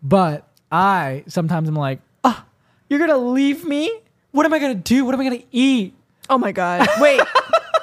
But 0.02 0.46
I 0.70 1.24
sometimes 1.26 1.68
I'm 1.68 1.74
like, 1.74 2.00
ah, 2.22 2.44
you're 2.88 2.98
gonna 3.00 3.16
leave 3.18 3.64
me? 3.64 3.90
What 4.32 4.46
am 4.46 4.52
I 4.52 4.58
gonna 4.58 4.74
do? 4.74 5.04
What 5.04 5.14
am 5.14 5.20
I 5.20 5.24
gonna 5.24 5.42
eat? 5.50 5.94
Oh 6.28 6.38
my 6.38 6.52
god! 6.52 6.88
Wait, 7.00 7.20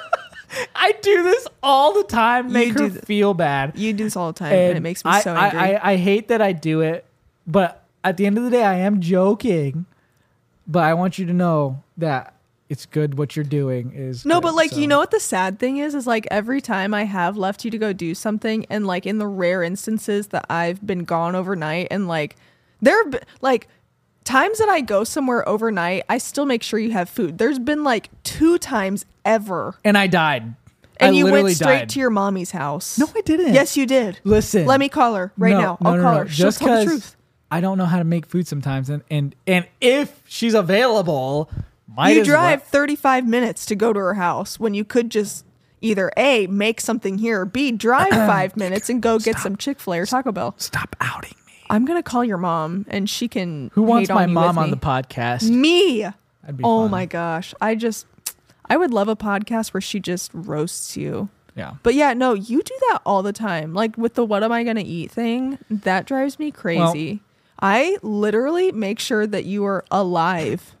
I 0.74 0.92
do 1.00 1.22
this 1.22 1.46
all 1.62 1.94
the 1.94 2.04
time, 2.04 2.52
make 2.52 2.74
do 2.74 2.84
her 2.84 2.90
th- 2.90 3.04
feel 3.04 3.34
bad. 3.34 3.78
you 3.78 3.92
do 3.92 4.04
this 4.04 4.16
all 4.16 4.32
the 4.32 4.38
time, 4.38 4.52
and, 4.52 4.76
it 4.76 4.80
makes 4.80 5.04
me 5.04 5.10
I, 5.10 5.20
so 5.20 5.32
I- 5.34 5.46
angry. 5.46 5.60
I, 5.60 5.92
I 5.92 5.96
hate 5.96 6.28
that 6.28 6.42
I 6.42 6.52
do 6.52 6.80
it, 6.80 7.04
but 7.46 7.84
at 8.04 8.16
the 8.16 8.26
end 8.26 8.38
of 8.38 8.44
the 8.44 8.50
day, 8.50 8.64
I 8.64 8.74
am 8.76 9.00
joking. 9.00 9.86
But 10.66 10.84
I 10.84 10.94
want 10.94 11.18
you 11.18 11.26
to 11.26 11.32
know 11.32 11.82
that 11.96 12.31
it's 12.72 12.86
good 12.86 13.16
what 13.18 13.36
you're 13.36 13.44
doing 13.44 13.92
is 13.94 14.24
No, 14.24 14.36
good, 14.36 14.42
but 14.48 14.54
like 14.54 14.70
so- 14.70 14.78
you 14.80 14.86
know 14.88 14.98
what 14.98 15.10
the 15.12 15.20
sad 15.20 15.58
thing 15.58 15.76
is 15.76 15.94
is 15.94 16.06
like 16.06 16.26
every 16.30 16.60
time 16.60 16.92
I 16.94 17.04
have 17.04 17.36
left 17.36 17.64
you 17.64 17.70
to 17.70 17.78
go 17.78 17.92
do 17.92 18.14
something 18.14 18.66
and 18.70 18.86
like 18.86 19.06
in 19.06 19.18
the 19.18 19.26
rare 19.26 19.62
instances 19.62 20.28
that 20.28 20.46
I've 20.50 20.84
been 20.86 21.04
gone 21.04 21.34
overnight 21.36 21.88
and 21.90 22.08
like 22.08 22.34
there 22.80 23.00
like 23.40 23.68
times 24.24 24.58
that 24.58 24.68
I 24.68 24.80
go 24.80 25.04
somewhere 25.04 25.48
overnight, 25.48 26.04
I 26.08 26.18
still 26.18 26.46
make 26.46 26.62
sure 26.62 26.78
you 26.78 26.92
have 26.92 27.08
food. 27.08 27.38
There's 27.38 27.58
been 27.58 27.84
like 27.84 28.08
two 28.24 28.56
times 28.58 29.04
ever. 29.24 29.74
and 29.84 29.96
I 29.98 30.06
died. 30.06 30.54
And 30.98 31.14
I 31.14 31.18
you 31.18 31.24
went 31.26 31.50
straight 31.56 31.78
died. 31.80 31.88
to 31.90 32.00
your 32.00 32.10
mommy's 32.10 32.52
house. 32.52 32.98
No, 32.98 33.06
I 33.16 33.20
didn't. 33.22 33.54
Yes, 33.54 33.76
you 33.76 33.86
did. 33.86 34.20
Listen. 34.24 34.66
Let 34.66 34.78
me 34.78 34.88
call 34.88 35.14
her 35.16 35.32
right 35.36 35.50
No, 35.52 35.60
now. 35.60 35.78
no, 35.80 35.90
I'll 35.90 35.96
no, 35.96 36.02
call 36.02 36.14
her. 36.18 36.28
She'll 36.28 36.46
Just 36.46 36.58
tell 36.60 36.78
the 36.78 36.84
truth. 36.84 37.16
I 37.50 37.60
don't 37.60 37.76
know 37.76 37.86
how 37.86 37.98
to 37.98 38.04
make 38.04 38.26
food 38.26 38.46
sometimes, 38.46 38.88
and 38.88 39.02
and 39.10 39.34
and 39.46 39.66
if 39.80 40.22
she's 40.26 40.54
available, 40.54 41.50
might 41.96 42.16
you 42.16 42.24
drive 42.24 42.60
well- 42.60 42.68
35 42.70 43.26
minutes 43.26 43.66
to 43.66 43.74
go 43.74 43.92
to 43.92 43.98
her 44.00 44.14
house 44.14 44.58
when 44.58 44.74
you 44.74 44.84
could 44.84 45.10
just 45.10 45.44
either 45.80 46.12
A, 46.16 46.46
make 46.46 46.80
something 46.80 47.18
here, 47.18 47.40
or 47.40 47.44
B, 47.44 47.72
drive 47.72 48.10
five 48.10 48.56
minutes 48.56 48.88
and 48.88 49.02
go 49.02 49.18
get 49.18 49.38
some 49.38 49.56
Chick 49.56 49.80
fil 49.80 49.94
A 49.94 49.98
or 50.00 50.06
Taco 50.06 50.32
Bell. 50.32 50.54
Stop 50.58 50.96
outing 51.00 51.34
me. 51.46 51.52
I'm 51.70 51.84
going 51.84 51.98
to 51.98 52.02
call 52.02 52.24
your 52.24 52.38
mom 52.38 52.86
and 52.88 53.08
she 53.08 53.28
can. 53.28 53.70
Who 53.74 53.82
wants 53.82 54.08
hate 54.08 54.14
my 54.14 54.24
on 54.24 54.32
mom 54.32 54.58
on 54.58 54.70
the 54.70 54.76
podcast? 54.76 55.50
Me. 55.50 56.04
Oh 56.62 56.82
fun. 56.82 56.90
my 56.90 57.06
gosh. 57.06 57.54
I 57.60 57.74
just, 57.74 58.06
I 58.66 58.76
would 58.76 58.92
love 58.92 59.08
a 59.08 59.16
podcast 59.16 59.74
where 59.74 59.80
she 59.80 60.00
just 60.00 60.30
roasts 60.34 60.96
you. 60.96 61.28
Yeah. 61.54 61.74
But 61.82 61.94
yeah, 61.94 62.14
no, 62.14 62.34
you 62.34 62.62
do 62.62 62.74
that 62.90 63.00
all 63.04 63.22
the 63.22 63.32
time. 63.32 63.74
Like 63.74 63.96
with 63.98 64.14
the 64.14 64.24
what 64.24 64.42
am 64.42 64.52
I 64.52 64.64
going 64.64 64.76
to 64.76 64.82
eat 64.82 65.10
thing, 65.10 65.58
that 65.68 66.06
drives 66.06 66.38
me 66.38 66.50
crazy. 66.50 67.20
I 67.60 67.98
literally 68.02 68.72
make 68.72 68.98
sure 68.98 69.26
that 69.26 69.44
you 69.44 69.64
are 69.64 69.84
alive. 69.90 70.74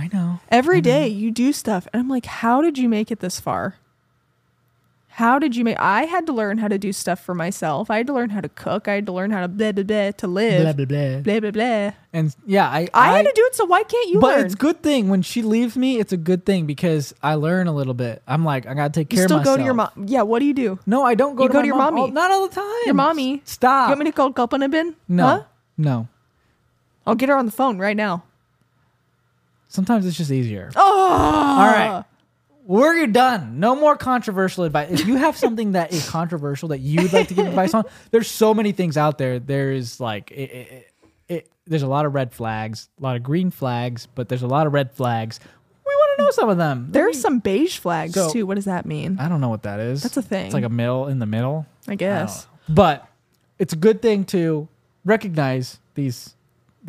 I 0.00 0.08
know. 0.12 0.40
Every 0.50 0.80
day 0.80 1.08
you 1.08 1.30
do 1.30 1.52
stuff. 1.52 1.86
And 1.92 2.00
I'm 2.00 2.08
like, 2.08 2.24
how 2.24 2.62
did 2.62 2.78
you 2.78 2.88
make 2.88 3.10
it 3.10 3.20
this 3.20 3.38
far? 3.38 3.76
How 5.14 5.38
did 5.38 5.54
you 5.56 5.64
make 5.64 5.76
I 5.78 6.04
had 6.04 6.24
to 6.26 6.32
learn 6.32 6.56
how 6.58 6.68
to 6.68 6.78
do 6.78 6.92
stuff 6.92 7.20
for 7.20 7.34
myself. 7.34 7.90
I 7.90 7.98
had 7.98 8.06
to 8.06 8.12
learn 8.14 8.30
how 8.30 8.40
to 8.40 8.48
cook. 8.48 8.88
I 8.88 8.94
had 8.94 9.06
to 9.06 9.12
learn 9.12 9.30
how 9.32 9.40
to 9.42 9.48
blah 9.48 9.72
blah 9.72 9.82
blah 9.84 10.12
to 10.12 10.26
live. 10.26 10.62
Blah 10.62 10.72
blah 10.72 10.84
blah. 10.86 11.20
Blah 11.20 11.40
blah 11.40 11.50
blah. 11.50 11.90
And 12.14 12.34
yeah, 12.46 12.66
I 12.68 12.88
I, 12.94 13.16
had 13.18 13.26
to 13.26 13.32
do 13.34 13.42
it, 13.44 13.54
so 13.56 13.66
why 13.66 13.82
can't 13.82 14.08
you 14.08 14.20
But 14.20 14.36
learn? 14.36 14.46
it's 14.46 14.54
good 14.54 14.82
thing 14.82 15.08
when 15.10 15.20
she 15.20 15.42
leaves 15.42 15.76
me. 15.76 15.98
It's 15.98 16.12
a 16.12 16.16
good 16.16 16.46
thing 16.46 16.64
because 16.64 17.12
I 17.22 17.34
learn 17.34 17.66
a 17.66 17.72
little 17.74 17.92
bit. 17.92 18.22
I'm 18.26 18.44
like, 18.46 18.66
I 18.66 18.72
gotta 18.72 18.90
take 18.94 19.10
care 19.10 19.24
of 19.26 19.30
it. 19.30 19.34
you 19.34 19.36
care 19.36 19.42
still 19.42 19.52
of 19.52 19.56
go 19.56 19.56
to 19.58 19.64
your 19.64 19.74
mom. 19.74 19.90
Yeah, 20.06 20.22
what 20.22 20.38
do 20.38 20.46
you 20.46 20.54
do? 20.54 20.78
No, 20.86 21.02
I 21.04 21.14
don't 21.16 21.34
go 21.34 21.42
You 21.42 21.48
to 21.48 21.52
go 21.52 21.58
my 21.58 21.62
to 21.62 21.66
your 21.66 21.76
mom. 21.76 21.94
mommy. 21.94 22.00
all- 22.02 22.12
not 22.12 22.30
all 22.30 22.48
the 22.48 22.54
time. 22.54 22.82
Your 22.86 22.94
mommy. 22.94 23.42
Stop. 23.44 23.88
You 23.88 23.90
want 23.90 23.98
me 23.98 24.04
to 24.06 24.12
call 24.12 24.30
Gulp 24.30 24.54
in 24.54 24.62
a 24.62 24.68
bin? 24.68 24.94
no, 25.08 25.26
Huh? 25.26 25.42
no. 25.76 26.08
I'll 27.06 27.16
get 27.16 27.28
her 27.28 27.36
on 27.36 27.46
the 27.46 27.52
phone 27.52 27.78
right 27.78 27.96
now. 27.96 28.22
Sometimes 29.70 30.04
it's 30.04 30.16
just 30.16 30.30
easier. 30.30 30.70
Oh, 30.76 30.82
All 30.82 31.66
right. 31.66 32.04
We're 32.64 33.06
done. 33.06 33.58
No 33.58 33.74
more 33.74 33.96
controversial 33.96 34.64
advice. 34.64 34.90
If 34.90 35.06
you 35.06 35.16
have 35.16 35.36
something 35.36 35.72
that 35.72 35.92
is 35.92 36.08
controversial 36.08 36.68
that 36.68 36.78
you'd 36.80 37.12
like 37.12 37.28
to 37.28 37.34
give 37.34 37.46
advice 37.48 37.72
on, 37.72 37.84
there's 38.10 38.28
so 38.28 38.52
many 38.52 38.72
things 38.72 38.96
out 38.96 39.16
there. 39.18 39.38
There's 39.38 39.98
like, 39.98 40.30
it, 40.32 40.50
it, 40.50 40.92
it, 41.28 41.50
there's 41.66 41.82
a 41.82 41.88
lot 41.88 42.04
of 42.04 42.14
red 42.14 42.32
flags, 42.32 42.88
a 42.98 43.02
lot 43.02 43.16
of 43.16 43.22
green 43.22 43.50
flags, 43.50 44.06
but 44.14 44.28
there's 44.28 44.42
a 44.42 44.46
lot 44.48 44.66
of 44.66 44.72
red 44.72 44.92
flags. 44.92 45.40
We 45.86 45.92
want 45.94 46.18
to 46.18 46.24
know 46.24 46.30
some 46.32 46.48
of 46.48 46.58
them. 46.58 46.88
There's 46.90 47.20
some 47.20 47.38
beige 47.38 47.78
flags 47.78 48.14
So- 48.14 48.30
too. 48.32 48.46
What 48.46 48.54
does 48.56 48.66
that 48.66 48.86
mean? 48.86 49.18
I 49.18 49.28
don't 49.28 49.40
know 49.40 49.48
what 49.48 49.62
that 49.62 49.80
is. 49.80 50.02
That's 50.02 50.16
a 50.16 50.22
thing. 50.22 50.46
It's 50.46 50.54
like 50.54 50.64
a 50.64 50.68
mill 50.68 51.06
in 51.06 51.18
the 51.20 51.26
middle. 51.26 51.66
I 51.88 51.94
guess. 51.94 52.46
But 52.68 53.08
it's 53.58 53.72
a 53.72 53.76
good 53.76 54.02
thing 54.02 54.24
to 54.26 54.68
recognize 55.04 55.78
these 55.94 56.34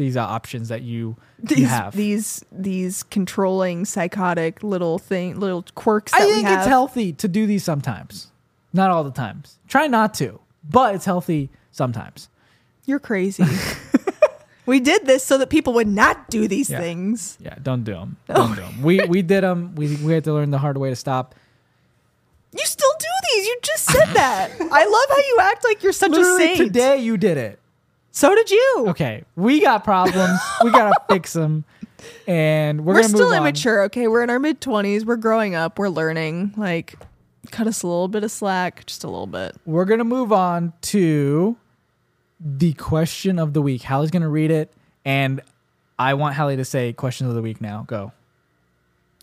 these 0.01 0.17
uh, 0.17 0.21
options 0.25 0.67
that 0.69 0.81
you, 0.81 1.15
you 1.49 1.65
have. 1.67 1.95
these 1.95 2.43
these 2.51 3.03
controlling 3.03 3.85
psychotic 3.85 4.61
little 4.63 4.99
thing 4.99 5.39
little 5.39 5.63
quirks 5.75 6.13
I 6.13 6.19
think 6.19 6.47
it's 6.47 6.65
healthy 6.67 7.13
to 7.13 7.27
do 7.27 7.45
these 7.47 7.63
sometimes. 7.63 8.27
Not 8.73 8.89
all 8.91 9.03
the 9.03 9.11
times. 9.11 9.59
Try 9.67 9.87
not 9.87 10.13
to, 10.15 10.39
but 10.69 10.95
it's 10.95 11.05
healthy 11.05 11.49
sometimes. 11.71 12.29
You're 12.85 12.99
crazy. 12.99 13.43
we 14.65 14.79
did 14.79 15.05
this 15.05 15.23
so 15.23 15.37
that 15.37 15.49
people 15.49 15.73
would 15.73 15.87
not 15.87 16.29
do 16.29 16.47
these 16.47 16.69
Yeah. 16.69 16.79
things. 16.79 17.37
Yeah, 17.39 17.55
don't 17.61 17.83
do 17.83 17.93
them. 17.93 18.17
Don't 18.27 18.55
do 18.55 18.61
them. 18.61 18.81
We 18.81 19.03
we 19.05 19.21
did 19.21 19.43
them. 19.43 19.75
We 19.75 19.95
we 19.97 20.13
had 20.13 20.23
to 20.25 20.33
learn 20.33 20.51
the 20.51 20.57
hard 20.59 20.77
way 20.77 20.89
to 20.89 20.95
stop. 20.95 21.35
You 22.57 22.65
still 22.65 22.91
do 22.99 23.07
these. 23.33 23.45
You 23.47 23.57
just 23.63 23.85
said 23.85 24.07
that. 24.13 24.51
I 24.59 24.83
love 24.85 25.05
how 25.09 25.17
you 25.17 25.37
act 25.41 25.63
like 25.63 25.83
you're 25.83 25.93
such 25.93 26.09
a 26.09 26.15
Literally 26.15 26.45
saint. 26.47 26.57
today 26.57 26.97
you 26.97 27.15
did 27.17 27.37
it. 27.37 27.59
So 28.11 28.35
did 28.35 28.51
you. 28.51 28.85
Okay, 28.89 29.23
we 29.35 29.61
got 29.61 29.83
problems. 29.83 30.39
we 30.63 30.71
gotta 30.71 30.93
fix 31.09 31.33
them, 31.33 31.63
and 32.27 32.83
we're, 32.85 32.95
We're, 32.95 33.03
still 33.03 33.19
move 33.29 33.31
on. 33.33 33.37
immature, 33.37 33.83
okay? 33.83 34.07
We're 34.07 34.23
in 34.23 34.29
our 34.29 34.39
mid 34.39 34.59
20s. 34.61 35.05
We're 35.05 35.15
growing 35.15 35.55
up. 35.55 35.79
We're 35.79 35.89
learning. 35.89 36.53
Like, 36.57 36.95
cut 37.51 37.67
us 37.67 37.83
a 37.83 37.87
little 37.87 38.07
bit 38.09 38.23
of 38.23 38.31
slack, 38.31 38.85
just 38.85 39.03
a 39.03 39.07
little 39.07 39.27
bit. 39.27 39.55
we're 39.65 39.85
gonna 39.85 40.03
move 40.03 40.31
on 40.33 40.73
to 40.81 41.55
the 42.39 42.73
question 42.73 43.39
of 43.39 43.53
the 43.53 43.61
week. 43.61 43.83
Hallie's 43.83 44.11
gonna 44.11 44.29
read 44.29 44.51
it, 44.51 44.73
and 45.05 45.39
I 45.97 46.13
want 46.15 46.35
Hallie 46.35 46.57
to 46.57 46.65
say 46.65 46.91
questions 46.93 47.29
of 47.29 47.35
the 47.35 47.41
week 47.41 47.61
now. 47.61 47.85
Go. 47.87 48.11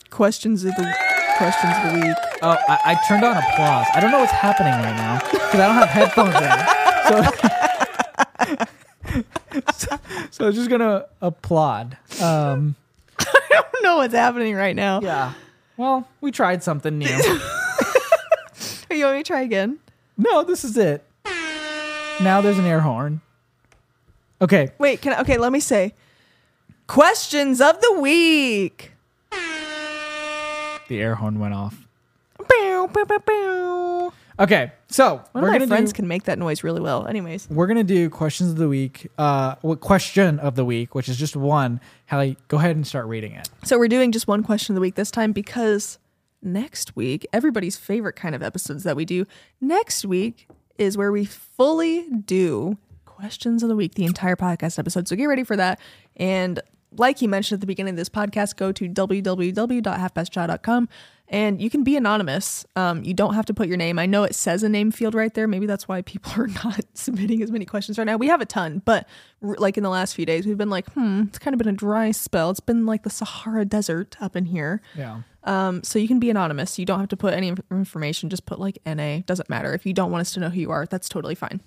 Questions 0.09 0.63
of 0.63 0.75
the 0.75 0.95
questions 1.37 1.73
of 1.83 1.93
the 1.93 2.07
week. 2.07 2.17
Oh, 2.41 2.57
I, 2.67 2.79
I 2.85 3.07
turned 3.07 3.23
on 3.23 3.37
applause. 3.37 3.85
I 3.93 3.99
don't 3.99 4.11
know 4.11 4.19
what's 4.19 4.31
happening 4.31 4.73
right 4.73 4.95
now 4.95 5.19
because 5.19 5.59
I 5.59 5.67
don't 5.67 5.75
have 5.75 5.89
headphones 5.89 6.35
in. 6.35 7.31
So, 7.43 7.67
so, 10.39 10.45
so 10.45 10.47
I'm 10.47 10.53
just 10.53 10.69
gonna 10.69 11.05
applaud. 11.21 11.97
Um, 12.21 12.75
I 13.19 13.47
don't 13.49 13.83
know 13.83 13.97
what's 13.97 14.13
happening 14.13 14.55
right 14.55 14.75
now. 14.75 15.01
yeah. 15.01 15.33
Well, 15.77 16.07
we 16.21 16.31
tried 16.31 16.63
something 16.63 16.97
new. 16.97 17.07
Are 18.89 18.95
you 18.95 19.05
want 19.05 19.17
me 19.17 19.23
to 19.23 19.27
try 19.27 19.41
again? 19.41 19.79
no, 20.17 20.43
this 20.43 20.63
is 20.65 20.75
it. 20.77 21.05
Now 22.21 22.41
there's 22.41 22.57
an 22.57 22.65
air 22.65 22.81
horn. 22.81 23.21
Okay. 24.41 24.71
Wait, 24.77 25.01
can 25.01 25.13
I, 25.13 25.21
okay, 25.21 25.37
let 25.37 25.51
me 25.51 25.59
say. 25.59 25.93
Questions 26.87 27.61
of 27.61 27.79
the 27.81 27.99
week. 27.99 28.91
The 29.31 30.99
air 31.01 31.15
horn 31.15 31.39
went 31.39 31.53
off. 31.53 31.87
Bow, 32.37 32.89
bow, 32.91 33.05
bow. 33.05 34.13
Okay, 34.39 34.71
so 34.87 35.21
One 35.33 35.43
we're 35.43 35.53
of 35.53 35.61
my 35.61 35.67
friends 35.67 35.91
do, 35.91 35.97
can 35.97 36.07
make 36.07 36.23
that 36.23 36.39
noise 36.39 36.63
really 36.63 36.79
well. 36.79 37.05
Anyways, 37.05 37.49
we're 37.49 37.67
gonna 37.67 37.83
do 37.83 38.09
questions 38.09 38.51
of 38.51 38.55
the 38.57 38.69
week. 38.69 39.07
Uh, 39.17 39.55
what 39.61 39.81
question 39.81 40.39
of 40.39 40.55
the 40.55 40.63
week, 40.63 40.95
which 40.95 41.09
is 41.09 41.17
just 41.17 41.35
one. 41.35 41.81
Hallie, 42.07 42.37
go 42.47 42.57
ahead 42.57 42.75
and 42.75 42.87
start 42.87 43.07
reading 43.07 43.33
it. 43.33 43.49
so 43.63 43.77
we're 43.77 43.89
doing 43.89 44.11
just 44.13 44.27
one 44.27 44.43
question 44.43 44.73
of 44.73 44.75
the 44.75 44.81
week 44.81 44.95
this 44.95 45.11
time 45.11 45.33
because 45.33 45.99
next 46.41 46.95
week, 46.95 47.27
everybody's 47.33 47.75
favorite 47.75 48.15
kind 48.15 48.33
of 48.33 48.41
episodes 48.41 48.83
that 48.83 48.95
we 48.95 49.03
do, 49.03 49.25
next 49.59 50.05
week 50.05 50.47
is 50.77 50.97
where 50.97 51.11
we 51.11 51.25
fully 51.25 52.09
do 52.09 52.77
questions 53.05 53.61
of 53.63 53.67
the 53.67 53.75
week, 53.75 53.95
the 53.95 54.05
entire 54.05 54.37
podcast 54.37 54.79
episode. 54.79 55.09
So 55.09 55.17
get 55.17 55.25
ready 55.25 55.43
for 55.43 55.57
that. 55.57 55.81
And 56.15 56.61
like 56.97 57.19
he 57.19 57.27
mentioned 57.27 57.57
at 57.57 57.61
the 57.61 57.67
beginning 57.67 57.93
of 57.93 57.97
this 57.97 58.09
podcast, 58.09 58.55
go 58.55 58.71
to 58.71 58.89
www.halfpastchai.com 58.89 60.89
and 61.31 61.61
you 61.61 61.69
can 61.69 61.83
be 61.83 61.95
anonymous. 61.95 62.65
Um, 62.75 63.03
you 63.03 63.13
don't 63.13 63.35
have 63.35 63.45
to 63.45 63.53
put 63.53 63.67
your 63.67 63.77
name. 63.77 63.99
I 63.99 64.07
know 64.07 64.23
it 64.23 64.33
says 64.33 64.63
a 64.63 64.69
name 64.69 64.89
field 64.89 65.13
right 65.13 65.33
there. 65.33 65.47
Maybe 65.47 65.67
that's 65.67 65.87
why 65.87 66.01
people 66.01 66.31
are 66.37 66.47
not 66.47 66.81
submitting 66.95 67.43
as 67.43 67.51
many 67.51 67.65
questions 67.65 67.97
right 67.97 68.05
now. 68.05 68.17
We 68.17 68.27
have 68.27 68.41
a 68.41 68.45
ton, 68.45 68.81
but 68.83 69.07
r- 69.43 69.55
like 69.59 69.77
in 69.77 69.83
the 69.83 69.89
last 69.89 70.15
few 70.15 70.25
days, 70.25 70.47
we've 70.47 70.57
been 70.57 70.71
like, 70.71 70.91
hmm, 70.93 71.23
it's 71.27 71.39
kind 71.39 71.53
of 71.53 71.59
been 71.59 71.67
a 71.67 71.73
dry 71.73 72.11
spell. 72.11 72.49
It's 72.49 72.59
been 72.59 72.85
like 72.85 73.03
the 73.03 73.09
Sahara 73.09 73.65
Desert 73.65 74.17
up 74.19 74.35
in 74.35 74.45
here. 74.45 74.81
Yeah. 74.95 75.21
Um, 75.43 75.83
so 75.83 75.99
you 75.99 76.07
can 76.07 76.19
be 76.19 76.29
anonymous. 76.29 76.79
You 76.79 76.85
don't 76.85 76.99
have 76.99 77.09
to 77.09 77.17
put 77.17 77.33
any 77.33 77.49
inf- 77.49 77.61
information. 77.71 78.29
Just 78.29 78.45
put 78.45 78.59
like 78.59 78.79
NA. 78.85 79.19
Doesn't 79.25 79.49
matter. 79.49 79.73
If 79.73 79.85
you 79.85 79.93
don't 79.93 80.11
want 80.11 80.21
us 80.21 80.33
to 80.33 80.39
know 80.39 80.49
who 80.49 80.59
you 80.59 80.71
are, 80.71 80.85
that's 80.85 81.07
totally 81.07 81.35
fine. 81.35 81.61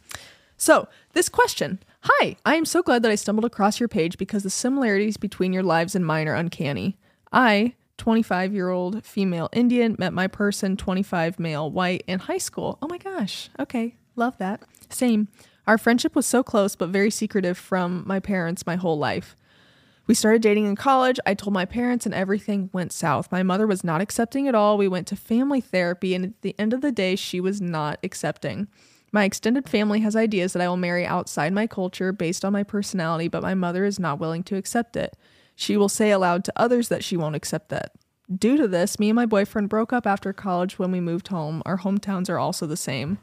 So, 0.57 0.89
this 1.13 1.29
question 1.29 1.79
Hi, 2.05 2.35
I 2.45 2.57
am 2.57 2.65
so 2.65 2.83
glad 2.83 3.05
that 3.05 3.13
I 3.13 3.15
stumbled 3.15 3.45
across 3.45 3.79
your 3.79 3.89
page 3.89 4.19
because 4.19 4.43
the 4.43 4.51
similarities 4.51 5.17
between 5.17 5.53
your 5.53 5.63
lives 5.63 5.95
and 5.95 6.05
mine 6.05 6.27
are 6.27 6.35
uncanny. 6.35 6.99
I, 7.33 7.75
25 7.99 8.53
year 8.53 8.71
old 8.71 9.07
female 9.07 9.49
Indian, 9.53 9.95
met 10.01 10.13
my 10.13 10.27
person, 10.27 10.77
25 10.77 11.39
male 11.39 11.71
white, 11.71 12.03
in 12.09 12.19
high 12.19 12.39
school. 12.39 12.77
Oh 12.83 12.89
my 12.89 12.99
gosh. 12.99 13.51
Okay. 13.61 13.95
Love 14.17 14.37
that. 14.39 14.65
Same. 14.89 15.29
Our 15.69 15.79
friendship 15.79 16.17
was 16.17 16.27
so 16.27 16.43
close 16.43 16.75
but 16.75 16.89
very 16.89 17.11
secretive 17.11 17.57
from 17.57 18.03
my 18.05 18.19
parents 18.19 18.67
my 18.67 18.75
whole 18.75 18.99
life. 18.99 19.37
We 20.09 20.15
started 20.15 20.43
dating 20.43 20.67
in 20.67 20.75
college. 20.75 21.21
I 21.25 21.35
told 21.35 21.55
my 21.55 21.65
parents, 21.65 22.05
and 22.05 22.15
everything 22.15 22.69
went 22.73 22.93
south. 22.93 23.31
My 23.31 23.45
mother 23.45 23.69
was 23.69 23.85
not 23.85 24.01
accepting 24.01 24.49
at 24.49 24.57
all. 24.57 24.77
We 24.77 24.89
went 24.89 25.07
to 25.07 25.17
family 25.17 25.61
therapy, 25.61 26.17
and 26.17 26.25
at 26.25 26.43
the 26.43 26.57
end 26.59 26.73
of 26.73 26.81
the 26.81 26.91
day, 26.91 27.15
she 27.15 27.41
was 27.41 27.61
not 27.61 28.01
accepting. 28.03 28.67
My 29.13 29.25
extended 29.25 29.69
family 29.69 30.01
has 30.01 30.17
ideas 30.17 30.55
that 30.55 30.63
I 30.63 30.69
will 30.69 30.79
marry 30.79 31.05
outside 31.05 31.53
my 31.53 31.67
culture 31.67 32.13
based 32.13 32.47
on 32.47 32.53
my 32.55 32.63
personality, 32.63 33.29
but 33.29 33.43
my 33.43 33.55
mother 33.55 33.85
is 33.85 34.01
not 34.01 34.19
willing 34.19 34.43
to 34.45 34.57
accept 34.57 34.97
it. 34.97 35.15
She 35.55 35.77
will 35.77 35.91
say 35.91 36.11
aloud 36.11 36.45
to 36.45 36.53
others 36.57 36.89
that 36.89 37.05
she 37.05 37.19
won't 37.19 37.37
accept 37.37 37.69
that. 37.69 37.93
Due 38.35 38.57
to 38.57 38.67
this, 38.67 38.99
me 38.99 39.11
and 39.11 39.17
my 39.17 39.27
boyfriend 39.27 39.69
broke 39.69 39.93
up 39.93 40.07
after 40.07 40.33
college 40.33 40.79
when 40.79 40.91
we 40.91 41.01
moved 41.01 41.29
home. 41.29 41.63
Our 41.67 41.79
hometowns 41.79 42.31
are 42.31 42.39
also 42.39 42.67
the 42.67 42.77
same. 42.77 43.19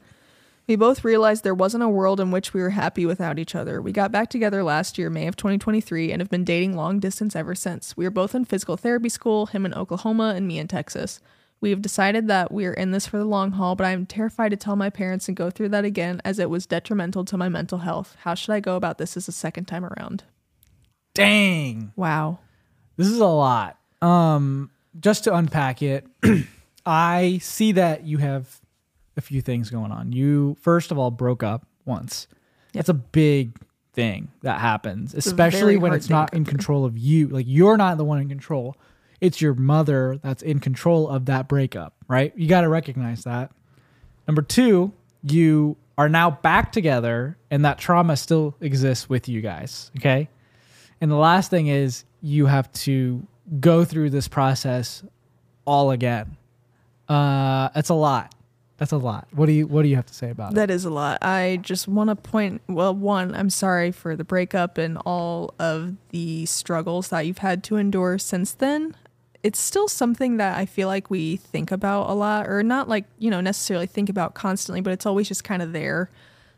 We 0.68 0.76
both 0.76 1.04
realized 1.04 1.44
there 1.44 1.56
wasn't 1.56 1.82
a 1.84 1.90
world 1.90 2.20
in 2.20 2.30
which 2.30 2.54
we 2.54 2.62
were 2.62 2.70
happy 2.70 3.04
without 3.08 3.40
each 3.40 3.56
other. 3.56 3.82
We 3.82 3.92
got 3.92 4.12
back 4.12 4.30
together 4.30 4.64
last 4.64 5.00
year, 5.00 5.10
May 5.10 5.26
of 5.26 5.36
2023, 5.36 6.12
and 6.12 6.22
have 6.22 6.30
been 6.30 6.44
dating 6.44 6.76
long 6.76 7.00
distance 7.00 7.36
ever 7.36 7.56
since. 7.56 7.98
We 7.98 8.06
are 8.06 8.12
both 8.12 8.36
in 8.36 8.46
physical 8.46 8.78
therapy 8.78 9.10
school, 9.10 9.48
him 9.48 9.66
in 9.66 9.74
Oklahoma 9.74 10.34
and 10.36 10.48
me 10.48 10.60
in 10.60 10.68
Texas. 10.68 11.20
We 11.62 11.72
have 11.72 11.82
decided 11.82 12.28
that 12.28 12.52
we 12.52 12.66
are 12.66 12.74
in 12.74 12.92
this 12.92 13.06
for 13.06 13.18
the 13.18 13.26
long 13.26 13.52
haul, 13.52 13.76
but 13.76 13.86
I 13.86 13.92
am 13.92 14.06
terrified 14.06 14.50
to 14.50 14.58
tell 14.58 14.76
my 14.76 14.90
parents 14.90 15.28
and 15.28 15.36
go 15.36 15.50
through 15.50 15.70
that 15.70 15.84
again 15.84 16.22
as 16.24 16.40
it 16.40 16.50
was 16.50 16.66
detrimental 16.66 17.26
to 17.26 17.38
my 17.38 17.50
mental 17.50 17.80
health. 17.80 18.16
How 18.22 18.34
should 18.34 18.54
I 18.54 18.62
go 18.62 18.76
about 18.76 18.98
this 18.98 19.18
as 19.18 19.28
a 19.28 19.34
second 19.34 19.66
time 19.66 19.86
around? 19.86 20.24
Dang. 21.14 21.92
Wow. 21.98 22.40
This 22.96 23.08
is 23.08 23.20
a 23.20 23.26
lot. 23.26 23.78
Um, 24.02 24.72
just 25.00 25.26
to 25.26 25.36
unpack 25.36 25.82
it, 25.82 26.06
I 26.86 27.40
see 27.42 27.74
that 27.74 28.06
you 28.06 28.20
have 28.20 28.62
a 29.18 29.22
few 29.22 29.42
things 29.42 29.70
going 29.70 29.92
on. 29.92 30.14
You 30.14 30.56
first 30.62 30.92
of 30.92 30.98
all 30.98 31.12
broke 31.12 31.44
up 31.44 31.66
once. 31.86 32.28
That's 32.74 32.90
a 32.90 32.94
big 32.94 33.58
thing 33.94 34.30
that 34.44 34.60
happens, 34.62 35.14
especially 35.14 35.76
when 35.78 35.94
it's 35.94 36.10
not 36.10 36.34
in 36.34 36.46
control 36.46 36.86
of 36.86 36.98
you. 36.98 37.28
Like 37.28 37.46
you're 37.48 37.78
not 37.78 37.98
the 37.98 38.06
one 38.06 38.20
in 38.22 38.30
control. 38.30 38.78
It's 39.22 39.42
your 39.42 39.54
mother 39.54 40.18
that's 40.22 40.42
in 40.42 40.60
control 40.60 41.10
of 41.10 41.26
that 41.26 41.48
breakup, 41.48 41.94
right? 42.08 42.34
You 42.36 42.48
got 42.48 42.62
to 42.62 42.70
recognize 42.70 43.24
that. 43.24 43.52
Number 44.28 44.42
2, 44.42 44.92
you 45.24 45.76
are 45.98 46.08
now 46.08 46.32
back 46.32 46.72
together 46.72 47.38
and 47.52 47.66
that 47.66 47.78
trauma 47.78 48.16
still 48.16 48.56
exists 48.62 49.10
with 49.10 49.28
you 49.28 49.42
guys, 49.42 49.92
okay? 49.98 50.30
And 51.02 51.12
the 51.12 51.16
last 51.18 51.50
thing 51.50 51.68
is 51.68 52.06
you 52.22 52.46
have 52.46 52.72
to 52.74 53.26
go 53.60 53.84
through 53.84 54.12
this 54.12 54.28
process 54.28 55.04
all 55.66 55.92
again. 55.92 56.38
Uh, 57.08 57.70
that's 57.74 57.90
a 57.90 57.96
lot. 57.96 58.34
That's 58.78 58.94
a 58.94 58.98
lot. 58.98 59.28
What 59.32 59.48
do 59.48 59.52
you 59.52 59.68
What 59.68 59.84
do 59.84 59.90
you 59.90 59.98
have 59.98 60.06
to 60.06 60.14
say 60.14 60.30
about 60.30 60.54
it? 60.54 60.56
That 60.56 60.72
is 60.72 60.86
a 60.86 60.90
lot. 60.90 61.22
I 61.22 61.60
just 61.62 61.88
want 61.88 62.10
to 62.10 62.16
point. 62.16 62.62
Well, 62.70 62.96
one, 62.96 63.36
I'm 63.36 63.50
sorry 63.50 63.92
for 63.92 64.16
the 64.16 64.24
breakup 64.24 64.78
and 64.78 64.98
all 65.06 65.54
of 65.60 65.96
the 66.10 66.46
struggles 66.46 67.10
that 67.10 67.26
you've 67.26 67.40
had 67.40 67.62
to 67.66 67.76
endure 67.76 68.18
since 68.18 68.54
then. 68.54 68.96
It's 69.42 69.60
still 69.60 69.88
something 69.88 70.38
that 70.38 70.58
I 70.58 70.66
feel 70.66 70.88
like 70.88 71.10
we 71.10 71.38
think 71.38 71.72
about 71.72 72.10
a 72.10 72.14
lot, 72.14 72.48
or 72.48 72.62
not 72.64 72.90
like 72.90 73.06
you 73.18 73.30
know 73.30 73.42
necessarily 73.42 73.88
think 73.88 74.10
about 74.10 74.34
constantly, 74.34 74.82
but 74.82 74.92
it's 74.94 75.06
always 75.06 75.28
just 75.28 75.44
kind 75.44 75.62
of 75.62 75.74
there. 75.74 76.10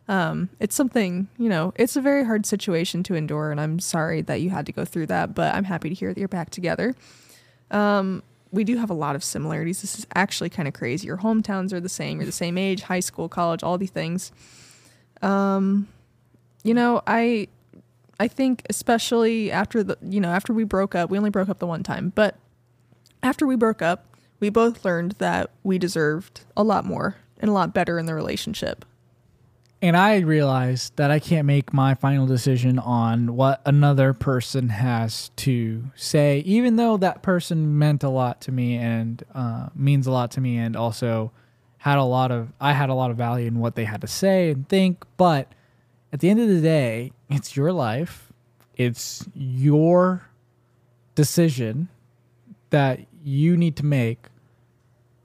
Um, 0.08 0.50
it's 0.60 0.76
something 0.76 1.28
you 1.38 1.50
know. 1.50 1.74
It's 1.76 1.96
a 1.96 2.02
very 2.02 2.26
hard 2.26 2.46
situation 2.46 3.04
to 3.04 3.16
endure, 3.16 3.52
and 3.52 3.62
I'm 3.62 3.80
sorry 3.80 4.22
that 4.22 4.42
you 4.42 4.50
had 4.50 4.66
to 4.66 4.72
go 4.72 4.86
through 4.86 5.08
that. 5.08 5.36
But 5.36 5.54
I'm 5.54 5.66
happy 5.66 5.90
to 5.90 5.96
hear 5.96 6.14
that 6.14 6.20
you're 6.20 6.28
back 6.28 6.50
together 6.50 6.96
we 8.52 8.64
do 8.64 8.78
have 8.78 8.90
a 8.90 8.94
lot 8.94 9.16
of 9.16 9.24
similarities. 9.24 9.82
This 9.82 9.98
is 9.98 10.06
actually 10.14 10.50
kind 10.50 10.68
of 10.68 10.74
crazy. 10.74 11.08
Your 11.08 11.18
hometowns 11.18 11.72
are 11.74 11.80
the 11.80 11.90
same. 11.90 12.18
You're 12.18 12.26
the 12.26 12.32
same 12.32 12.58
age, 12.58 12.84
high 12.84 13.00
school, 13.00 13.30
college, 13.30 13.64
all 13.64 13.78
these 13.78 13.92
things. 13.92 14.32
Um, 15.22 15.88
you 16.64 16.74
know, 16.74 17.02
I 17.08 17.48
I 18.20 18.28
think 18.28 18.64
especially 18.70 19.52
after 19.52 19.84
the 19.84 19.98
you 20.02 20.20
know 20.20 20.30
after 20.30 20.54
we 20.54 20.64
broke 20.64 20.96
up, 20.96 21.10
we 21.10 21.18
only 21.18 21.30
broke 21.30 21.50
up 21.50 21.60
the 21.60 21.68
one 21.68 21.84
time, 21.84 22.12
but 22.14 22.36
after 23.24 23.46
we 23.48 23.56
broke 23.56 23.82
up, 23.82 24.06
we 24.40 24.50
both 24.50 24.84
learned 24.86 25.14
that 25.20 25.52
we 25.64 25.78
deserved 25.78 26.42
a 26.58 26.64
lot 26.64 26.86
more 26.86 27.18
and 27.40 27.50
a 27.50 27.54
lot 27.54 27.74
better 27.74 27.98
in 28.00 28.06
the 28.06 28.14
relationship. 28.16 28.86
and 29.84 29.98
I 29.98 30.20
realized 30.20 30.96
that 30.98 31.10
I 31.10 31.18
can't 31.18 31.48
make 31.48 31.74
my 31.74 31.96
final 31.96 32.28
decision 32.28 32.78
on 32.78 33.36
what 33.36 33.62
another 33.66 34.14
person 34.14 34.70
has 34.70 35.30
to 35.38 35.86
say, 35.96 36.40
even 36.46 36.76
though 36.76 36.98
that 36.98 37.24
person 37.24 37.80
meant 37.80 38.04
a 38.04 38.10
lot 38.10 38.42
to 38.42 38.52
me 38.52 38.76
and 38.76 39.24
uh, 39.34 39.70
means 39.74 40.06
a 40.06 40.12
lot 40.12 40.30
to 40.32 40.42
me, 40.42 40.58
and 40.58 40.76
also 40.76 41.32
had 41.80 41.98
a 41.98 42.04
lot 42.04 42.32
of 42.32 42.54
I 42.60 42.74
had 42.74 42.90
a 42.90 42.94
lot 42.94 43.10
of 43.10 43.18
value 43.18 43.48
in 43.48 43.58
what 43.60 43.76
they 43.76 43.86
had 43.86 44.02
to 44.02 44.08
say 44.08 44.52
and 44.52 44.70
think. 44.70 45.04
But 45.18 45.52
at 46.14 46.20
the 46.20 46.30
end 46.30 46.40
of 46.40 46.48
the 46.48 46.62
day, 46.62 47.12
it's 47.30 47.56
your 47.58 47.72
life, 47.74 48.32
it's 48.76 49.28
your 49.34 50.30
decision 51.16 51.90
that 52.70 53.00
you 53.24 53.58
need 53.58 53.76
to 53.78 53.86
make 53.86 54.28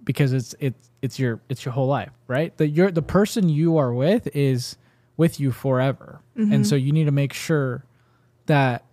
because 0.05 0.33
it's 0.33 0.55
it's 0.61 0.91
it's 1.03 1.19
your 1.19 1.41
it's 1.49 1.65
your 1.65 1.73
whole 1.73 1.87
life, 1.87 2.13
right? 2.27 2.57
The 2.57 2.69
your 2.69 2.91
the 2.91 3.03
person 3.03 3.49
you 3.49 3.77
are 3.77 3.93
with 3.93 4.29
is 4.35 4.77
with 5.17 5.41
you 5.41 5.53
forever. 5.53 6.21
And 6.35 6.49
mm-hmm. 6.49 6.63
so 6.65 6.77
you 6.77 6.93
need 6.93 7.05
to 7.05 7.13
make 7.13 7.33
sure 7.33 7.85
that 8.47 8.85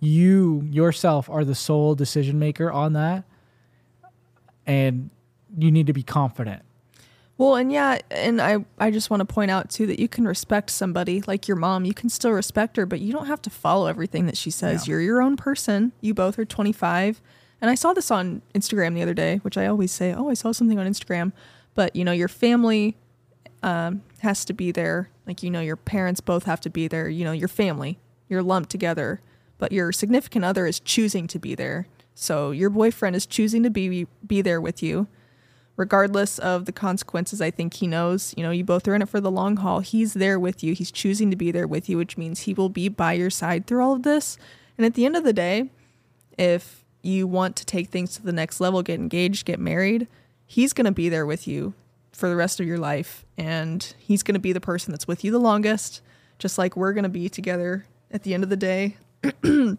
you 0.00 0.66
yourself 0.70 1.30
are 1.30 1.44
the 1.44 1.54
sole 1.54 1.94
decision 1.94 2.38
maker 2.38 2.70
on 2.70 2.92
that 2.92 3.24
and 4.66 5.10
you 5.56 5.70
need 5.70 5.86
to 5.86 5.92
be 5.92 6.02
confident. 6.02 6.62
Well, 7.38 7.56
and 7.56 7.72
yeah, 7.72 7.98
and 8.10 8.40
I 8.40 8.64
I 8.78 8.90
just 8.90 9.10
want 9.10 9.20
to 9.20 9.24
point 9.24 9.50
out 9.50 9.70
too 9.70 9.86
that 9.86 9.98
you 9.98 10.06
can 10.06 10.26
respect 10.26 10.70
somebody 10.70 11.22
like 11.22 11.48
your 11.48 11.56
mom. 11.56 11.84
You 11.84 11.94
can 11.94 12.08
still 12.08 12.30
respect 12.30 12.76
her, 12.76 12.86
but 12.86 13.00
you 13.00 13.12
don't 13.12 13.26
have 13.26 13.42
to 13.42 13.50
follow 13.50 13.86
everything 13.86 14.26
that 14.26 14.36
she 14.36 14.50
says. 14.50 14.86
You're 14.86 15.00
your 15.00 15.20
own 15.22 15.36
person. 15.36 15.92
You 16.00 16.14
both 16.14 16.38
are 16.38 16.44
25. 16.44 17.20
And 17.62 17.70
I 17.70 17.76
saw 17.76 17.94
this 17.94 18.10
on 18.10 18.42
Instagram 18.54 18.94
the 18.94 19.02
other 19.02 19.14
day, 19.14 19.36
which 19.38 19.56
I 19.56 19.66
always 19.66 19.92
say, 19.92 20.12
"Oh, 20.12 20.28
I 20.28 20.34
saw 20.34 20.50
something 20.50 20.78
on 20.80 20.86
Instagram." 20.86 21.32
But, 21.74 21.96
you 21.96 22.04
know, 22.04 22.12
your 22.12 22.28
family 22.28 22.96
um, 23.62 24.02
has 24.18 24.44
to 24.46 24.52
be 24.52 24.72
there. 24.72 25.08
Like, 25.26 25.42
you 25.42 25.50
know, 25.50 25.60
your 25.60 25.76
parents 25.76 26.20
both 26.20 26.44
have 26.44 26.60
to 26.62 26.70
be 26.70 26.88
there. 26.88 27.08
You 27.08 27.24
know, 27.24 27.32
your 27.32 27.48
family, 27.48 27.98
you're 28.28 28.42
lumped 28.42 28.68
together. 28.68 29.20
But 29.58 29.70
your 29.70 29.92
significant 29.92 30.44
other 30.44 30.66
is 30.66 30.80
choosing 30.80 31.28
to 31.28 31.38
be 31.38 31.54
there. 31.54 31.86
So 32.16 32.50
your 32.50 32.68
boyfriend 32.68 33.14
is 33.14 33.26
choosing 33.26 33.62
to 33.62 33.70
be 33.70 34.06
be 34.26 34.42
there 34.42 34.60
with 34.60 34.82
you 34.82 35.06
regardless 35.76 36.38
of 36.38 36.66
the 36.66 36.72
consequences 36.72 37.40
i 37.40 37.50
think 37.50 37.72
he 37.74 37.86
knows 37.86 38.34
you 38.36 38.42
know 38.42 38.50
you 38.50 38.62
both 38.62 38.86
are 38.86 38.94
in 38.94 39.00
it 39.00 39.08
for 39.08 39.20
the 39.22 39.30
long 39.30 39.56
haul 39.56 39.80
he's 39.80 40.12
there 40.12 40.38
with 40.38 40.62
you 40.62 40.74
he's 40.74 40.92
choosing 40.92 41.30
to 41.30 41.36
be 41.36 41.50
there 41.50 41.66
with 41.66 41.88
you 41.88 41.96
which 41.96 42.18
means 42.18 42.40
he 42.40 42.52
will 42.52 42.68
be 42.68 42.90
by 42.90 43.14
your 43.14 43.30
side 43.30 43.66
through 43.66 43.82
all 43.82 43.94
of 43.94 44.02
this 44.02 44.36
and 44.76 44.84
at 44.84 44.92
the 44.92 45.06
end 45.06 45.16
of 45.16 45.24
the 45.24 45.32
day 45.32 45.70
if 46.36 46.81
you 47.02 47.26
want 47.26 47.56
to 47.56 47.64
take 47.64 47.88
things 47.88 48.14
to 48.14 48.22
the 48.22 48.32
next 48.32 48.60
level 48.60 48.82
get 48.82 48.98
engaged 48.98 49.44
get 49.46 49.58
married 49.58 50.06
he's 50.46 50.72
going 50.72 50.84
to 50.84 50.92
be 50.92 51.08
there 51.08 51.26
with 51.26 51.46
you 51.46 51.74
for 52.12 52.28
the 52.28 52.36
rest 52.36 52.60
of 52.60 52.66
your 52.66 52.78
life 52.78 53.24
and 53.36 53.94
he's 53.98 54.22
going 54.22 54.34
to 54.34 54.40
be 54.40 54.52
the 54.52 54.60
person 54.60 54.92
that's 54.92 55.08
with 55.08 55.24
you 55.24 55.30
the 55.30 55.38
longest 55.38 56.00
just 56.38 56.58
like 56.58 56.76
we're 56.76 56.92
going 56.92 57.02
to 57.02 57.08
be 57.08 57.28
together 57.28 57.86
at 58.10 58.22
the 58.22 58.34
end 58.34 58.42
of 58.42 58.50
the 58.50 58.56
day 58.56 58.96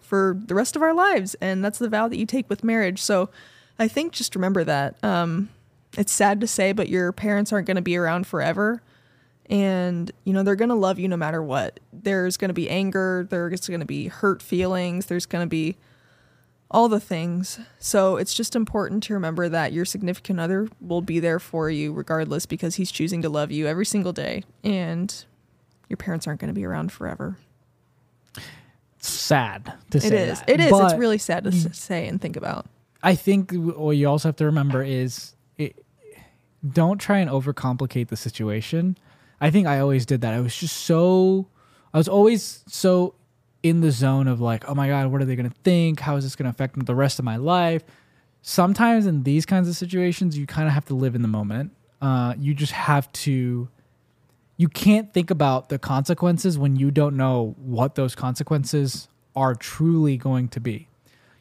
for 0.00 0.38
the 0.46 0.54
rest 0.54 0.76
of 0.76 0.82
our 0.82 0.94
lives 0.94 1.34
and 1.40 1.64
that's 1.64 1.78
the 1.78 1.88
vow 1.88 2.08
that 2.08 2.18
you 2.18 2.26
take 2.26 2.48
with 2.48 2.64
marriage 2.64 3.00
so 3.00 3.30
i 3.78 3.88
think 3.88 4.12
just 4.12 4.34
remember 4.34 4.64
that 4.64 5.02
um 5.04 5.48
it's 5.96 6.12
sad 6.12 6.40
to 6.40 6.46
say, 6.46 6.72
but 6.72 6.88
your 6.88 7.12
parents 7.12 7.52
aren't 7.52 7.66
going 7.66 7.76
to 7.76 7.82
be 7.82 7.96
around 7.96 8.26
forever. 8.26 8.82
And, 9.48 10.10
you 10.24 10.34
know, 10.34 10.42
they're 10.42 10.56
going 10.56 10.68
to 10.68 10.74
love 10.74 10.98
you 10.98 11.08
no 11.08 11.16
matter 11.16 11.42
what. 11.42 11.80
There's 11.92 12.36
going 12.36 12.50
to 12.50 12.54
be 12.54 12.68
anger, 12.68 13.26
there's 13.30 13.66
going 13.66 13.80
to 13.80 13.86
be 13.86 14.08
hurt 14.08 14.42
feelings, 14.42 15.06
there's 15.06 15.26
going 15.26 15.44
to 15.44 15.48
be 15.48 15.76
all 16.70 16.88
the 16.88 17.00
things. 17.00 17.58
So 17.78 18.16
it's 18.16 18.34
just 18.34 18.54
important 18.54 19.02
to 19.04 19.14
remember 19.14 19.48
that 19.48 19.72
your 19.72 19.84
significant 19.84 20.38
other 20.38 20.68
will 20.80 21.00
be 21.00 21.20
there 21.20 21.38
for 21.38 21.70
you 21.70 21.92
regardless 21.92 22.46
because 22.46 22.74
he's 22.74 22.90
choosing 22.90 23.22
to 23.22 23.28
love 23.28 23.50
you 23.50 23.66
every 23.66 23.86
single 23.86 24.12
day. 24.12 24.44
And 24.62 25.24
your 25.88 25.96
parents 25.96 26.26
aren't 26.26 26.40
going 26.40 26.48
to 26.48 26.54
be 26.54 26.64
around 26.64 26.92
forever. 26.92 27.38
sad 28.98 29.72
to 29.90 30.00
say 30.00 30.08
It 30.08 30.12
is. 30.12 30.40
that. 30.40 30.50
It 30.50 30.60
is. 30.60 30.70
But 30.70 30.84
it's 30.84 30.98
really 30.98 31.18
sad 31.18 31.44
to 31.44 31.50
mm. 31.50 31.74
say 31.74 32.06
and 32.06 32.20
think 32.20 32.36
about. 32.36 32.66
I 33.02 33.14
think 33.14 33.52
what 33.52 33.92
you 33.92 34.08
also 34.08 34.28
have 34.28 34.36
to 34.36 34.44
remember 34.44 34.82
is 34.82 35.34
it, 35.56 35.84
don't 36.68 36.98
try 36.98 37.18
and 37.18 37.30
overcomplicate 37.30 38.08
the 38.08 38.16
situation. 38.16 38.98
I 39.40 39.50
think 39.50 39.66
I 39.66 39.78
always 39.78 40.04
did 40.04 40.20
that. 40.22 40.34
I 40.34 40.40
was 40.40 40.56
just 40.56 40.76
so 40.78 41.46
I 41.94 41.98
was 41.98 42.08
always 42.08 42.64
so 42.66 43.14
in 43.62 43.80
the 43.80 43.90
zone 43.90 44.28
of 44.28 44.40
like, 44.40 44.68
oh 44.68 44.74
my 44.74 44.88
god, 44.88 45.10
what 45.10 45.20
are 45.20 45.24
they 45.24 45.36
going 45.36 45.48
to 45.48 45.56
think? 45.62 46.00
How 46.00 46.16
is 46.16 46.24
this 46.24 46.36
going 46.36 46.44
to 46.44 46.50
affect 46.50 46.84
the 46.84 46.94
rest 46.94 47.18
of 47.18 47.24
my 47.24 47.36
life? 47.36 47.82
Sometimes 48.42 49.06
in 49.06 49.24
these 49.24 49.44
kinds 49.44 49.68
of 49.68 49.76
situations, 49.76 50.38
you 50.38 50.46
kind 50.46 50.68
of 50.68 50.74
have 50.74 50.84
to 50.86 50.94
live 50.94 51.14
in 51.14 51.22
the 51.22 51.28
moment. 51.28 51.72
Uh, 52.00 52.34
you 52.38 52.54
just 52.54 52.72
have 52.72 53.10
to. 53.12 53.68
You 54.56 54.68
can't 54.68 55.12
think 55.12 55.30
about 55.30 55.68
the 55.68 55.78
consequences 55.78 56.58
when 56.58 56.76
you 56.76 56.90
don't 56.90 57.16
know 57.16 57.54
what 57.58 57.94
those 57.94 58.14
consequences 58.14 59.08
are 59.36 59.54
truly 59.54 60.16
going 60.16 60.48
to 60.48 60.60
be 60.60 60.88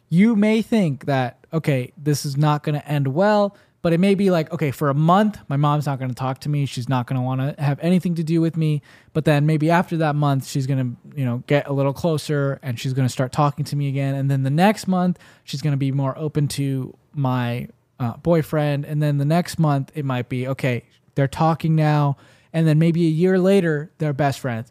you 0.09 0.35
may 0.35 0.61
think 0.61 1.05
that 1.05 1.37
okay 1.51 1.91
this 1.97 2.25
is 2.25 2.37
not 2.37 2.63
going 2.63 2.79
to 2.79 2.87
end 2.87 3.07
well 3.09 3.55
but 3.87 3.93
it 3.93 4.01
may 4.01 4.15
be 4.15 4.29
like 4.31 4.51
okay 4.51 4.69
for 4.69 4.89
a 4.89 4.93
month 4.93 5.39
my 5.47 5.55
mom's 5.55 5.85
not 5.85 5.97
going 5.97 6.09
to 6.09 6.15
talk 6.15 6.39
to 6.39 6.49
me. 6.49 6.65
She's 6.65 6.89
not 6.89 7.07
going 7.07 7.15
to 7.15 7.21
want 7.21 7.39
to 7.39 7.63
have 7.63 7.79
anything 7.81 8.15
to 8.15 8.23
do 8.25 8.41
with 8.41 8.57
me. 8.57 8.81
But 9.13 9.23
then 9.23 9.45
maybe 9.45 9.69
after 9.69 9.95
that 9.95 10.13
month 10.13 10.45
she's 10.45 10.67
going 10.67 10.97
to 11.13 11.17
you 11.17 11.23
know 11.23 11.41
get 11.47 11.69
a 11.69 11.71
little 11.71 11.93
closer 11.93 12.59
and 12.61 12.77
she's 12.77 12.91
going 12.91 13.07
to 13.07 13.09
start 13.09 13.31
talking 13.31 13.63
to 13.63 13.77
me 13.77 13.87
again. 13.87 14.13
And 14.13 14.29
then 14.29 14.43
the 14.43 14.49
next 14.49 14.89
month 14.89 15.19
she's 15.45 15.61
going 15.61 15.71
to 15.71 15.77
be 15.77 15.93
more 15.93 16.17
open 16.17 16.49
to 16.49 16.97
my 17.13 17.69
uh, 17.97 18.17
boyfriend. 18.17 18.83
And 18.83 19.01
then 19.01 19.19
the 19.19 19.23
next 19.23 19.57
month 19.57 19.93
it 19.95 20.03
might 20.03 20.27
be 20.27 20.49
okay 20.49 20.83
they're 21.15 21.29
talking 21.29 21.73
now. 21.73 22.17
And 22.51 22.67
then 22.67 22.79
maybe 22.79 23.05
a 23.05 23.09
year 23.09 23.39
later 23.39 23.93
they're 23.99 24.11
best 24.11 24.41
friends. 24.41 24.69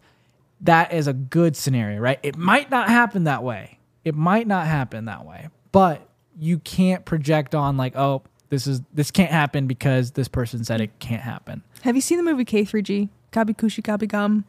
That 0.61 0.93
is 0.93 1.07
a 1.07 1.15
good 1.15 1.57
scenario, 1.57 2.01
right? 2.01 2.21
It 2.23 2.37
might 2.37 2.71
not 2.71 2.91
happen 2.91 3.25
that 3.25 3.43
way. 3.43 3.79
It 4.05 4.15
might 4.15 4.47
not 4.47 4.67
happen 4.67 5.07
that 5.07 5.25
way, 5.25 5.49
but 5.73 6.07
you 6.39 6.59
can't 6.59 7.07
project 7.07 7.55
on 7.55 7.79
like, 7.79 7.97
oh, 7.97 8.23
this 8.49 8.67
is 8.67 8.81
this 8.95 9.11
can't 9.11 9.31
happen 9.31 9.67
because 9.67 10.13
this 10.13 10.29
person 10.29 10.65
said 10.65 10.81
it 10.81 10.99
can't 10.99 11.23
happen. 11.23 11.63
Have 11.83 11.95
you 11.95 12.01
seen 12.01 12.19
the 12.19 12.25
movie 12.25 12.45
K3G? 12.45 13.09
Kabhi 13.33 13.55
Khushi 13.57 13.83
Kabhie 13.83 14.09
Gham. 14.09 14.45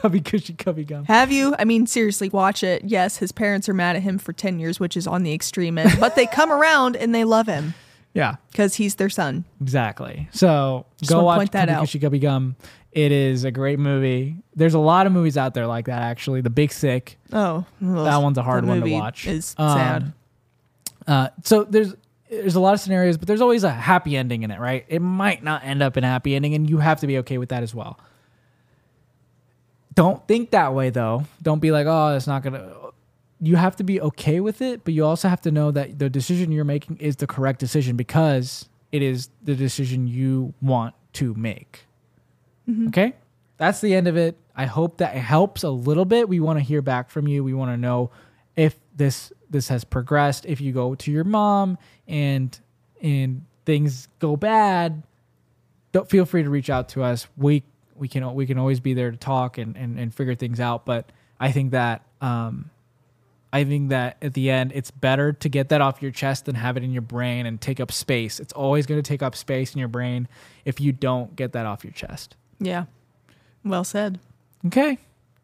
cubby 0.00 0.20
cushy 0.24 0.54
cubby 0.54 0.84
gum. 0.84 1.04
Have 1.04 1.30
you? 1.30 1.54
I 1.58 1.64
mean, 1.64 1.86
seriously, 1.86 2.30
watch 2.30 2.62
it. 2.62 2.82
Yes, 2.84 3.18
his 3.18 3.32
parents 3.32 3.68
are 3.68 3.74
mad 3.74 3.96
at 3.96 4.02
him 4.02 4.16
for 4.18 4.32
10 4.32 4.58
years, 4.58 4.80
which 4.80 4.96
is 4.96 5.06
on 5.06 5.24
the 5.24 5.34
extreme 5.34 5.76
end, 5.76 5.98
but 6.00 6.14
they 6.16 6.24
come 6.26 6.50
around 6.50 6.96
and 6.96 7.14
they 7.14 7.24
love 7.24 7.46
him 7.48 7.74
Yeah, 8.14 8.36
because 8.50 8.76
he's 8.76 8.94
their 8.94 9.10
son. 9.10 9.44
exactly. 9.60 10.28
So 10.32 10.86
Just 10.98 11.10
go 11.10 11.24
watch 11.24 11.36
point 11.38 11.52
that 11.52 11.68
Cubby 11.68 11.72
out. 11.72 11.80
Cushy 11.80 11.98
Cubby 11.98 12.18
Gum. 12.20 12.56
It 12.92 13.10
is 13.12 13.42
a 13.44 13.50
great 13.50 13.80
movie. 13.80 14.36
There's 14.54 14.74
a 14.74 14.78
lot 14.78 15.06
of 15.06 15.12
movies 15.12 15.36
out 15.36 15.52
there 15.52 15.66
like 15.66 15.86
that. 15.86 16.00
Actually, 16.00 16.40
The 16.40 16.48
Big 16.50 16.72
Sick. 16.72 17.18
Oh, 17.32 17.66
That 17.80 18.22
one's 18.22 18.38
a 18.38 18.42
hard 18.42 18.64
one 18.64 18.80
to 18.80 18.90
watch. 18.92 19.26
Is 19.26 19.54
Um, 19.58 19.76
sad. 19.78 20.12
Uh, 21.06 21.28
so 21.42 21.64
there's 21.64 21.94
there's 22.40 22.54
a 22.54 22.60
lot 22.60 22.74
of 22.74 22.80
scenarios, 22.80 23.16
but 23.16 23.28
there's 23.28 23.40
always 23.40 23.64
a 23.64 23.70
happy 23.70 24.16
ending 24.16 24.42
in 24.42 24.50
it, 24.50 24.60
right? 24.60 24.84
It 24.88 25.00
might 25.00 25.42
not 25.42 25.64
end 25.64 25.82
up 25.82 25.96
in 25.96 26.04
a 26.04 26.06
happy 26.06 26.34
ending, 26.34 26.54
and 26.54 26.68
you 26.68 26.78
have 26.78 27.00
to 27.00 27.06
be 27.06 27.18
okay 27.18 27.38
with 27.38 27.48
that 27.50 27.62
as 27.62 27.74
well. 27.74 27.98
Don't 29.94 30.26
think 30.26 30.50
that 30.50 30.74
way 30.74 30.90
though. 30.90 31.24
Don't 31.42 31.60
be 31.60 31.70
like, 31.70 31.86
oh, 31.86 32.16
it's 32.16 32.26
not 32.26 32.42
gonna. 32.42 32.72
You 33.40 33.56
have 33.56 33.76
to 33.76 33.84
be 33.84 34.00
okay 34.00 34.40
with 34.40 34.62
it, 34.62 34.84
but 34.84 34.94
you 34.94 35.04
also 35.04 35.28
have 35.28 35.40
to 35.42 35.50
know 35.50 35.70
that 35.70 35.98
the 35.98 36.08
decision 36.08 36.50
you're 36.50 36.64
making 36.64 36.96
is 36.96 37.16
the 37.16 37.26
correct 37.26 37.60
decision 37.60 37.96
because 37.96 38.68
it 38.90 39.02
is 39.02 39.28
the 39.42 39.54
decision 39.54 40.06
you 40.06 40.54
want 40.62 40.94
to 41.14 41.34
make. 41.34 41.86
Mm-hmm. 42.68 42.88
Okay? 42.88 43.14
That's 43.56 43.80
the 43.80 43.94
end 43.94 44.08
of 44.08 44.16
it. 44.16 44.36
I 44.56 44.66
hope 44.66 44.98
that 44.98 45.16
it 45.16 45.20
helps 45.20 45.62
a 45.62 45.70
little 45.70 46.04
bit. 46.04 46.28
We 46.28 46.40
want 46.40 46.58
to 46.58 46.64
hear 46.64 46.80
back 46.80 47.10
from 47.10 47.28
you. 47.28 47.44
We 47.44 47.54
want 47.54 47.70
to 47.70 47.76
know 47.76 48.10
if 48.56 48.76
this 48.96 49.32
this 49.54 49.68
has 49.68 49.84
progressed. 49.84 50.44
If 50.46 50.60
you 50.60 50.72
go 50.72 50.94
to 50.96 51.10
your 51.10 51.24
mom 51.24 51.78
and 52.06 52.58
and 53.00 53.46
things 53.64 54.08
go 54.18 54.36
bad, 54.36 55.04
don't 55.92 56.10
feel 56.10 56.26
free 56.26 56.42
to 56.42 56.50
reach 56.50 56.68
out 56.68 56.90
to 56.90 57.02
us. 57.02 57.28
We 57.36 57.62
we 57.94 58.08
can 58.08 58.34
we 58.34 58.46
can 58.46 58.58
always 58.58 58.80
be 58.80 58.92
there 58.92 59.10
to 59.12 59.16
talk 59.16 59.56
and 59.56 59.76
and, 59.76 59.98
and 59.98 60.12
figure 60.12 60.34
things 60.34 60.58
out. 60.58 60.84
But 60.84 61.10
I 61.38 61.52
think 61.52 61.70
that 61.70 62.02
um 62.20 62.70
I 63.52 63.62
think 63.62 63.90
that 63.90 64.16
at 64.20 64.34
the 64.34 64.50
end, 64.50 64.72
it's 64.74 64.90
better 64.90 65.32
to 65.32 65.48
get 65.48 65.68
that 65.68 65.80
off 65.80 66.02
your 66.02 66.10
chest 66.10 66.46
than 66.46 66.56
have 66.56 66.76
it 66.76 66.82
in 66.82 66.90
your 66.90 67.02
brain 67.02 67.46
and 67.46 67.60
take 67.60 67.78
up 67.78 67.92
space. 67.92 68.40
It's 68.40 68.52
always 68.52 68.84
going 68.84 69.00
to 69.00 69.08
take 69.08 69.22
up 69.22 69.36
space 69.36 69.72
in 69.72 69.78
your 69.78 69.86
brain 69.86 70.26
if 70.64 70.80
you 70.80 70.90
don't 70.90 71.36
get 71.36 71.52
that 71.52 71.64
off 71.64 71.84
your 71.84 71.92
chest. 71.92 72.34
Yeah. 72.58 72.86
Well 73.64 73.84
said. 73.84 74.18
Okay. 74.66 74.98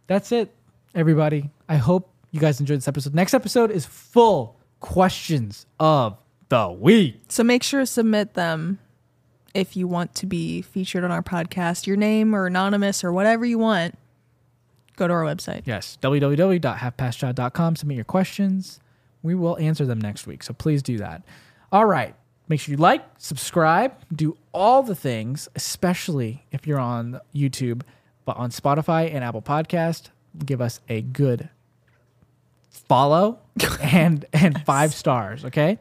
That's 0.08 0.32
it, 0.32 0.52
everybody. 0.92 1.50
I 1.68 1.76
hope 1.76 2.10
you 2.30 2.40
guys 2.40 2.60
enjoyed 2.60 2.78
this 2.78 2.88
episode. 2.88 3.14
Next 3.14 3.34
episode 3.34 3.70
is 3.70 3.86
full 3.86 4.56
questions 4.80 5.66
of 5.78 6.16
the 6.48 6.68
week. 6.70 7.20
So 7.28 7.44
make 7.44 7.62
sure 7.62 7.80
to 7.80 7.86
submit 7.86 8.34
them 8.34 8.78
if 9.54 9.76
you 9.76 9.88
want 9.88 10.14
to 10.16 10.26
be 10.26 10.62
featured 10.62 11.04
on 11.04 11.10
our 11.10 11.22
podcast. 11.22 11.86
Your 11.86 11.96
name 11.96 12.34
or 12.34 12.46
anonymous 12.46 13.02
or 13.02 13.12
whatever 13.12 13.44
you 13.44 13.58
want. 13.58 13.96
Go 14.96 15.08
to 15.08 15.14
our 15.14 15.24
website. 15.24 15.62
Yes, 15.64 15.96
www.halfpastchai.com. 16.02 17.76
Submit 17.76 17.94
your 17.94 18.04
questions. 18.04 18.80
We 19.22 19.34
will 19.34 19.58
answer 19.58 19.86
them 19.86 20.00
next 20.00 20.26
week. 20.26 20.42
So 20.42 20.52
please 20.52 20.82
do 20.82 20.98
that. 20.98 21.22
All 21.72 21.86
right. 21.86 22.14
Make 22.48 22.60
sure 22.60 22.72
you 22.72 22.78
like, 22.78 23.04
subscribe, 23.16 23.92
do 24.12 24.36
all 24.52 24.82
the 24.82 24.96
things, 24.96 25.48
especially 25.54 26.44
if 26.50 26.66
you're 26.66 26.80
on 26.80 27.20
YouTube, 27.32 27.82
but 28.24 28.36
on 28.38 28.50
Spotify 28.50 29.14
and 29.14 29.22
Apple 29.22 29.40
Podcast, 29.40 30.08
give 30.44 30.60
us 30.60 30.80
a 30.88 31.00
good 31.00 31.48
follow 32.70 33.38
and 33.82 34.24
and 34.32 34.64
five 34.64 34.94
stars, 34.94 35.44
okay? 35.44 35.78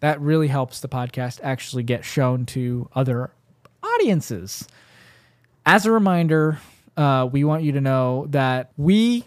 That 0.00 0.20
really 0.20 0.48
helps 0.48 0.80
the 0.80 0.88
podcast 0.88 1.38
actually 1.42 1.84
get 1.84 2.04
shown 2.04 2.44
to 2.46 2.88
other 2.94 3.30
audiences. 3.82 4.66
As 5.64 5.86
a 5.86 5.92
reminder, 5.92 6.58
uh, 6.96 7.28
we 7.30 7.44
want 7.44 7.62
you 7.62 7.72
to 7.72 7.80
know 7.80 8.26
that 8.30 8.72
we 8.76 9.24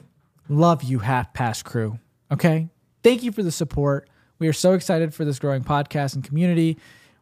love 0.50 0.84
you, 0.84 1.00
Half 1.00 1.34
Past 1.34 1.64
Crew. 1.66 2.00
Okay? 2.32 2.68
Thank 3.04 3.24
you 3.24 3.32
for 3.32 3.44
the 3.44 3.52
support. 3.52 4.10
We 4.40 4.48
are 4.48 4.54
so 4.54 4.74
excited 4.74 5.14
for 5.14 5.24
this 5.24 5.40
growing 5.40 5.64
podcast 5.64 6.16
and 6.16 6.24
community. 6.24 6.78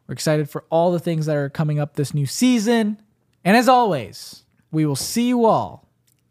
We're 0.06 0.14
excited 0.14 0.50
for 0.50 0.64
all 0.70 0.92
the 0.92 0.98
things 0.98 1.26
that 1.26 1.36
are 1.36 1.48
coming 1.48 1.78
up 1.78 1.94
this 1.94 2.12
new 2.12 2.26
season. 2.26 3.00
And 3.44 3.56
as 3.56 3.68
always, 3.68 4.44
we 4.72 4.84
will 4.84 4.96
see 4.96 5.28
you 5.28 5.44
all 5.44 5.86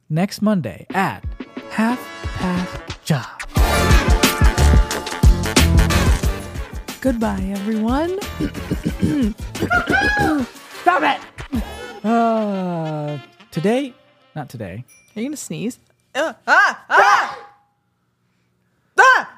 next 0.09 0.41
Monday 0.41 0.85
at 0.93 1.23
Half 1.69 1.99
Past 2.35 3.05
Chai. 3.05 3.42
Goodbye, 7.03 7.43
everyone. 7.51 8.17
Stop 10.81 11.03
it! 11.03 11.19
Uh, 12.01 13.17
today, 13.51 13.93
not 14.33 14.47
today. 14.47 14.85
Are 15.13 15.19
you 15.19 15.23
going 15.27 15.31
to 15.31 15.37
sneeze? 15.37 15.79
Uh, 16.15 16.31
ah, 16.47 16.85
ah! 16.89 17.39
Ah, 18.97 19.35